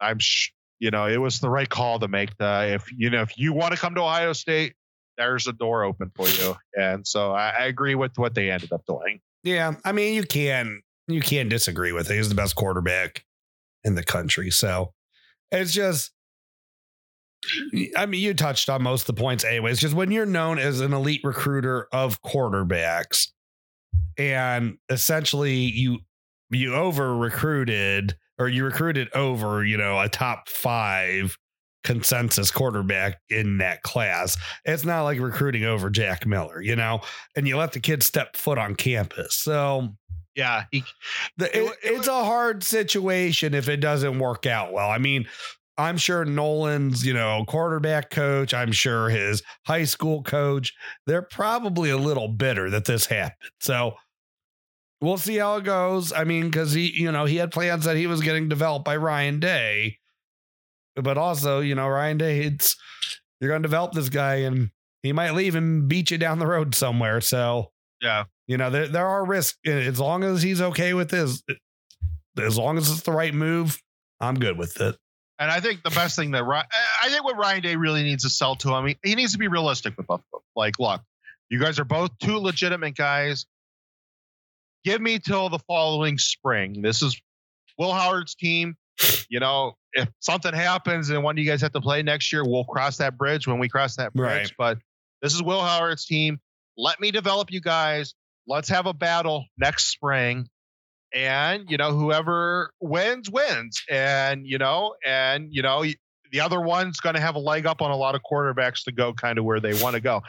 I'm, 0.00 0.18
sh- 0.18 0.50
you 0.78 0.90
know, 0.90 1.06
it 1.06 1.16
was 1.16 1.40
the 1.40 1.50
right 1.50 1.68
call 1.68 1.98
to 1.98 2.08
make. 2.08 2.36
The, 2.36 2.74
if, 2.74 2.92
you 2.96 3.10
know, 3.10 3.22
if 3.22 3.36
you 3.38 3.52
want 3.52 3.72
to 3.74 3.78
come 3.80 3.94
to 3.96 4.02
Ohio 4.02 4.32
State, 4.32 4.74
there's 5.18 5.46
a 5.46 5.52
door 5.52 5.84
open 5.84 6.10
for 6.14 6.28
you. 6.28 6.56
And 6.74 7.06
so 7.06 7.32
I, 7.32 7.50
I 7.50 7.64
agree 7.66 7.94
with 7.94 8.16
what 8.16 8.34
they 8.34 8.50
ended 8.50 8.72
up 8.72 8.86
doing. 8.86 9.20
Yeah. 9.42 9.74
I 9.84 9.92
mean, 9.92 10.14
you 10.14 10.24
can 10.24 10.82
you 11.06 11.20
can't 11.20 11.50
disagree 11.50 11.92
with 11.92 12.10
it. 12.10 12.16
He's 12.16 12.28
the 12.28 12.34
best 12.34 12.54
quarterback 12.54 13.24
in 13.84 13.94
the 13.94 14.04
country. 14.04 14.50
So 14.50 14.92
it's 15.50 15.72
just 15.72 16.12
I 17.96 18.06
mean, 18.06 18.20
you 18.20 18.34
touched 18.34 18.68
on 18.68 18.82
most 18.82 19.08
of 19.08 19.14
the 19.14 19.20
points 19.20 19.44
anyways. 19.44 19.78
Just 19.78 19.94
when 19.94 20.10
you're 20.10 20.26
known 20.26 20.58
as 20.58 20.80
an 20.80 20.92
elite 20.92 21.20
recruiter 21.22 21.88
of 21.92 22.20
quarterbacks 22.22 23.28
and 24.16 24.78
essentially 24.88 25.54
you 25.54 26.00
you 26.50 26.74
over 26.74 27.16
recruited 27.16 28.16
or 28.38 28.48
you 28.48 28.64
recruited 28.64 29.08
over, 29.14 29.64
you 29.64 29.76
know, 29.76 30.00
a 30.00 30.08
top 30.08 30.48
five 30.48 31.36
consensus 31.84 32.50
quarterback 32.50 33.20
in 33.30 33.58
that 33.58 33.82
class. 33.82 34.36
It's 34.64 34.84
not 34.84 35.02
like 35.02 35.20
recruiting 35.20 35.64
over 35.64 35.90
Jack 35.90 36.26
Miller, 36.26 36.60
you 36.60 36.76
know, 36.76 37.00
and 37.36 37.46
you 37.46 37.56
let 37.56 37.72
the 37.72 37.80
kid 37.80 38.02
step 38.02 38.36
foot 38.36 38.58
on 38.58 38.74
campus. 38.74 39.34
So 39.34 39.94
Yeah. 40.34 40.64
He, 40.70 40.84
the, 41.36 41.46
It 41.56 41.64
it, 41.64 41.76
it's 41.82 42.08
a 42.08 42.24
hard 42.24 42.62
situation 42.62 43.54
if 43.54 43.68
it 43.68 43.78
doesn't 43.78 44.18
work 44.18 44.46
out 44.46 44.72
well. 44.72 44.90
I 44.90 44.98
mean, 44.98 45.26
I'm 45.76 45.96
sure 45.96 46.24
Noland's, 46.24 47.06
you 47.06 47.14
know, 47.14 47.44
quarterback 47.46 48.10
coach, 48.10 48.52
I'm 48.52 48.72
sure 48.72 49.08
his 49.08 49.42
high 49.66 49.84
school 49.84 50.22
coach, 50.22 50.74
they're 51.06 51.22
probably 51.22 51.90
a 51.90 51.96
little 51.96 52.28
bitter 52.28 52.68
that 52.70 52.84
this 52.84 53.06
happened. 53.06 53.52
So 53.60 53.94
we'll 55.00 55.18
see 55.18 55.36
how 55.36 55.56
it 55.56 55.64
goes. 55.64 56.12
I 56.12 56.24
mean, 56.24 56.46
because 56.46 56.72
he, 56.72 56.92
you 56.92 57.12
know, 57.12 57.24
he 57.24 57.36
had 57.36 57.52
plans 57.52 57.84
that 57.84 57.96
he 57.96 58.08
was 58.08 58.20
getting 58.20 58.48
developed 58.48 58.84
by 58.84 58.96
Ryan 58.96 59.38
Day. 59.38 59.98
But 61.02 61.18
also, 61.18 61.60
you 61.60 61.74
know, 61.74 61.88
Ryan 61.88 62.18
Day, 62.18 62.40
it's 62.40 62.76
you're 63.40 63.50
gonna 63.50 63.62
develop 63.62 63.92
this 63.92 64.08
guy 64.08 64.36
and 64.36 64.70
he 65.02 65.12
might 65.12 65.32
leave 65.32 65.54
and 65.54 65.88
beat 65.88 66.10
you 66.10 66.18
down 66.18 66.38
the 66.38 66.46
road 66.46 66.74
somewhere. 66.74 67.20
So 67.20 67.70
yeah. 68.00 68.24
you 68.46 68.56
know, 68.56 68.70
there 68.70 68.88
there 68.88 69.06
are 69.06 69.24
risks. 69.24 69.58
As 69.66 70.00
long 70.00 70.24
as 70.24 70.42
he's 70.42 70.60
okay 70.60 70.94
with 70.94 71.10
this, 71.10 71.42
as 72.38 72.58
long 72.58 72.78
as 72.78 72.90
it's 72.90 73.02
the 73.02 73.12
right 73.12 73.34
move, 73.34 73.80
I'm 74.20 74.38
good 74.38 74.58
with 74.58 74.80
it. 74.80 74.96
And 75.38 75.50
I 75.50 75.60
think 75.60 75.84
the 75.84 75.90
best 75.90 76.16
thing 76.16 76.32
that 76.32 76.44
Ry- 76.44 76.66
I 77.02 77.08
think 77.10 77.22
what 77.22 77.36
Ryan 77.36 77.62
Day 77.62 77.76
really 77.76 78.02
needs 78.02 78.24
to 78.24 78.30
sell 78.30 78.56
to 78.56 78.74
him, 78.74 78.86
he, 78.86 78.98
he 79.04 79.14
needs 79.14 79.32
to 79.32 79.38
be 79.38 79.46
realistic 79.46 79.96
with 79.96 80.08
both 80.08 80.20
of 80.20 80.24
them. 80.32 80.40
Like, 80.56 80.80
look, 80.80 81.00
you 81.48 81.60
guys 81.60 81.78
are 81.78 81.84
both 81.84 82.10
two 82.20 82.38
legitimate 82.38 82.96
guys. 82.96 83.46
Give 84.84 85.00
me 85.00 85.20
till 85.20 85.48
the 85.48 85.60
following 85.60 86.18
spring. 86.18 86.82
This 86.82 87.02
is 87.02 87.20
Will 87.78 87.92
Howard's 87.92 88.34
team. 88.34 88.76
You 89.28 89.40
know, 89.40 89.74
if 89.92 90.08
something 90.20 90.54
happens 90.54 91.10
and 91.10 91.22
one 91.22 91.36
of 91.36 91.38
you 91.38 91.48
guys 91.48 91.60
have 91.62 91.72
to 91.72 91.80
play 91.80 92.02
next 92.02 92.32
year, 92.32 92.44
we'll 92.44 92.64
cross 92.64 92.96
that 92.98 93.16
bridge 93.16 93.46
when 93.46 93.58
we 93.58 93.68
cross 93.68 93.96
that 93.96 94.12
bridge. 94.14 94.54
Right. 94.58 94.76
But 94.76 94.78
this 95.22 95.34
is 95.34 95.42
Will 95.42 95.60
Howard's 95.60 96.06
team. 96.06 96.38
Let 96.76 97.00
me 97.00 97.10
develop 97.10 97.50
you 97.50 97.60
guys. 97.60 98.14
Let's 98.46 98.68
have 98.70 98.86
a 98.86 98.94
battle 98.94 99.44
next 99.58 99.90
spring 99.90 100.48
and 101.14 101.70
you 101.70 101.76
know 101.76 101.92
whoever 101.92 102.70
wins 102.80 103.30
wins 103.30 103.82
and 103.88 104.46
you 104.46 104.58
know 104.58 104.94
and 105.04 105.48
you 105.50 105.62
know 105.62 105.84
the 106.30 106.40
other 106.40 106.60
one's 106.60 107.00
going 107.00 107.14
to 107.14 107.20
have 107.20 107.34
a 107.34 107.38
leg 107.38 107.64
up 107.64 107.80
on 107.80 107.90
a 107.90 107.96
lot 107.96 108.14
of 108.14 108.20
quarterbacks 108.30 108.84
to 108.84 108.92
go 108.92 109.14
kind 109.14 109.38
of 109.38 109.44
where 109.44 109.60
they 109.60 109.72
want 109.82 109.94
to 109.94 110.00
go 110.00 110.22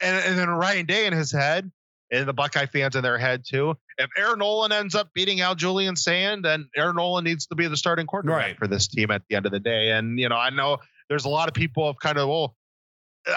and, 0.00 0.16
and 0.24 0.38
then 0.38 0.48
ryan 0.48 0.84
day 0.84 1.06
in 1.06 1.12
his 1.12 1.32
head 1.32 1.70
and 2.10 2.28
the 2.28 2.32
Buckeye 2.32 2.66
fans 2.66 2.94
in 2.96 3.02
their 3.02 3.18
head 3.18 3.44
too. 3.46 3.74
If 3.98 4.10
Air 4.16 4.36
Noland 4.36 4.72
ends 4.72 4.94
up 4.94 5.12
beating 5.14 5.40
out 5.40 5.56
Julian 5.58 5.96
Sayin, 5.96 6.42
then 6.42 6.68
Air 6.76 6.92
Noland 6.92 7.24
needs 7.26 7.46
to 7.46 7.54
be 7.54 7.66
the 7.66 7.76
starting 7.76 8.06
quarterback 8.06 8.36
Right. 8.36 8.58
for 8.58 8.66
this 8.66 8.86
team 8.86 9.10
at 9.10 9.22
the 9.28 9.36
end 9.36 9.46
of 9.46 9.52
the 9.52 9.60
day. 9.60 9.90
And 9.90 10.18
you 10.18 10.28
know, 10.28 10.36
I 10.36 10.50
know 10.50 10.78
there's 11.08 11.24
a 11.24 11.28
lot 11.28 11.48
of 11.48 11.54
people 11.54 11.86
have 11.86 11.98
kind 12.00 12.18
of 12.18 12.28
well. 12.28 12.56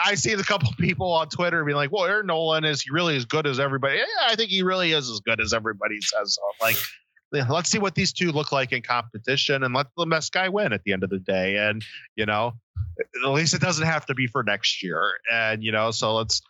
I 0.06 0.14
see 0.16 0.34
a 0.34 0.38
couple 0.44 0.70
people 0.80 1.12
on 1.12 1.30
Twitter 1.30 1.64
being 1.66 1.76
like, 1.76 1.92
"Well, 1.92 2.06
Air 2.06 2.22
Noland 2.24 2.66
is 2.66 2.82
he 2.82 2.92
really 2.92 3.16
as 3.16 3.26
good 3.26 3.48
as 3.48 3.60
everybody?" 3.60 3.98
Yeah, 3.98 4.06
I 4.28 4.36
think 4.36 4.50
he 4.52 4.62
really 4.62 4.92
is 4.92 5.10
as 5.10 5.20
good 5.22 5.42
as 5.42 5.52
everybody 5.54 6.00
says. 6.02 6.36
So, 6.36 6.42
like, 6.66 6.76
let's 7.50 7.70
see 7.72 7.80
what 7.80 7.96
these 7.96 8.14
two 8.14 8.32
look 8.32 8.52
like 8.52 8.72
in 8.72 8.82
competition, 8.84 9.64
and 9.64 9.74
let 9.74 9.88
the 9.98 10.06
best 10.06 10.32
guy 10.32 10.48
win 10.50 10.74
at 10.74 10.84
the 10.84 10.94
end 10.94 11.04
of 11.04 11.10
the 11.10 11.18
day. 11.20 11.58
And 11.58 11.84
you 12.16 12.26
know, 12.28 12.54
at 13.24 13.30
least 13.32 13.56
it 13.56 13.62
doesn't 13.62 13.86
have 13.86 14.06
to 14.08 14.14
be 14.14 14.28
for 14.28 14.44
next 14.44 14.84
year. 14.84 15.02
And 15.32 15.64
you 15.64 15.72
know, 15.72 15.90
so 15.90 16.14
let's 16.16 16.42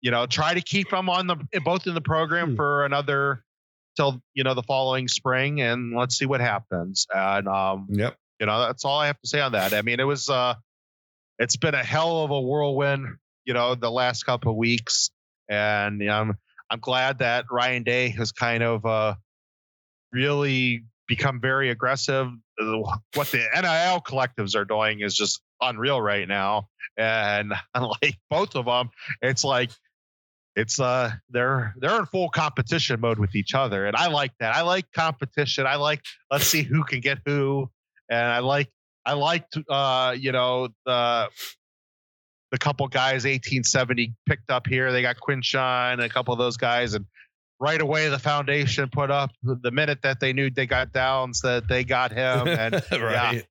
you 0.00 0.10
know 0.10 0.26
try 0.26 0.54
to 0.54 0.60
keep 0.60 0.90
them 0.90 1.08
on 1.08 1.26
the 1.26 1.36
both 1.64 1.86
in 1.86 1.94
the 1.94 2.00
program 2.00 2.50
Hmm. 2.50 2.56
for 2.56 2.84
another 2.84 3.44
till 3.96 4.22
you 4.34 4.44
know 4.44 4.54
the 4.54 4.62
following 4.62 5.08
spring, 5.08 5.60
and 5.60 5.94
let's 5.96 6.16
see 6.18 6.26
what 6.26 6.40
happens. 6.40 7.06
And 7.14 7.46
um, 7.48 7.86
Yep. 7.90 8.16
you 8.40 8.46
know, 8.46 8.60
that's 8.60 8.84
all 8.84 8.98
I 8.98 9.06
have 9.08 9.20
to 9.20 9.28
say 9.28 9.40
on 9.40 9.52
that. 9.52 9.72
I 9.74 9.82
mean, 9.82 10.00
it 10.00 10.04
was 10.04 10.30
uh 10.30 10.54
it's 11.38 11.56
been 11.56 11.74
a 11.74 11.82
hell 11.84 12.24
of 12.24 12.30
a 12.30 12.40
whirlwind, 12.40 13.06
you 13.44 13.54
know, 13.54 13.74
the 13.74 13.90
last 13.90 14.24
couple 14.24 14.50
of 14.52 14.56
weeks. 14.56 15.10
And 15.48 16.02
I'm 16.10 16.38
I'm 16.70 16.78
glad 16.80 17.18
that 17.18 17.46
Ryan 17.50 17.82
Day 17.82 18.08
has 18.10 18.32
kind 18.32 18.62
of 18.62 18.86
uh 18.86 19.14
really 20.12 20.84
become 21.08 21.40
very 21.40 21.70
aggressive. 21.70 22.28
What 23.14 23.30
the 23.30 23.38
NIL 23.54 24.00
collectives 24.00 24.54
are 24.54 24.64
doing 24.64 25.00
is 25.00 25.14
just 25.14 25.40
unreal 25.60 26.00
right 26.00 26.26
now. 26.26 26.68
And 26.96 27.52
like 27.74 28.18
both 28.30 28.56
of 28.56 28.66
them, 28.66 28.90
it's 29.20 29.44
like 29.44 29.70
it's 30.54 30.78
uh 30.78 31.10
they're 31.30 31.74
they're 31.78 31.98
in 31.98 32.06
full 32.06 32.28
competition 32.28 33.00
mode 33.00 33.18
with 33.18 33.34
each 33.34 33.54
other. 33.54 33.86
And 33.86 33.96
i 33.96 34.08
like 34.08 34.32
that. 34.40 34.54
I 34.54 34.62
like 34.62 34.86
competition. 34.92 35.66
I 35.66 35.76
like 35.76 36.00
let's 36.30 36.46
see 36.46 36.62
who 36.62 36.84
can 36.84 37.00
get 37.00 37.18
who. 37.24 37.70
And 38.10 38.26
i 38.26 38.40
like 38.40 38.68
i 39.04 39.14
liked 39.14 39.56
uh 39.68 40.14
you 40.16 40.30
know 40.32 40.68
the 40.86 41.28
the 42.52 42.58
couple 42.58 42.86
guys 42.86 43.24
1870 43.24 44.14
picked 44.26 44.50
up 44.50 44.66
here. 44.66 44.92
They 44.92 45.02
got 45.02 45.16
Quinshon 45.16 45.94
and 45.94 46.02
a 46.02 46.08
couple 46.10 46.34
of 46.34 46.38
those 46.38 46.58
guys. 46.58 46.92
And 46.92 47.06
right 47.62 47.80
away 47.80 48.08
the 48.08 48.18
foundation 48.18 48.88
put 48.88 49.08
up 49.08 49.30
the 49.44 49.70
minute 49.70 50.00
that 50.02 50.18
they 50.18 50.32
knew 50.32 50.50
they 50.50 50.66
got 50.66 50.92
downs 50.92 51.42
that 51.42 51.68
they 51.68 51.84
got 51.84 52.10
him 52.10 52.48
and 52.48 52.82
right. 52.90 53.46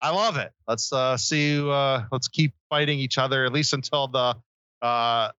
I 0.00 0.10
love 0.10 0.38
it. 0.38 0.50
Let's 0.66 0.92
uh, 0.92 1.18
see. 1.18 1.58
Uh, 1.58 2.02
let's 2.10 2.28
keep 2.28 2.54
fighting 2.70 2.98
each 2.98 3.18
other 3.18 3.44
at 3.44 3.52
least 3.52 3.74
until 3.74 4.08
the 4.08 4.34
uh, 4.82 5.30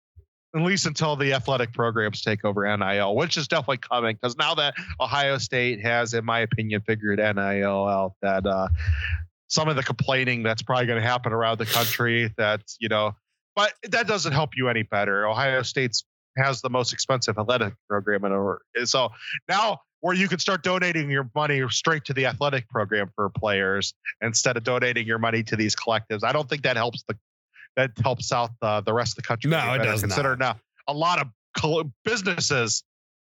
at 0.55 0.63
least 0.63 0.87
until 0.87 1.17
the 1.17 1.33
athletic 1.33 1.73
programs 1.73 2.21
take 2.21 2.45
over 2.45 2.65
NIL, 2.77 3.17
which 3.17 3.39
is 3.39 3.49
definitely 3.49 3.79
coming 3.79 4.17
because 4.21 4.37
now 4.37 4.55
that 4.55 4.75
Ohio 5.01 5.39
State 5.39 5.81
has, 5.81 6.15
in 6.15 6.25
my 6.25 6.41
opinion, 6.41 6.83
figured 6.87 7.19
NIL 7.19 7.89
out, 7.89 8.15
that 8.23 8.47
uh, 8.47 8.69
some 9.49 9.69
of 9.69 9.77
the 9.77 9.83
complaining 9.83 10.43
that's 10.43 10.63
probably 10.63 10.87
going 10.87 11.01
to 11.01 11.07
happen 11.07 11.33
around 11.33 11.59
the 11.59 11.67
country, 11.67 12.33
that 12.37 12.61
you 12.79 12.89
know, 12.89 13.15
but 13.57 13.73
that 13.85 14.07
doesn't 14.07 14.33
help 14.33 14.57
you 14.57 14.69
any 14.69 14.83
better. 14.83 15.27
Ohio 15.27 15.63
State's 15.63 16.05
has 16.37 16.61
the 16.61 16.71
most 16.71 16.93
expensive 16.93 17.39
athletic 17.39 17.75
program 17.89 18.25
in 18.25 18.33
over. 18.33 18.63
So 18.85 19.11
now 19.49 19.81
where 20.05 20.15
you 20.15 20.29
can 20.29 20.39
start 20.39 20.63
donating 20.63 21.09
your 21.11 21.31
money 21.35 21.63
straight 21.71 22.05
to 22.05 22.13
the 22.13 22.27
athletic 22.27 22.69
program 22.69 23.11
for 23.17 23.31
players 23.31 23.95
instead 24.21 24.55
of 24.55 24.63
donating 24.63 25.07
your 25.07 25.19
money 25.19 25.43
to 25.43 25.57
these 25.57 25.75
collectives. 25.75 26.23
I 26.23 26.31
don't 26.31 26.47
think 26.47 26.63
that 26.65 26.77
helps 26.77 27.05
the 27.09 27.17
that 27.77 27.91
helps 28.03 28.31
out 28.31 28.51
the, 28.61 28.83
the 28.83 28.93
rest 28.93 29.13
of 29.13 29.17
the 29.17 29.27
country. 29.27 29.51
No, 29.51 29.75
it 29.75 29.79
does 29.79 30.03
not. 30.03 30.09
Consider 30.09 30.37
now 30.37 30.57
a 30.87 30.93
lot 30.93 31.21
of 31.21 31.91
businesses, 32.05 32.85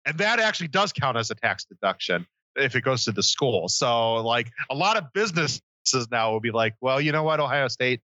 and 0.06 0.16
that 0.16 0.40
actually 0.40 0.68
does 0.68 0.92
count 0.92 1.18
as 1.18 1.30
a 1.30 1.34
tax 1.34 1.66
deduction 1.66 2.26
if 2.56 2.74
it 2.74 2.80
goes 2.82 3.04
to 3.04 3.12
the 3.12 3.22
school. 3.22 3.68
So 3.68 4.14
like 4.16 4.50
a 4.70 4.74
lot 4.74 4.96
of 4.96 5.12
businesses 5.12 5.60
now 6.10 6.32
will 6.32 6.40
be 6.40 6.52
like, 6.52 6.74
well, 6.80 7.00
you 7.00 7.12
know 7.12 7.22
what, 7.22 7.38
Ohio 7.38 7.68
State. 7.68 8.00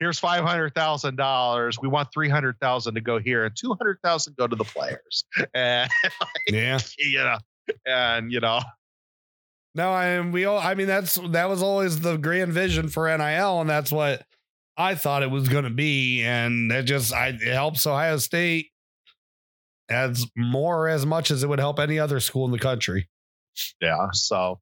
Here's 0.00 0.18
five 0.18 0.44
hundred 0.44 0.74
thousand 0.74 1.16
dollars. 1.16 1.78
We 1.80 1.88
want 1.88 2.08
three 2.12 2.30
hundred 2.30 2.58
thousand 2.58 2.94
to 2.94 3.00
go 3.02 3.18
here, 3.18 3.44
and 3.44 3.54
two 3.54 3.74
hundred 3.74 3.98
thousand 4.02 4.36
go 4.36 4.46
to 4.46 4.56
the 4.56 4.64
players. 4.64 5.24
And 5.54 5.90
Yeah. 6.48 6.78
you 6.98 7.18
know, 7.18 7.38
and 7.86 8.32
you 8.32 8.40
know, 8.40 8.60
No, 9.74 9.90
I 9.92 10.18
mean 10.18 10.32
we 10.32 10.46
all 10.46 10.58
I 10.58 10.74
mean 10.74 10.86
that's 10.86 11.14
that 11.30 11.48
was 11.48 11.62
always 11.62 12.00
the 12.00 12.16
grand 12.16 12.52
vision 12.52 12.88
for 12.88 13.06
NIL, 13.14 13.60
and 13.60 13.68
that's 13.68 13.92
what 13.92 14.24
I 14.76 14.94
thought 14.94 15.22
it 15.22 15.30
was 15.30 15.48
gonna 15.50 15.68
be. 15.70 16.22
And 16.22 16.72
it 16.72 16.84
just 16.84 17.12
I 17.12 17.28
it 17.28 17.42
helps 17.42 17.86
Ohio 17.86 18.16
State 18.16 18.70
as 19.90 20.26
more 20.36 20.88
as 20.88 21.04
much 21.04 21.30
as 21.30 21.42
it 21.42 21.48
would 21.48 21.58
help 21.58 21.78
any 21.78 21.98
other 21.98 22.20
school 22.20 22.46
in 22.46 22.52
the 22.52 22.58
country. 22.58 23.08
yeah. 23.82 24.06
So 24.12 24.60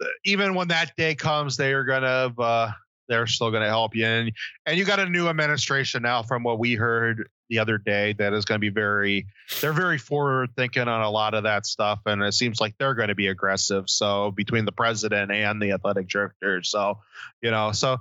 uh, 0.00 0.06
even 0.24 0.54
when 0.54 0.68
that 0.68 0.92
day 0.96 1.14
comes, 1.16 1.56
they 1.56 1.72
are 1.72 1.82
gonna 1.84 2.32
uh, 2.38 2.70
they're 3.08 3.26
still 3.26 3.50
gonna 3.50 3.68
help 3.68 3.94
you. 3.94 4.06
And 4.06 4.32
and 4.66 4.78
you 4.78 4.84
got 4.84 5.00
a 5.00 5.08
new 5.08 5.28
administration 5.28 6.02
now, 6.02 6.22
from 6.22 6.42
what 6.42 6.58
we 6.58 6.74
heard 6.74 7.28
the 7.48 7.58
other 7.58 7.78
day, 7.78 8.14
that 8.14 8.32
is 8.32 8.44
going 8.44 8.56
to 8.56 8.60
be 8.60 8.70
very 8.70 9.26
they're 9.60 9.72
very 9.72 9.98
forward 9.98 10.50
thinking 10.56 10.88
on 10.88 11.02
a 11.02 11.10
lot 11.10 11.34
of 11.34 11.44
that 11.44 11.66
stuff, 11.66 12.00
and 12.06 12.22
it 12.22 12.32
seems 12.34 12.60
like 12.60 12.74
they're 12.78 12.94
going 12.94 13.08
to 13.08 13.14
be 13.14 13.28
aggressive. 13.28 13.84
So 13.86 14.30
between 14.30 14.64
the 14.64 14.72
president 14.72 15.30
and 15.30 15.60
the 15.60 15.72
athletic 15.72 16.08
director, 16.08 16.62
so 16.62 16.98
you 17.42 17.50
know, 17.50 17.72
so 17.72 17.92
uh, 17.92 17.98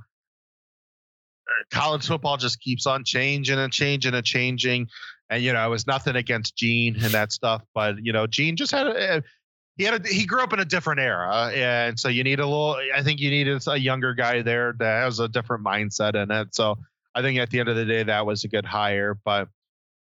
college 1.72 2.08
football 2.08 2.38
just 2.38 2.60
keeps 2.62 2.86
on 2.86 3.04
changing 3.04 3.60
and 3.60 3.72
changing 3.72 4.14
and 4.14 4.26
changing. 4.26 4.88
And 5.30 5.44
you 5.44 5.54
know, 5.54 5.66
it 5.66 5.70
was 5.70 5.88
nothing 5.88 6.16
against 6.16 6.56
Gene 6.56 6.96
and 6.96 7.14
that 7.14 7.32
stuff, 7.32 7.64
but 7.74 7.96
you 8.04 8.14
know, 8.14 8.28
Gene 8.28 8.56
just 8.56 8.72
had 8.72 8.88
a, 8.88 9.24
he 9.78 9.84
had 9.84 10.06
a, 10.06 10.08
he 10.08 10.26
grew 10.26 10.42
up 10.42 10.54
in 10.54 10.60
a 10.60 10.66
different 10.66 11.00
era, 11.00 11.52
and 11.54 12.00
so 12.00 12.08
you 12.08 12.24
need 12.24 12.40
a 12.40 12.46
little. 12.46 12.78
I 12.96 13.02
think 13.02 13.20
you 13.20 13.30
needed 13.30 13.62
a 13.68 13.78
younger 13.78 14.14
guy 14.14 14.42
there 14.42 14.74
that 14.78 15.04
has 15.04 15.20
a 15.20 15.28
different 15.28 15.66
mindset 15.66 16.16
in 16.16 16.30
it. 16.32 16.54
So 16.54 16.78
I 17.16 17.22
think 17.22 17.40
at 17.40 17.50
the 17.50 17.60
end 17.60 17.70
of 17.70 17.76
the 17.76 17.86
day, 17.86 18.04
that 18.04 18.26
was 18.26 18.44
a 18.44 18.48
good 18.48 18.66
hire. 18.66 19.18
But 19.26 19.48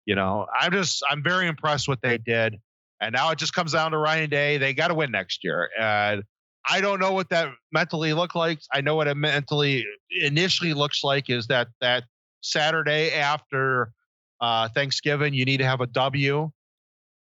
you 0.05 0.15
know, 0.15 0.45
I'm 0.59 0.71
just 0.71 1.03
I'm 1.09 1.23
very 1.23 1.47
impressed 1.47 1.87
what 1.87 2.01
they 2.01 2.17
did, 2.19 2.59
and 3.01 3.13
now 3.13 3.31
it 3.31 3.39
just 3.39 3.53
comes 3.53 3.73
down 3.73 3.91
to 3.91 3.97
Ryan 3.97 4.29
Day. 4.29 4.57
They 4.57 4.73
got 4.73 4.89
to 4.89 4.93
win 4.93 5.11
next 5.11 5.43
year, 5.43 5.69
and 5.79 6.23
I 6.69 6.79
don't 6.79 6.99
know 6.99 7.11
what 7.11 7.29
that 7.29 7.49
mentally 7.71 8.13
looked 8.13 8.35
like. 8.35 8.59
I 8.71 8.81
know 8.81 8.95
what 8.95 9.07
it 9.07 9.17
mentally 9.17 9.85
initially 10.11 10.73
looks 10.73 11.03
like 11.03 11.29
is 11.29 11.47
that 11.47 11.67
that 11.81 12.03
Saturday 12.41 13.11
after 13.13 13.91
uh, 14.39 14.69
Thanksgiving, 14.69 15.33
you 15.33 15.45
need 15.45 15.57
to 15.57 15.65
have 15.65 15.81
a 15.81 15.87
W. 15.87 16.51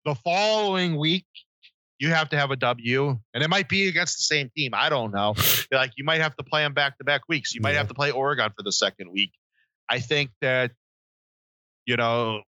The 0.05 0.15
following 0.15 0.97
week, 0.97 1.25
you 2.03 2.09
have 2.09 2.29
to 2.29 2.37
have 2.37 2.51
a 2.51 2.55
W, 2.57 3.17
and 3.33 3.43
it 3.43 3.49
might 3.49 3.69
be 3.69 3.87
against 3.87 4.17
the 4.17 4.23
same 4.23 4.49
team. 4.55 4.71
I 4.73 4.89
don't 4.89 5.11
know. 5.13 5.33
Like 5.71 5.91
you 5.95 6.03
might 6.03 6.21
have 6.21 6.35
to 6.37 6.43
play 6.43 6.61
them 6.63 6.73
back 6.73 6.97
to 6.97 7.03
back 7.03 7.21
weeks. 7.29 7.55
You 7.55 7.61
might 7.61 7.71
Yeah. 7.71 7.77
have 7.79 7.87
to 7.87 7.93
play 7.93 8.11
Oregon 8.11 8.51
for 8.55 8.63
the 8.63 8.71
second 8.71 9.11
week. 9.11 9.31
I 9.89 9.99
think 9.99 10.31
that 10.41 10.71
you 11.85 11.95
know 11.97 12.41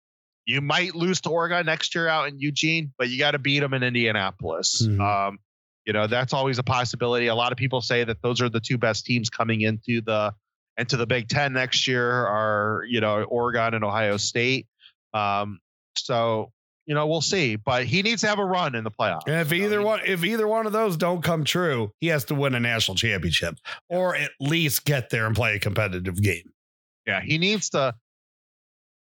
you 0.46 0.60
might 0.62 0.94
lose 0.96 1.22
to 1.22 1.30
Oregon 1.30 1.66
next 1.66 1.96
year 1.96 2.08
out 2.08 2.28
in 2.28 2.40
Eugene, 2.40 2.92
but 2.98 3.10
you 3.10 3.18
got 3.18 3.32
to 3.32 3.40
beat 3.40 3.60
them 3.60 3.74
in 3.74 3.82
Indianapolis. 3.84 4.82
Mhm. 4.86 5.00
Um, 5.00 5.40
you 5.86 5.94
know 5.94 6.08
that's 6.08 6.34
always 6.34 6.60
a 6.60 6.64
possibility. 6.64 7.28
A 7.28 7.36
lot 7.36 7.52
of 7.52 7.58
people 7.58 7.82
say 7.82 8.04
that 8.04 8.22
those 8.22 8.42
are 8.42 8.50
the 8.50 8.60
two 8.60 8.78
best 8.78 9.06
teams 9.06 9.30
coming 9.30 9.62
into 9.62 10.02
the 10.02 10.34
into 10.78 10.98
the 10.98 11.06
Big 11.06 11.28
Ten 11.30 11.54
next 11.54 11.88
year 11.88 12.10
are 12.26 12.84
you 12.88 13.00
know 13.02 13.24
Oregon 13.24 13.74
and 13.74 13.84
Ohio 13.84 14.18
State. 14.18 14.68
Um, 15.14 15.60
so 15.96 16.52
you 16.86 16.96
know 16.96 17.08
we'll 17.08 17.22
see, 17.22 17.56
but 17.56 17.86
he 17.86 18.02
needs 18.02 18.22
to 18.22 18.28
have 18.28 18.40
a 18.40 18.46
run 18.46 18.76
in 18.76 18.84
the 18.84 18.92
playoffs. 18.92 19.22
And 19.28 19.36
if 19.36 19.54
either 19.54 19.82
one 19.82 20.02
if 20.06 20.24
either 20.24 20.48
one 20.48 20.66
of 20.66 20.74
those 20.74 20.98
don't 20.98 21.22
come 21.22 21.44
true, 21.44 21.92
he 22.00 22.08
has 22.08 22.26
to 22.26 22.36
win 22.36 22.56
a 22.56 22.60
national 22.60 22.96
championship 22.96 23.56
or 23.90 24.16
at 24.16 24.32
least 24.40 24.86
get 24.86 25.10
there 25.10 25.26
and 25.26 25.36
play 25.36 25.56
a 25.56 25.60
competitive 25.60 26.22
game. 26.22 26.52
yeah, 27.08 27.22
he 27.22 27.38
needs 27.38 27.70
to. 27.72 27.94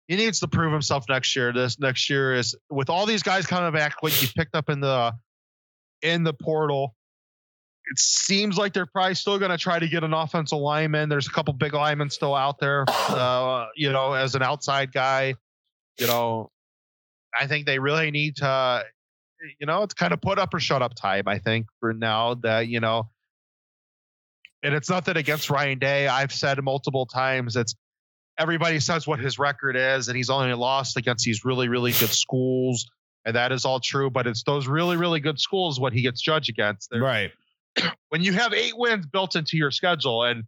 He 0.08 0.14
needs 0.14 0.38
to 0.38 0.46
prove 0.46 0.72
himself 0.72 1.06
next 1.08 1.34
year. 1.34 1.52
This 1.52 1.80
next 1.80 2.08
year 2.08 2.32
is 2.34 2.54
with 2.70 2.88
all 2.90 3.06
these 3.06 3.24
guys 3.24 3.44
coming 3.44 3.72
back, 3.72 3.96
like 4.04 4.22
you 4.22 4.28
picked 4.36 4.54
up 4.54 4.70
in 4.70 4.78
the 4.78 5.12
in 6.02 6.22
the 6.22 6.32
portal. 6.32 6.94
It 7.88 7.98
seems 7.98 8.56
like 8.56 8.72
they're 8.72 8.86
probably 8.86 9.14
still 9.14 9.38
going 9.38 9.50
to 9.52 9.58
try 9.58 9.78
to 9.78 9.88
get 9.88 10.04
an 10.04 10.12
offensive 10.12 10.58
lineman. 10.58 11.08
There's 11.08 11.26
a 11.28 11.30
couple 11.30 11.54
big 11.54 11.72
linemen 11.72 12.10
still 12.10 12.34
out 12.34 12.58
there. 12.58 12.84
Uh, 12.88 13.66
you 13.76 13.90
know, 13.92 14.12
as 14.12 14.34
an 14.34 14.42
outside 14.42 14.92
guy, 14.92 15.34
you 15.98 16.06
know, 16.06 16.50
I 17.39 17.47
think 17.47 17.66
they 17.66 17.78
really 17.78 18.11
need 18.11 18.37
to. 18.37 18.84
Eh, 18.84 19.49
you 19.61 19.66
know, 19.66 19.82
it's 19.82 19.95
kind 19.95 20.12
of 20.12 20.20
put 20.20 20.39
up 20.39 20.55
or 20.55 20.61
shut 20.61 20.82
up 20.82 20.95
time. 20.95 21.24
I 21.28 21.39
think 21.39 21.66
for 21.80 21.93
now 21.93 22.34
that 22.37 22.68
you 22.68 22.80
know, 22.80 23.11
and 24.62 24.74
it's 24.74 24.89
nothing 24.91 25.16
against 25.16 25.51
Ryan 25.51 25.78
Day. 25.78 26.09
I've 26.09 26.32
said 26.32 26.62
multiple 26.62 27.07
times 27.07 27.57
it's 27.57 27.74
everybody 28.39 28.80
says 28.80 29.07
what 29.07 29.18
his 29.18 29.39
record 29.39 29.76
is, 29.76 30.09
and 30.09 30.16
he's 30.16 30.30
only 30.30 30.53
lost 30.55 30.97
against 30.97 31.24
these 31.24 31.45
really, 31.45 31.68
really 31.68 31.93
good 31.93 32.11
schools, 32.11 32.87
and 33.24 33.37
that 33.37 33.53
is 33.53 33.64
all 33.64 33.80
true. 33.80 34.11
But 34.11 34.26
it's 34.26 34.43
those 34.43 34.66
really, 34.66 34.97
really 34.97 35.20
good 35.20 35.39
schools 35.41 35.78
what 35.80 35.93
he 35.93 36.03
gets 36.03 36.20
judged 36.20 36.49
against. 36.51 36.91
They're- 36.91 37.03
Right. 37.03 37.30
When 38.09 38.22
you 38.22 38.32
have 38.32 38.55
eight 38.55 38.72
wins 38.76 39.05
built 39.07 39.37
into 39.37 39.57
your 39.59 39.70
schedule, 39.70 40.22
and 40.22 40.45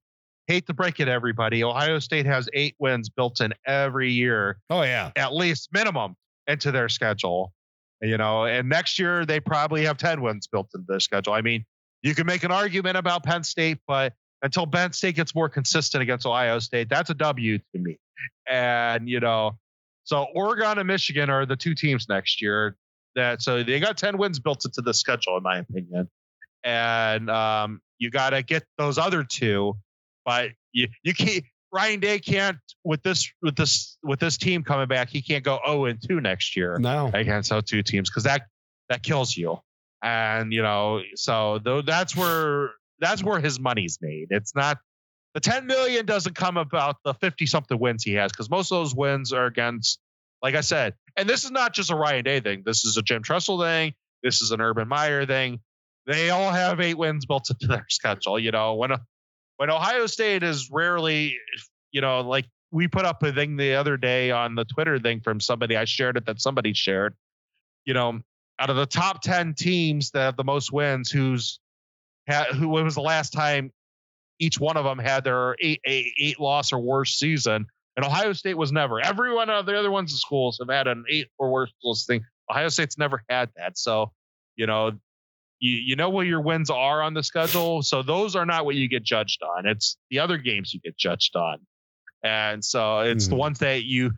hate 0.47 0.67
to 0.69 0.73
break 0.75 0.99
it, 1.01 1.09
everybody, 1.09 1.63
Ohio 1.63 1.99
State 1.99 2.25
has 2.25 2.49
eight 2.55 2.75
wins 2.79 3.11
built 3.11 3.43
in 3.43 3.53
every 3.67 4.11
year, 4.13 4.59
Oh 4.71 4.81
yeah. 4.83 5.11
at 5.15 5.35
least 5.35 5.69
minimum. 5.73 6.17
Into 6.49 6.73
their 6.73 6.89
schedule. 6.89 7.53
You 8.01 8.17
know, 8.17 8.45
and 8.45 8.69
next 8.69 8.99
year 8.99 9.27
they 9.27 9.41
probably 9.41 9.85
have 9.85 9.99
10 9.99 10.21
wins 10.21 10.47
built 10.47 10.69
into 10.75 10.87
their 10.89 11.01
schedule. 11.01 11.33
I 11.33 11.41
mean, 11.41 11.65
you 12.03 12.15
can 12.15 12.27
make 12.27 12.45
an 12.45 12.53
argument 12.53 12.97
about 12.97 13.25
Penn 13.25 13.43
State, 13.43 13.79
but 13.89 14.15
until 14.43 14.67
Penn 14.67 14.93
State 14.93 15.17
gets 15.17 15.35
more 15.35 15.49
consistent 15.49 16.03
against 16.03 16.25
Ohio 16.25 16.61
State, 16.61 16.89
that's 16.89 17.11
a 17.11 17.15
W 17.15 17.59
to 17.59 17.65
me. 17.75 17.99
And, 18.49 19.09
you 19.09 19.19
know, 19.19 19.59
so 20.05 20.27
Oregon 20.35 20.79
and 20.79 20.87
Michigan 20.87 21.29
are 21.29 21.45
the 21.45 21.57
two 21.57 21.75
teams 21.75 22.09
next 22.09 22.41
year 22.41 22.77
that 23.17 23.43
so 23.43 23.63
they 23.63 23.81
got 23.81 23.99
10 23.99 24.17
wins 24.17 24.39
built 24.39 24.65
into 24.65 24.81
the 24.81 24.95
schedule, 24.95 25.37
in 25.37 25.43
my 25.43 25.59
opinion. 25.59 26.09
And 26.65 27.29
um, 27.29 27.81
you 27.99 28.11
got 28.11 28.31
to 28.31 28.43
get 28.43 28.65
those 28.79 28.97
other 28.97 29.25
two, 29.25 29.75
but 30.25 30.51
you, 30.73 30.89
you 31.03 31.15
can't. 31.15 31.45
Ryan 31.73 32.01
Day 32.01 32.19
can't 32.19 32.59
with 32.85 33.03
this 33.03 33.31
with 33.43 33.57
this 33.57 33.99
with 34.03 34.21
this 34.21 34.37
team 34.39 34.63
coming 34.65 34.89
back. 34.89 35.09
He 35.11 35.21
can't 35.23 35.45
go 35.45 35.59
0 35.67 35.85
and 35.87 35.99
2 36.03 36.21
next 36.21 36.57
year 36.57 36.79
No. 36.79 37.11
against 37.13 37.51
those 37.51 37.65
two 37.65 37.83
teams 37.83 38.09
because 38.11 38.25
that 38.25 38.43
that 38.89 39.03
kills 39.03 39.37
you. 39.37 39.59
And 40.03 40.53
you 40.53 40.63
know, 40.63 41.03
so 41.15 41.59
though 41.63 41.83
that's 41.83 42.17
where 42.17 42.71
that's 43.01 43.23
where 43.23 43.39
his 43.41 43.61
money's 43.61 43.99
made. 44.01 44.29
It's 44.31 44.55
not 44.55 44.79
the 45.35 45.41
10 45.41 45.67
million 45.67 46.07
doesn't 46.07 46.35
come 46.35 46.57
about 46.57 46.97
the 47.05 47.15
50 47.15 47.47
something 47.47 47.79
wins 47.79 48.03
he 48.03 48.15
has 48.15 48.33
because 48.33 48.49
most 48.51 48.73
of 48.73 48.79
those 48.79 48.95
wins 48.95 49.33
are 49.33 49.45
against, 49.47 50.01
like 50.43 50.55
I 50.55 50.63
said, 50.63 50.95
and 51.17 51.29
this 51.29 51.45
is 51.45 51.51
not 51.51 51.75
just 51.75 51.91
a 51.91 51.95
Ryan 51.95 52.25
Day 52.25 52.41
thing. 52.41 52.63
This 52.65 52.85
is 52.85 52.97
a 52.97 53.03
Jim 53.03 53.23
Tressel 53.23 53.61
thing. 53.61 53.93
This 54.23 54.41
is 54.41 54.51
an 54.53 54.61
Urban 54.61 54.89
Meyer 54.89 55.27
thing. 55.27 55.61
They 56.07 56.31
all 56.31 56.51
have 56.51 56.81
eight 56.81 56.97
wins 56.97 57.27
built 57.27 57.51
into 57.51 57.67
their 57.67 57.85
schedule. 57.91 58.39
You 58.39 58.51
know, 58.53 58.75
when 58.77 58.93
when 59.59 59.71
Ohio 59.71 60.07
State 60.07 60.43
is 60.43 60.71
rarely, 60.71 61.37
you 61.91 62.01
know, 62.01 62.21
like 62.21 62.47
we 62.71 62.89
put 62.89 63.05
up 63.05 63.23
a 63.23 63.33
thing 63.33 63.57
the 63.57 63.75
other 63.75 63.97
day 63.97 64.31
on 64.31 64.55
the 64.55 64.65
Twitter 64.65 64.99
thing 64.99 65.21
from 65.21 65.41
somebody. 65.41 65.77
I 65.77 65.85
shared 65.85 66.17
it 66.17 66.27
that 66.27 66.41
somebody 66.41 66.73
shared. 66.73 67.15
You 67.85 67.95
know, 67.95 68.21
out 68.59 68.71
of 68.71 68.77
the 68.77 68.87
top 68.87 69.21
10 69.21 69.55
teams 69.55 70.13
that 70.13 70.21
have 70.21 70.37
the 70.37 70.45
most 70.45 70.73
wins, 70.73 71.11
who's 71.11 71.59
had, 72.27 72.47
who 72.49 72.69
was 72.69 72.95
the 72.95 73.01
last 73.01 73.33
time 73.33 73.73
each 74.39 74.61
one 74.61 74.77
of 74.77 74.85
them 74.85 74.99
had 74.99 75.25
their 75.25 75.57
eight, 75.61 75.81
eight, 75.85 76.13
eight 76.19 76.41
loss 76.41 76.73
or 76.73 76.79
worse 76.79 77.19
season? 77.19 77.67
And 77.97 78.05
Ohio 78.05 78.33
State 78.35 78.57
was 78.57 78.71
never. 78.71 79.01
Every 79.01 79.35
one 79.35 79.51
of 79.51 79.67
the 79.67 79.77
other 79.77 79.91
ones 79.91 80.13
in 80.13 80.19
schools 80.19 80.59
have 80.61 80.69
had 80.69 80.87
an 80.87 81.05
eight 81.11 81.27
or 81.37 81.51
worse 81.51 81.73
thing. 82.07 82.25
Ohio 82.49 82.69
State's 82.69 82.97
never 82.97 83.25
had 83.29 83.51
that. 83.57 83.77
So, 83.77 84.13
you 84.55 84.67
know, 84.69 84.93
you, 85.61 85.73
you 85.73 85.97
know 85.97 86.11
what 86.11 86.27
your 86.27 86.41
wins 86.41 86.71
are 86.71 87.03
on 87.03 87.15
the 87.15 87.23
schedule. 87.23 87.83
So 87.83 88.03
those 88.03 88.37
are 88.37 88.47
not 88.47 88.65
what 88.65 88.75
you 88.77 88.89
get 88.89 89.03
judged 89.03 89.43
on. 89.43 89.67
It's 89.67 89.97
the 90.11 90.21
other 90.21 90.39
games 90.39 90.73
you 90.73 90.81
get 90.81 90.97
judged 90.97 91.35
on. 91.37 91.59
And 92.23 92.65
so 92.65 93.01
it's 93.01 93.29
the 93.29 93.35
Mhm. 93.35 93.39
ones 93.39 93.59
that 93.61 93.85
you 93.85 94.13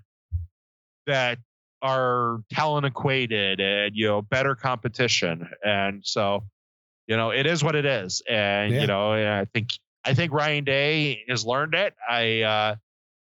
that 1.06 1.38
are 1.82 2.42
talent 2.52 2.86
equated 2.86 3.60
and 3.60 3.94
you 3.96 4.06
know 4.06 4.22
better 4.22 4.54
competition. 4.54 5.48
And 5.64 6.02
so, 6.04 6.44
you 7.06 7.16
know, 7.16 7.30
it 7.30 7.46
is 7.46 7.64
what 7.64 7.74
it 7.74 7.86
is. 7.86 8.22
And 8.28 8.72
Yeah. 8.72 8.80
you 8.82 8.86
know, 8.86 9.12
and 9.14 9.28
I 9.28 9.44
think 9.46 9.68
I 10.04 10.14
think 10.14 10.32
Ryan 10.32 10.64
Day 10.64 11.24
has 11.28 11.44
learned 11.44 11.74
it. 11.74 11.94
I 12.08 12.42
uh 12.42 12.76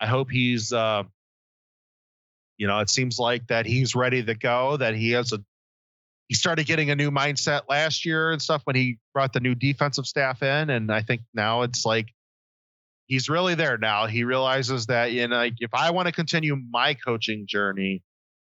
I 0.00 0.06
hope 0.06 0.30
he's 0.30 0.72
uh 0.72 1.04
you 2.56 2.66
know, 2.66 2.80
it 2.80 2.90
seems 2.90 3.18
like 3.18 3.46
that 3.46 3.66
he's 3.66 3.94
ready 3.94 4.22
to 4.22 4.34
go, 4.34 4.76
that 4.76 4.94
he 4.96 5.12
has 5.12 5.32
a 5.32 5.38
he 6.28 6.34
started 6.34 6.66
getting 6.66 6.90
a 6.90 6.94
new 6.94 7.10
mindset 7.10 7.62
last 7.68 8.04
year 8.04 8.30
and 8.32 8.40
stuff 8.40 8.62
when 8.64 8.76
he 8.76 8.98
brought 9.14 9.32
the 9.32 9.40
new 9.40 9.54
defensive 9.54 10.06
staff 10.06 10.42
in. 10.42 10.70
And 10.70 10.92
I 10.92 11.00
think 11.02 11.22
now 11.34 11.62
it's 11.62 11.84
like 11.86 12.08
he's 13.06 13.28
really 13.28 13.54
there 13.54 13.78
now. 13.78 14.06
He 14.06 14.24
realizes 14.24 14.86
that, 14.86 15.12
you 15.12 15.26
know, 15.26 15.36
like 15.36 15.54
if 15.58 15.72
I 15.72 15.90
want 15.90 16.06
to 16.06 16.12
continue 16.12 16.56
my 16.70 16.94
coaching 16.94 17.46
journey, 17.46 18.02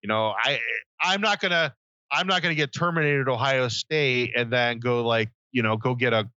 you 0.01 0.07
know, 0.07 0.33
I 0.35 0.59
I'm 1.01 1.21
not 1.21 1.39
gonna 1.39 1.73
I'm 2.11 2.27
not 2.27 2.41
gonna 2.41 2.55
get 2.55 2.73
terminated 2.73 3.21
at 3.21 3.27
Ohio 3.27 3.67
State 3.67 4.33
and 4.35 4.51
then 4.51 4.79
go 4.79 5.05
like, 5.05 5.29
you 5.51 5.61
know, 5.61 5.77
go 5.77 5.93
get 5.93 6.13
a 6.13 6.27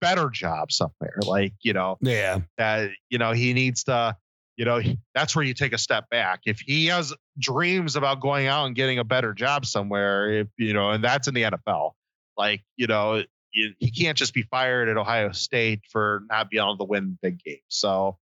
better 0.00 0.30
job 0.30 0.72
somewhere. 0.72 1.18
Like, 1.24 1.52
you 1.62 1.72
know, 1.74 1.98
Yeah. 2.00 2.40
that 2.56 2.90
you 3.08 3.18
know 3.18 3.32
he 3.32 3.52
needs 3.52 3.84
to 3.84 4.16
you 4.58 4.64
know 4.64 4.80
that's 5.14 5.34
where 5.34 5.44
you 5.44 5.54
take 5.54 5.72
a 5.72 5.78
step 5.78 6.10
back. 6.10 6.40
If 6.44 6.58
he 6.58 6.86
has 6.86 7.14
dreams 7.38 7.94
about 7.96 8.20
going 8.20 8.48
out 8.48 8.66
and 8.66 8.74
getting 8.74 8.98
a 8.98 9.04
better 9.04 9.32
job 9.32 9.64
somewhere 9.64 10.40
if 10.40 10.48
you 10.58 10.74
know 10.74 10.90
and 10.90 11.02
that's 11.02 11.28
in 11.28 11.34
the 11.34 11.42
nfl 11.42 11.92
like 12.36 12.64
you 12.76 12.88
know 12.88 13.22
you, 13.54 13.72
he 13.78 13.92
can't 13.92 14.18
just 14.18 14.34
be 14.34 14.42
fired 14.42 14.88
at 14.88 14.96
ohio 14.96 15.30
state 15.30 15.82
for 15.90 16.24
not 16.28 16.50
being 16.50 16.62
able 16.62 16.76
to 16.76 16.84
win 16.84 17.16
big 17.22 17.40
games. 17.42 17.62
So 17.68 18.18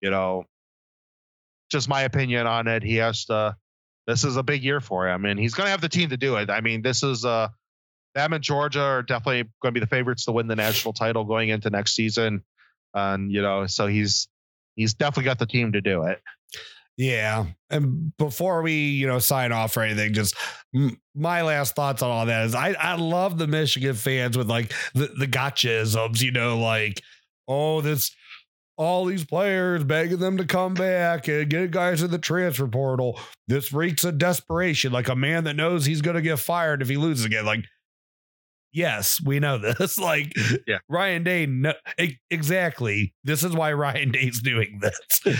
you 0.00 0.10
know 0.10 0.44
just 1.70 1.88
my 1.88 2.02
opinion 2.02 2.46
on 2.46 2.68
it. 2.68 2.84
He 2.84 2.96
has 2.96 3.24
to 3.26 3.56
this 4.06 4.24
is 4.24 4.36
a 4.36 4.42
big 4.44 4.62
year 4.62 4.80
for 4.80 5.08
him 5.08 5.24
and 5.24 5.38
he's 5.38 5.54
going 5.54 5.66
to 5.66 5.72
have 5.72 5.80
the 5.80 5.88
team 5.88 6.10
to 6.10 6.16
do 6.16 6.36
it. 6.36 6.50
I 6.50 6.60
mean 6.60 6.82
this 6.82 7.02
is 7.02 7.24
uh 7.24 7.48
them 8.14 8.32
and 8.32 8.42
georgia 8.42 8.82
are 8.82 9.02
definitely 9.02 9.42
going 9.62 9.72
to 9.72 9.78
be 9.78 9.80
the 9.80 9.86
favorites 9.86 10.24
to 10.24 10.32
win 10.32 10.48
the 10.48 10.56
national 10.56 10.92
title 10.92 11.24
going 11.24 11.48
into 11.48 11.68
next 11.68 11.96
season. 11.96 12.44
And 12.94 13.32
you 13.32 13.42
know 13.42 13.66
so 13.66 13.88
he's 13.88 14.28
he's 14.76 14.94
definitely 14.94 15.24
got 15.24 15.38
the 15.38 15.46
team 15.46 15.72
to 15.72 15.80
do 15.80 16.04
it 16.04 16.20
Yeah. 16.96 17.46
And 17.70 18.14
before 18.18 18.60
we, 18.60 18.74
you 18.74 19.06
know, 19.06 19.18
sign 19.18 19.52
off 19.52 19.74
or 19.76 19.80
anything, 19.80 20.12
just 20.12 20.34
my 21.14 21.40
last 21.42 21.74
thoughts 21.74 22.02
on 22.02 22.10
all 22.10 22.26
that 22.26 22.44
is 22.44 22.54
I, 22.54 22.72
I 22.72 22.96
love 22.96 23.38
the 23.38 23.46
Michigan 23.46 23.94
fans 23.94 24.36
with 24.36 24.50
like 24.50 24.72
the, 24.92 25.06
the 25.18 25.26
gotchaisms, 25.26 26.20
you 26.20 26.30
know, 26.30 26.58
like, 26.58 27.02
oh, 27.48 27.80
this, 27.80 28.14
all 28.76 29.06
these 29.06 29.24
players 29.24 29.82
begging 29.84 30.18
them 30.18 30.36
to 30.38 30.44
come 30.44 30.74
back 30.74 31.26
and 31.28 31.48
get 31.48 31.70
guys 31.70 32.02
in 32.02 32.10
the 32.10 32.18
transfer 32.18 32.66
portal. 32.66 33.18
This 33.48 33.72
reeks 33.72 34.04
of 34.04 34.18
desperation, 34.18 34.92
like 34.92 35.08
a 35.08 35.16
man 35.16 35.44
that 35.44 35.56
knows 35.56 35.86
he's 35.86 36.02
going 36.02 36.16
to 36.16 36.22
get 36.22 36.38
fired 36.38 36.82
if 36.82 36.88
he 36.88 36.96
loses 36.96 37.24
again. 37.24 37.46
Like, 37.46 37.64
yes, 38.72 39.20
we 39.24 39.40
know 39.40 39.58
this. 39.58 39.98
Like, 40.10 40.32
Yeah. 40.66 40.78
Ryan 40.88 41.22
Day, 41.24 41.46
no, 41.46 41.74
exactly. 42.30 43.14
This 43.24 43.42
is 43.44 43.52
why 43.54 43.72
Ryan 43.72 44.10
Day's 44.12 44.40
doing 44.40 44.80
this. 44.80 45.38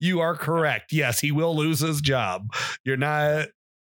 You 0.00 0.20
are 0.20 0.34
correct. 0.34 0.92
Yes, 0.92 1.20
he 1.20 1.30
will 1.32 1.54
lose 1.54 1.80
his 1.80 2.00
job. 2.00 2.46
You're 2.84 2.96
not 2.96 3.48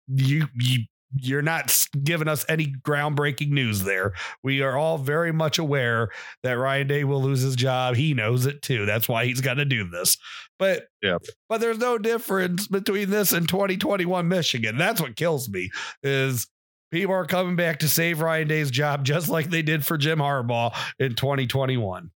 you 0.08 0.48
you 0.58 0.84
you're 1.14 1.42
not 1.42 1.76
giving 2.04 2.28
us 2.28 2.44
any 2.48 2.72
groundbreaking 2.86 3.50
news 3.50 3.82
there. 3.82 4.12
We 4.44 4.62
are 4.62 4.76
all 4.76 4.96
very 4.98 5.32
much 5.32 5.58
aware 5.58 6.08
that 6.44 6.52
Ryan 6.52 6.86
Day 6.86 7.02
will 7.04 7.20
lose 7.22 7.40
his 7.42 7.56
job. 7.56 7.96
He 7.96 8.14
knows 8.14 8.46
it 8.46 8.62
too. 8.62 8.86
That's 8.86 9.08
why 9.08 9.24
he's 9.24 9.40
got 9.40 9.54
to 9.54 9.64
do 9.64 9.88
this. 9.88 10.16
But 10.58 10.84
Yeah. 11.02 11.18
but 11.48 11.60
there's 11.60 11.78
no 11.78 11.98
difference 11.98 12.66
between 12.68 13.10
this 13.10 13.32
and 13.32 13.48
2021 13.48 14.28
Michigan. 14.28 14.78
That's 14.78 15.00
what 15.00 15.16
kills 15.16 15.48
me 15.48 15.70
is 16.04 16.46
people 16.91 17.14
are 17.14 17.26
coming 17.26 17.57
back 17.57 17.80
to 17.80 17.88
save 17.88 18.20
Ryan 18.20 18.49
Day's 18.49 18.70
job 18.70 19.05
just 19.05 19.28
like 19.28 19.51
they 19.51 19.62
did 19.62 19.84
for 19.84 19.97
Jim 19.97 20.18
Harbaugh 20.18 20.74
in 20.99 21.14
2021. 21.14 22.11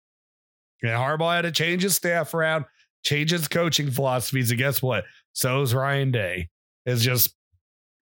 And 0.82 0.92
Harbaugh 0.92 1.36
had 1.36 1.44
to 1.44 1.52
change 1.52 1.84
his 1.84 1.96
staff 1.96 2.34
around, 2.34 2.66
change 3.06 3.32
his 3.32 3.48
coaching 3.48 3.90
philosophies. 3.90 4.52
And 4.52 4.58
guess 4.60 4.82
what? 4.82 5.06
So 5.32 5.62
is 5.62 5.74
Ryan 5.74 6.12
Day. 6.12 6.50
It's 6.86 7.02
just 7.02 7.34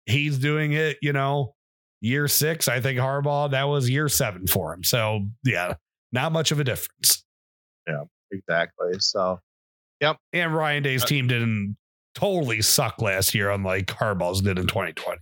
he's 0.07 0.39
doing 0.39 0.73
it, 0.73 0.97
you 1.01 1.13
know, 1.13 1.53
year 2.01 2.27
six. 2.27 2.67
I 2.67 2.81
think 2.81 2.99
Harbaugh, 2.99 3.51
that 3.51 3.65
was 3.65 3.89
year 3.89 4.09
seven 4.09 4.47
for 4.47 4.73
him. 4.73 4.83
So 4.83 5.27
yeah, 5.43 5.75
not 6.11 6.31
much 6.31 6.51
of 6.51 6.59
a 6.59 6.63
difference. 6.63 7.23
Yeah, 7.87 8.03
exactly 8.31 8.93
so 8.99 9.39
yep. 9.99 10.17
And 10.33 10.55
Ryan 10.55 10.81
Day's 10.83 11.03
Uh, 11.03 11.07
team 11.07 11.27
didn't 11.27 11.77
totally 12.15 12.63
suck 12.63 12.99
last 12.99 13.35
year, 13.35 13.51
unlike 13.51 13.85
Harbaugh's 13.87 14.41
did 14.41 14.57
in 14.57 14.65
2020. 14.65 15.19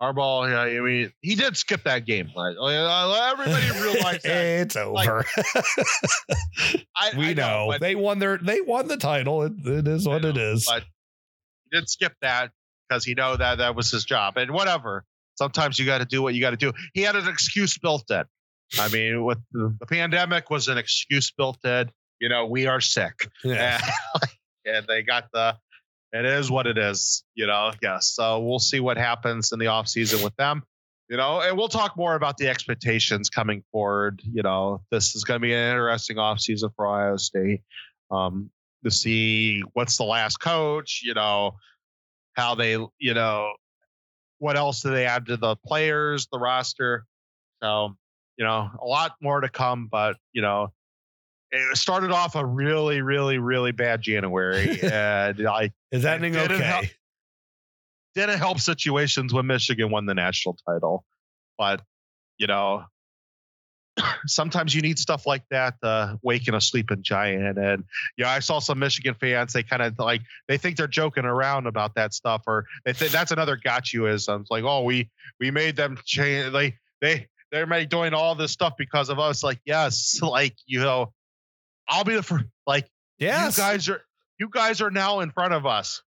Harbaugh, 0.00 0.48
yeah, 0.48 0.78
I 0.78 0.80
mean, 0.80 1.12
he 1.22 1.34
did 1.34 1.56
skip 1.56 1.82
that 1.84 2.06
game. 2.06 2.30
Right? 2.36 2.56
Uh, 2.56 3.32
Everybody 3.32 3.80
realized 3.80 4.22
that. 4.24 4.44
it's 4.60 4.76
over. 4.76 5.24
I, 6.96 7.10
we 7.16 7.30
I 7.30 7.34
know, 7.34 7.66
but 7.70 7.80
they 7.80 7.94
won 7.94 8.18
their 8.18 8.38
they 8.38 8.60
won 8.60 8.86
the 8.88 8.96
title. 8.96 9.42
It, 9.42 9.52
it 9.64 9.88
is 9.88 10.06
what 10.06 10.24
I 10.24 10.28
it 10.28 10.36
know, 10.36 10.40
is. 10.52 10.66
but 10.66 10.84
he 11.64 11.76
did 11.76 11.88
skip 11.88 12.14
that 12.22 12.52
because 12.88 13.04
he 13.04 13.14
know 13.14 13.36
that 13.36 13.58
that 13.58 13.74
was 13.74 13.90
his 13.90 14.04
job. 14.04 14.36
And 14.36 14.50
whatever. 14.52 15.04
Sometimes 15.36 15.78
you 15.78 15.86
got 15.86 15.98
to 15.98 16.04
do 16.04 16.20
what 16.20 16.34
you 16.34 16.40
got 16.40 16.50
to 16.50 16.56
do. 16.56 16.72
He 16.94 17.02
had 17.02 17.14
an 17.14 17.28
excuse 17.28 17.78
built 17.78 18.10
in. 18.10 18.24
I 18.80 18.88
mean, 18.88 19.24
with 19.24 19.38
the, 19.52 19.72
the 19.78 19.86
pandemic 19.86 20.50
was 20.50 20.66
an 20.66 20.76
excuse 20.78 21.30
built 21.30 21.64
in. 21.64 21.92
You 22.20 22.28
know, 22.28 22.46
we 22.46 22.66
are 22.66 22.80
sick. 22.80 23.30
yeah. 23.44 23.80
and, 24.14 24.30
and 24.76 24.86
they 24.88 25.02
got 25.04 25.26
the 25.32 25.56
it 26.12 26.24
is 26.24 26.50
what 26.50 26.66
it 26.66 26.78
is 26.78 27.24
you 27.34 27.46
know? 27.46 27.72
Yes 27.82 28.08
so 28.08 28.40
we'll 28.40 28.58
see 28.58 28.80
what 28.80 28.96
happens 28.96 29.52
in 29.52 29.58
the 29.58 29.68
off 29.68 29.88
season 29.88 30.22
with 30.22 30.34
them 30.36 30.62
you 31.08 31.16
know? 31.16 31.40
And 31.40 31.56
we'll 31.56 31.68
talk 31.68 31.96
more 31.96 32.14
about 32.14 32.36
the 32.36 32.48
expectations 32.48 33.30
coming 33.30 33.62
forward 33.72 34.20
you 34.24 34.42
know? 34.42 34.82
This 34.90 35.14
is 35.14 35.24
going 35.24 35.40
to 35.40 35.42
be 35.42 35.52
an 35.54 35.70
interesting 35.70 36.18
off 36.18 36.40
season 36.40 36.70
for 36.76 36.86
ohio 36.86 37.16
state 37.16 37.62
um 38.10 38.50
to 38.84 38.90
see 38.90 39.62
what's 39.72 39.96
the 39.96 40.04
last 40.04 40.38
coach 40.38 41.02
you 41.04 41.14
know? 41.14 41.56
How 42.34 42.54
they 42.54 42.72
you 42.98 43.14
know 43.14 43.52
what 44.38 44.56
else 44.56 44.82
do 44.82 44.90
they 44.90 45.04
add 45.04 45.26
to 45.26 45.36
the 45.36 45.56
players 45.56 46.28
the 46.30 46.38
roster? 46.38 47.04
So 47.62 47.96
you 48.38 48.44
know 48.44 48.70
a 48.80 48.86
lot 48.86 49.12
more 49.20 49.40
to 49.40 49.48
come 49.48 49.88
but 49.90 50.16
you 50.32 50.40
know 50.40 50.72
it 51.50 51.76
started 51.76 52.10
off 52.10 52.34
a 52.34 52.44
really, 52.44 53.00
really, 53.00 53.38
really 53.38 53.72
bad 53.72 54.02
January, 54.02 54.80
and 54.82 55.46
I 55.46 55.70
Is 55.92 56.02
that 56.02 56.16
ending 56.16 56.32
didn't 56.32 56.52
okay? 56.52 56.64
help. 56.64 56.84
didn't 58.14 58.38
help 58.38 58.60
situations 58.60 59.32
when 59.32 59.46
Michigan 59.46 59.90
won 59.90 60.06
the 60.06 60.14
national 60.14 60.56
title. 60.66 61.04
But 61.56 61.82
you 62.38 62.46
know, 62.46 62.84
sometimes 64.26 64.74
you 64.74 64.82
need 64.82 64.98
stuff 64.98 65.26
like 65.26 65.42
that 65.50 65.74
to 65.82 66.18
waken 66.22 66.54
a 66.54 66.60
sleeping 66.60 67.02
giant. 67.02 67.58
And 67.58 67.84
yeah, 68.16 68.30
I 68.30 68.38
saw 68.40 68.58
some 68.58 68.78
Michigan 68.78 69.14
fans. 69.14 69.52
They 69.52 69.62
kind 69.62 69.82
of 69.82 69.98
like 69.98 70.22
they 70.48 70.58
think 70.58 70.76
they're 70.76 70.86
joking 70.86 71.24
around 71.24 71.66
about 71.66 71.94
that 71.94 72.14
stuff, 72.14 72.42
or 72.46 72.66
they 72.84 72.92
think 72.92 73.12
that's 73.12 73.32
another 73.32 73.56
got 73.56 73.92
you 73.92 74.06
ism. 74.06 74.42
It's 74.42 74.50
like, 74.50 74.64
oh, 74.64 74.82
we 74.82 75.10
we 75.40 75.50
made 75.50 75.76
them 75.76 75.98
change. 76.04 76.52
Like 76.52 76.78
they 77.00 77.26
they're 77.50 77.66
doing 77.86 78.14
all 78.14 78.34
this 78.34 78.52
stuff 78.52 78.74
because 78.76 79.08
of 79.08 79.18
us. 79.18 79.42
Like 79.42 79.60
yes, 79.64 80.20
like 80.22 80.56
you 80.66 80.80
know, 80.80 81.12
I'll 81.88 82.04
be 82.04 82.14
the 82.14 82.22
first. 82.22 82.44
Like 82.66 82.86
Yes. 83.18 83.56
you 83.56 83.62
guys 83.64 83.88
are 83.88 84.02
you 84.38 84.48
guys 84.52 84.80
are 84.80 84.90
now 84.90 85.20
in 85.20 85.30
front 85.30 85.52
of 85.54 85.66
us. 85.66 86.02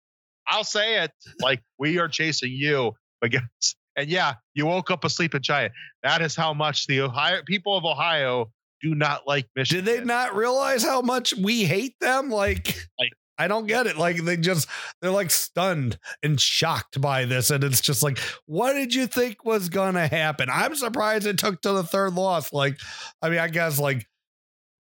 I'll 0.48 0.64
say 0.64 1.04
it. 1.04 1.12
Like 1.42 1.62
we 1.80 2.00
are 2.00 2.08
chasing 2.08 2.52
you 2.52 2.94
against 3.22 3.76
and 3.96 4.10
yeah, 4.10 4.36
you 4.54 4.66
woke 4.66 4.90
up 4.92 5.04
a 5.04 5.10
sleeping 5.10 5.42
giant. 5.42 5.74
That 6.04 6.22
is 6.22 6.36
how 6.36 6.54
much 6.54 6.88
the 6.88 7.02
Ohio 7.02 7.42
people 7.46 7.76
of 7.78 7.84
Ohio 7.86 8.52
do 8.82 8.96
not 8.96 9.28
like 9.28 9.48
Michigan. 9.56 9.84
Did 9.86 10.00
they 10.00 10.06
not 10.06 10.36
realize 10.36 10.84
how 10.84 11.02
much 11.02 11.34
we 11.36 11.64
hate 11.66 11.96
them? 12.00 12.30
Like, 12.30 12.68
Like- 13.00 13.12
I 13.38 13.48
don't 13.48 13.66
get 13.66 13.88
it. 13.88 13.98
Like 13.98 14.18
they 14.24 14.38
just 14.38 14.68
they're 15.02 15.10
like 15.10 15.32
stunned 15.32 15.98
and 16.22 16.40
shocked 16.40 17.02
by 17.02 17.26
this, 17.26 17.50
and 17.50 17.64
it's 17.64 17.82
just 17.82 18.04
like, 18.04 18.20
what 18.46 18.74
did 18.74 18.94
you 18.94 19.08
think 19.08 19.44
was 19.44 19.68
gonna 19.70 20.08
happen? 20.08 20.48
I'm 20.52 20.76
surprised 20.76 21.26
it 21.26 21.40
took 21.40 21.60
to 21.64 21.72
the 21.72 21.84
third 21.84 22.14
loss. 22.14 22.54
Like, 22.54 22.78
I 23.20 23.30
mean, 23.30 23.40
I 23.40 23.48
guess 23.48 23.80
like 23.80 24.06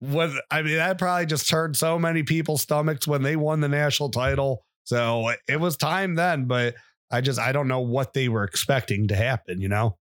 what 0.02 0.32
I 0.52 0.62
mean, 0.62 0.76
that 0.76 0.97
probably 0.97 1.26
just 1.28 1.47
turned 1.49 1.78
so 1.78 1.97
many 1.97 2.24
people's 2.24 2.62
stomachs 2.64 3.08
when 3.08 3.22
they 3.24 3.36
won 3.38 3.62
the 3.62 3.70
national 3.70 4.10
title. 4.10 4.66
So 4.84 5.32
it 5.47 5.60
was 5.60 5.78
time 5.78 6.16
then, 6.16 6.45
but 6.45 6.76
I 7.12 7.22
just 7.22 7.39
I 7.39 7.52
don't 7.54 7.68
know 7.70 7.80
what 7.82 8.14
they 8.14 8.28
were 8.28 8.43
expecting 8.43 9.08
to 9.10 9.16
happen. 9.16 9.62
You 9.62 9.70
know, 9.70 9.97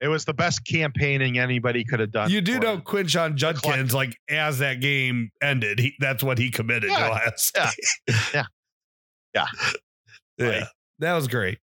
It 0.00 0.08
was 0.08 0.24
the 0.24 0.32
best 0.34 0.66
campaigning 0.66 1.38
anybody 1.38 1.84
could 1.84 2.00
have 2.00 2.12
done. 2.12 2.30
you 2.30 2.40
do 2.40 2.58
know. 2.58 2.78
Quinshon 2.78 3.34
Judkins, 3.34 3.92
like 3.94 4.16
as 4.28 4.58
that 4.58 4.80
game 4.80 5.30
ended, 5.42 5.78
he 5.78 5.94
that's 6.00 6.22
what 6.24 6.38
he 6.38 6.50
committed 6.50 6.90
Yeah, 6.90 7.08
to 7.08 7.14
us. 7.32 7.52
yeah, 7.56 7.70
yeah, 8.34 8.44
yeah. 9.34 9.46
yeah. 10.38 10.46
Like- 10.48 10.68
that 11.00 11.12
was 11.14 11.28
great. 11.28 11.58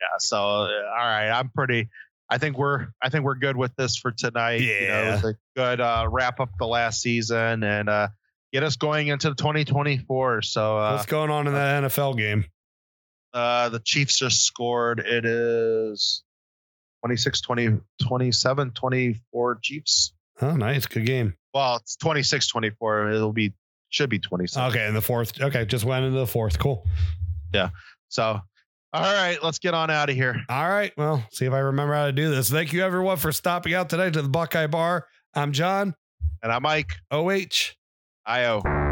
Yeah. 0.00 0.06
So 0.18 0.36
uh, 0.38 0.40
all 0.40 0.66
right, 0.96 1.30
I'm 1.30 1.50
pretty. 1.50 1.88
I 2.30 2.38
think 2.38 2.56
we're 2.56 2.88
I 3.02 3.08
think 3.08 3.24
we're 3.24 3.34
good 3.34 3.56
with 3.56 3.74
this 3.76 3.96
for 3.96 4.12
tonight. 4.12 4.60
You 4.60 4.88
know, 4.88 5.02
it 5.02 5.10
was 5.12 5.24
a 5.24 5.34
good 5.56 5.80
uh, 5.80 6.06
wrap 6.08 6.38
up 6.40 6.50
the 6.58 6.66
last 6.66 7.00
season 7.02 7.64
and 7.64 7.88
uh, 7.88 8.08
get 8.52 8.62
us 8.62 8.76
going 8.76 9.08
into 9.08 9.34
2024. 9.34 10.42
So 10.42 10.78
uh, 10.78 10.92
What's 10.92 11.06
going 11.06 11.30
on 11.30 11.46
in 11.48 11.54
that 11.54 11.84
NFL 11.84 12.16
game? 12.16 12.44
Uh, 13.34 13.68
the 13.68 13.80
Chiefs 13.80 14.18
just 14.18 14.44
scored. 14.44 15.00
It 15.00 15.24
is 15.24 16.22
26, 17.04 17.40
20, 17.40 17.78
27, 18.02 18.70
24 18.72 19.58
Chiefs. 19.62 20.12
Oh, 20.42 20.56
nice, 20.56 20.86
good 20.86 21.06
game. 21.06 21.34
Well, 21.54 21.76
it's 21.76 21.96
26, 21.96 22.48
24. 22.48 23.10
It'll 23.10 23.32
be, 23.32 23.52
should 23.90 24.10
be 24.10 24.18
27. 24.18 24.70
Okay, 24.70 24.86
in 24.86 24.94
the 24.94 25.00
fourth. 25.00 25.40
Okay, 25.40 25.64
just 25.64 25.84
went 25.84 26.04
into 26.04 26.18
the 26.18 26.26
fourth. 26.26 26.58
Cool. 26.58 26.86
Yeah. 27.52 27.70
So, 28.08 28.40
all 28.92 29.02
right, 29.02 29.38
let's 29.42 29.58
get 29.58 29.74
on 29.74 29.90
out 29.90 30.10
of 30.10 30.16
here. 30.16 30.42
All 30.48 30.68
right. 30.68 30.92
Well, 30.96 31.24
see 31.32 31.44
if 31.46 31.52
I 31.52 31.58
remember 31.58 31.94
how 31.94 32.06
to 32.06 32.12
do 32.12 32.30
this. 32.34 32.50
Thank 32.50 32.72
you 32.72 32.82
everyone 32.84 33.18
for 33.18 33.32
stopping 33.32 33.74
out 33.74 33.88
today 33.88 34.10
to 34.10 34.22
the 34.22 34.28
Buckeye 34.28 34.66
Bar. 34.66 35.06
I'm 35.34 35.52
John. 35.52 35.94
And 36.42 36.50
I'm 36.50 36.62
Mike. 36.62 36.92
OH. 37.10 37.74
IO. 38.26 38.89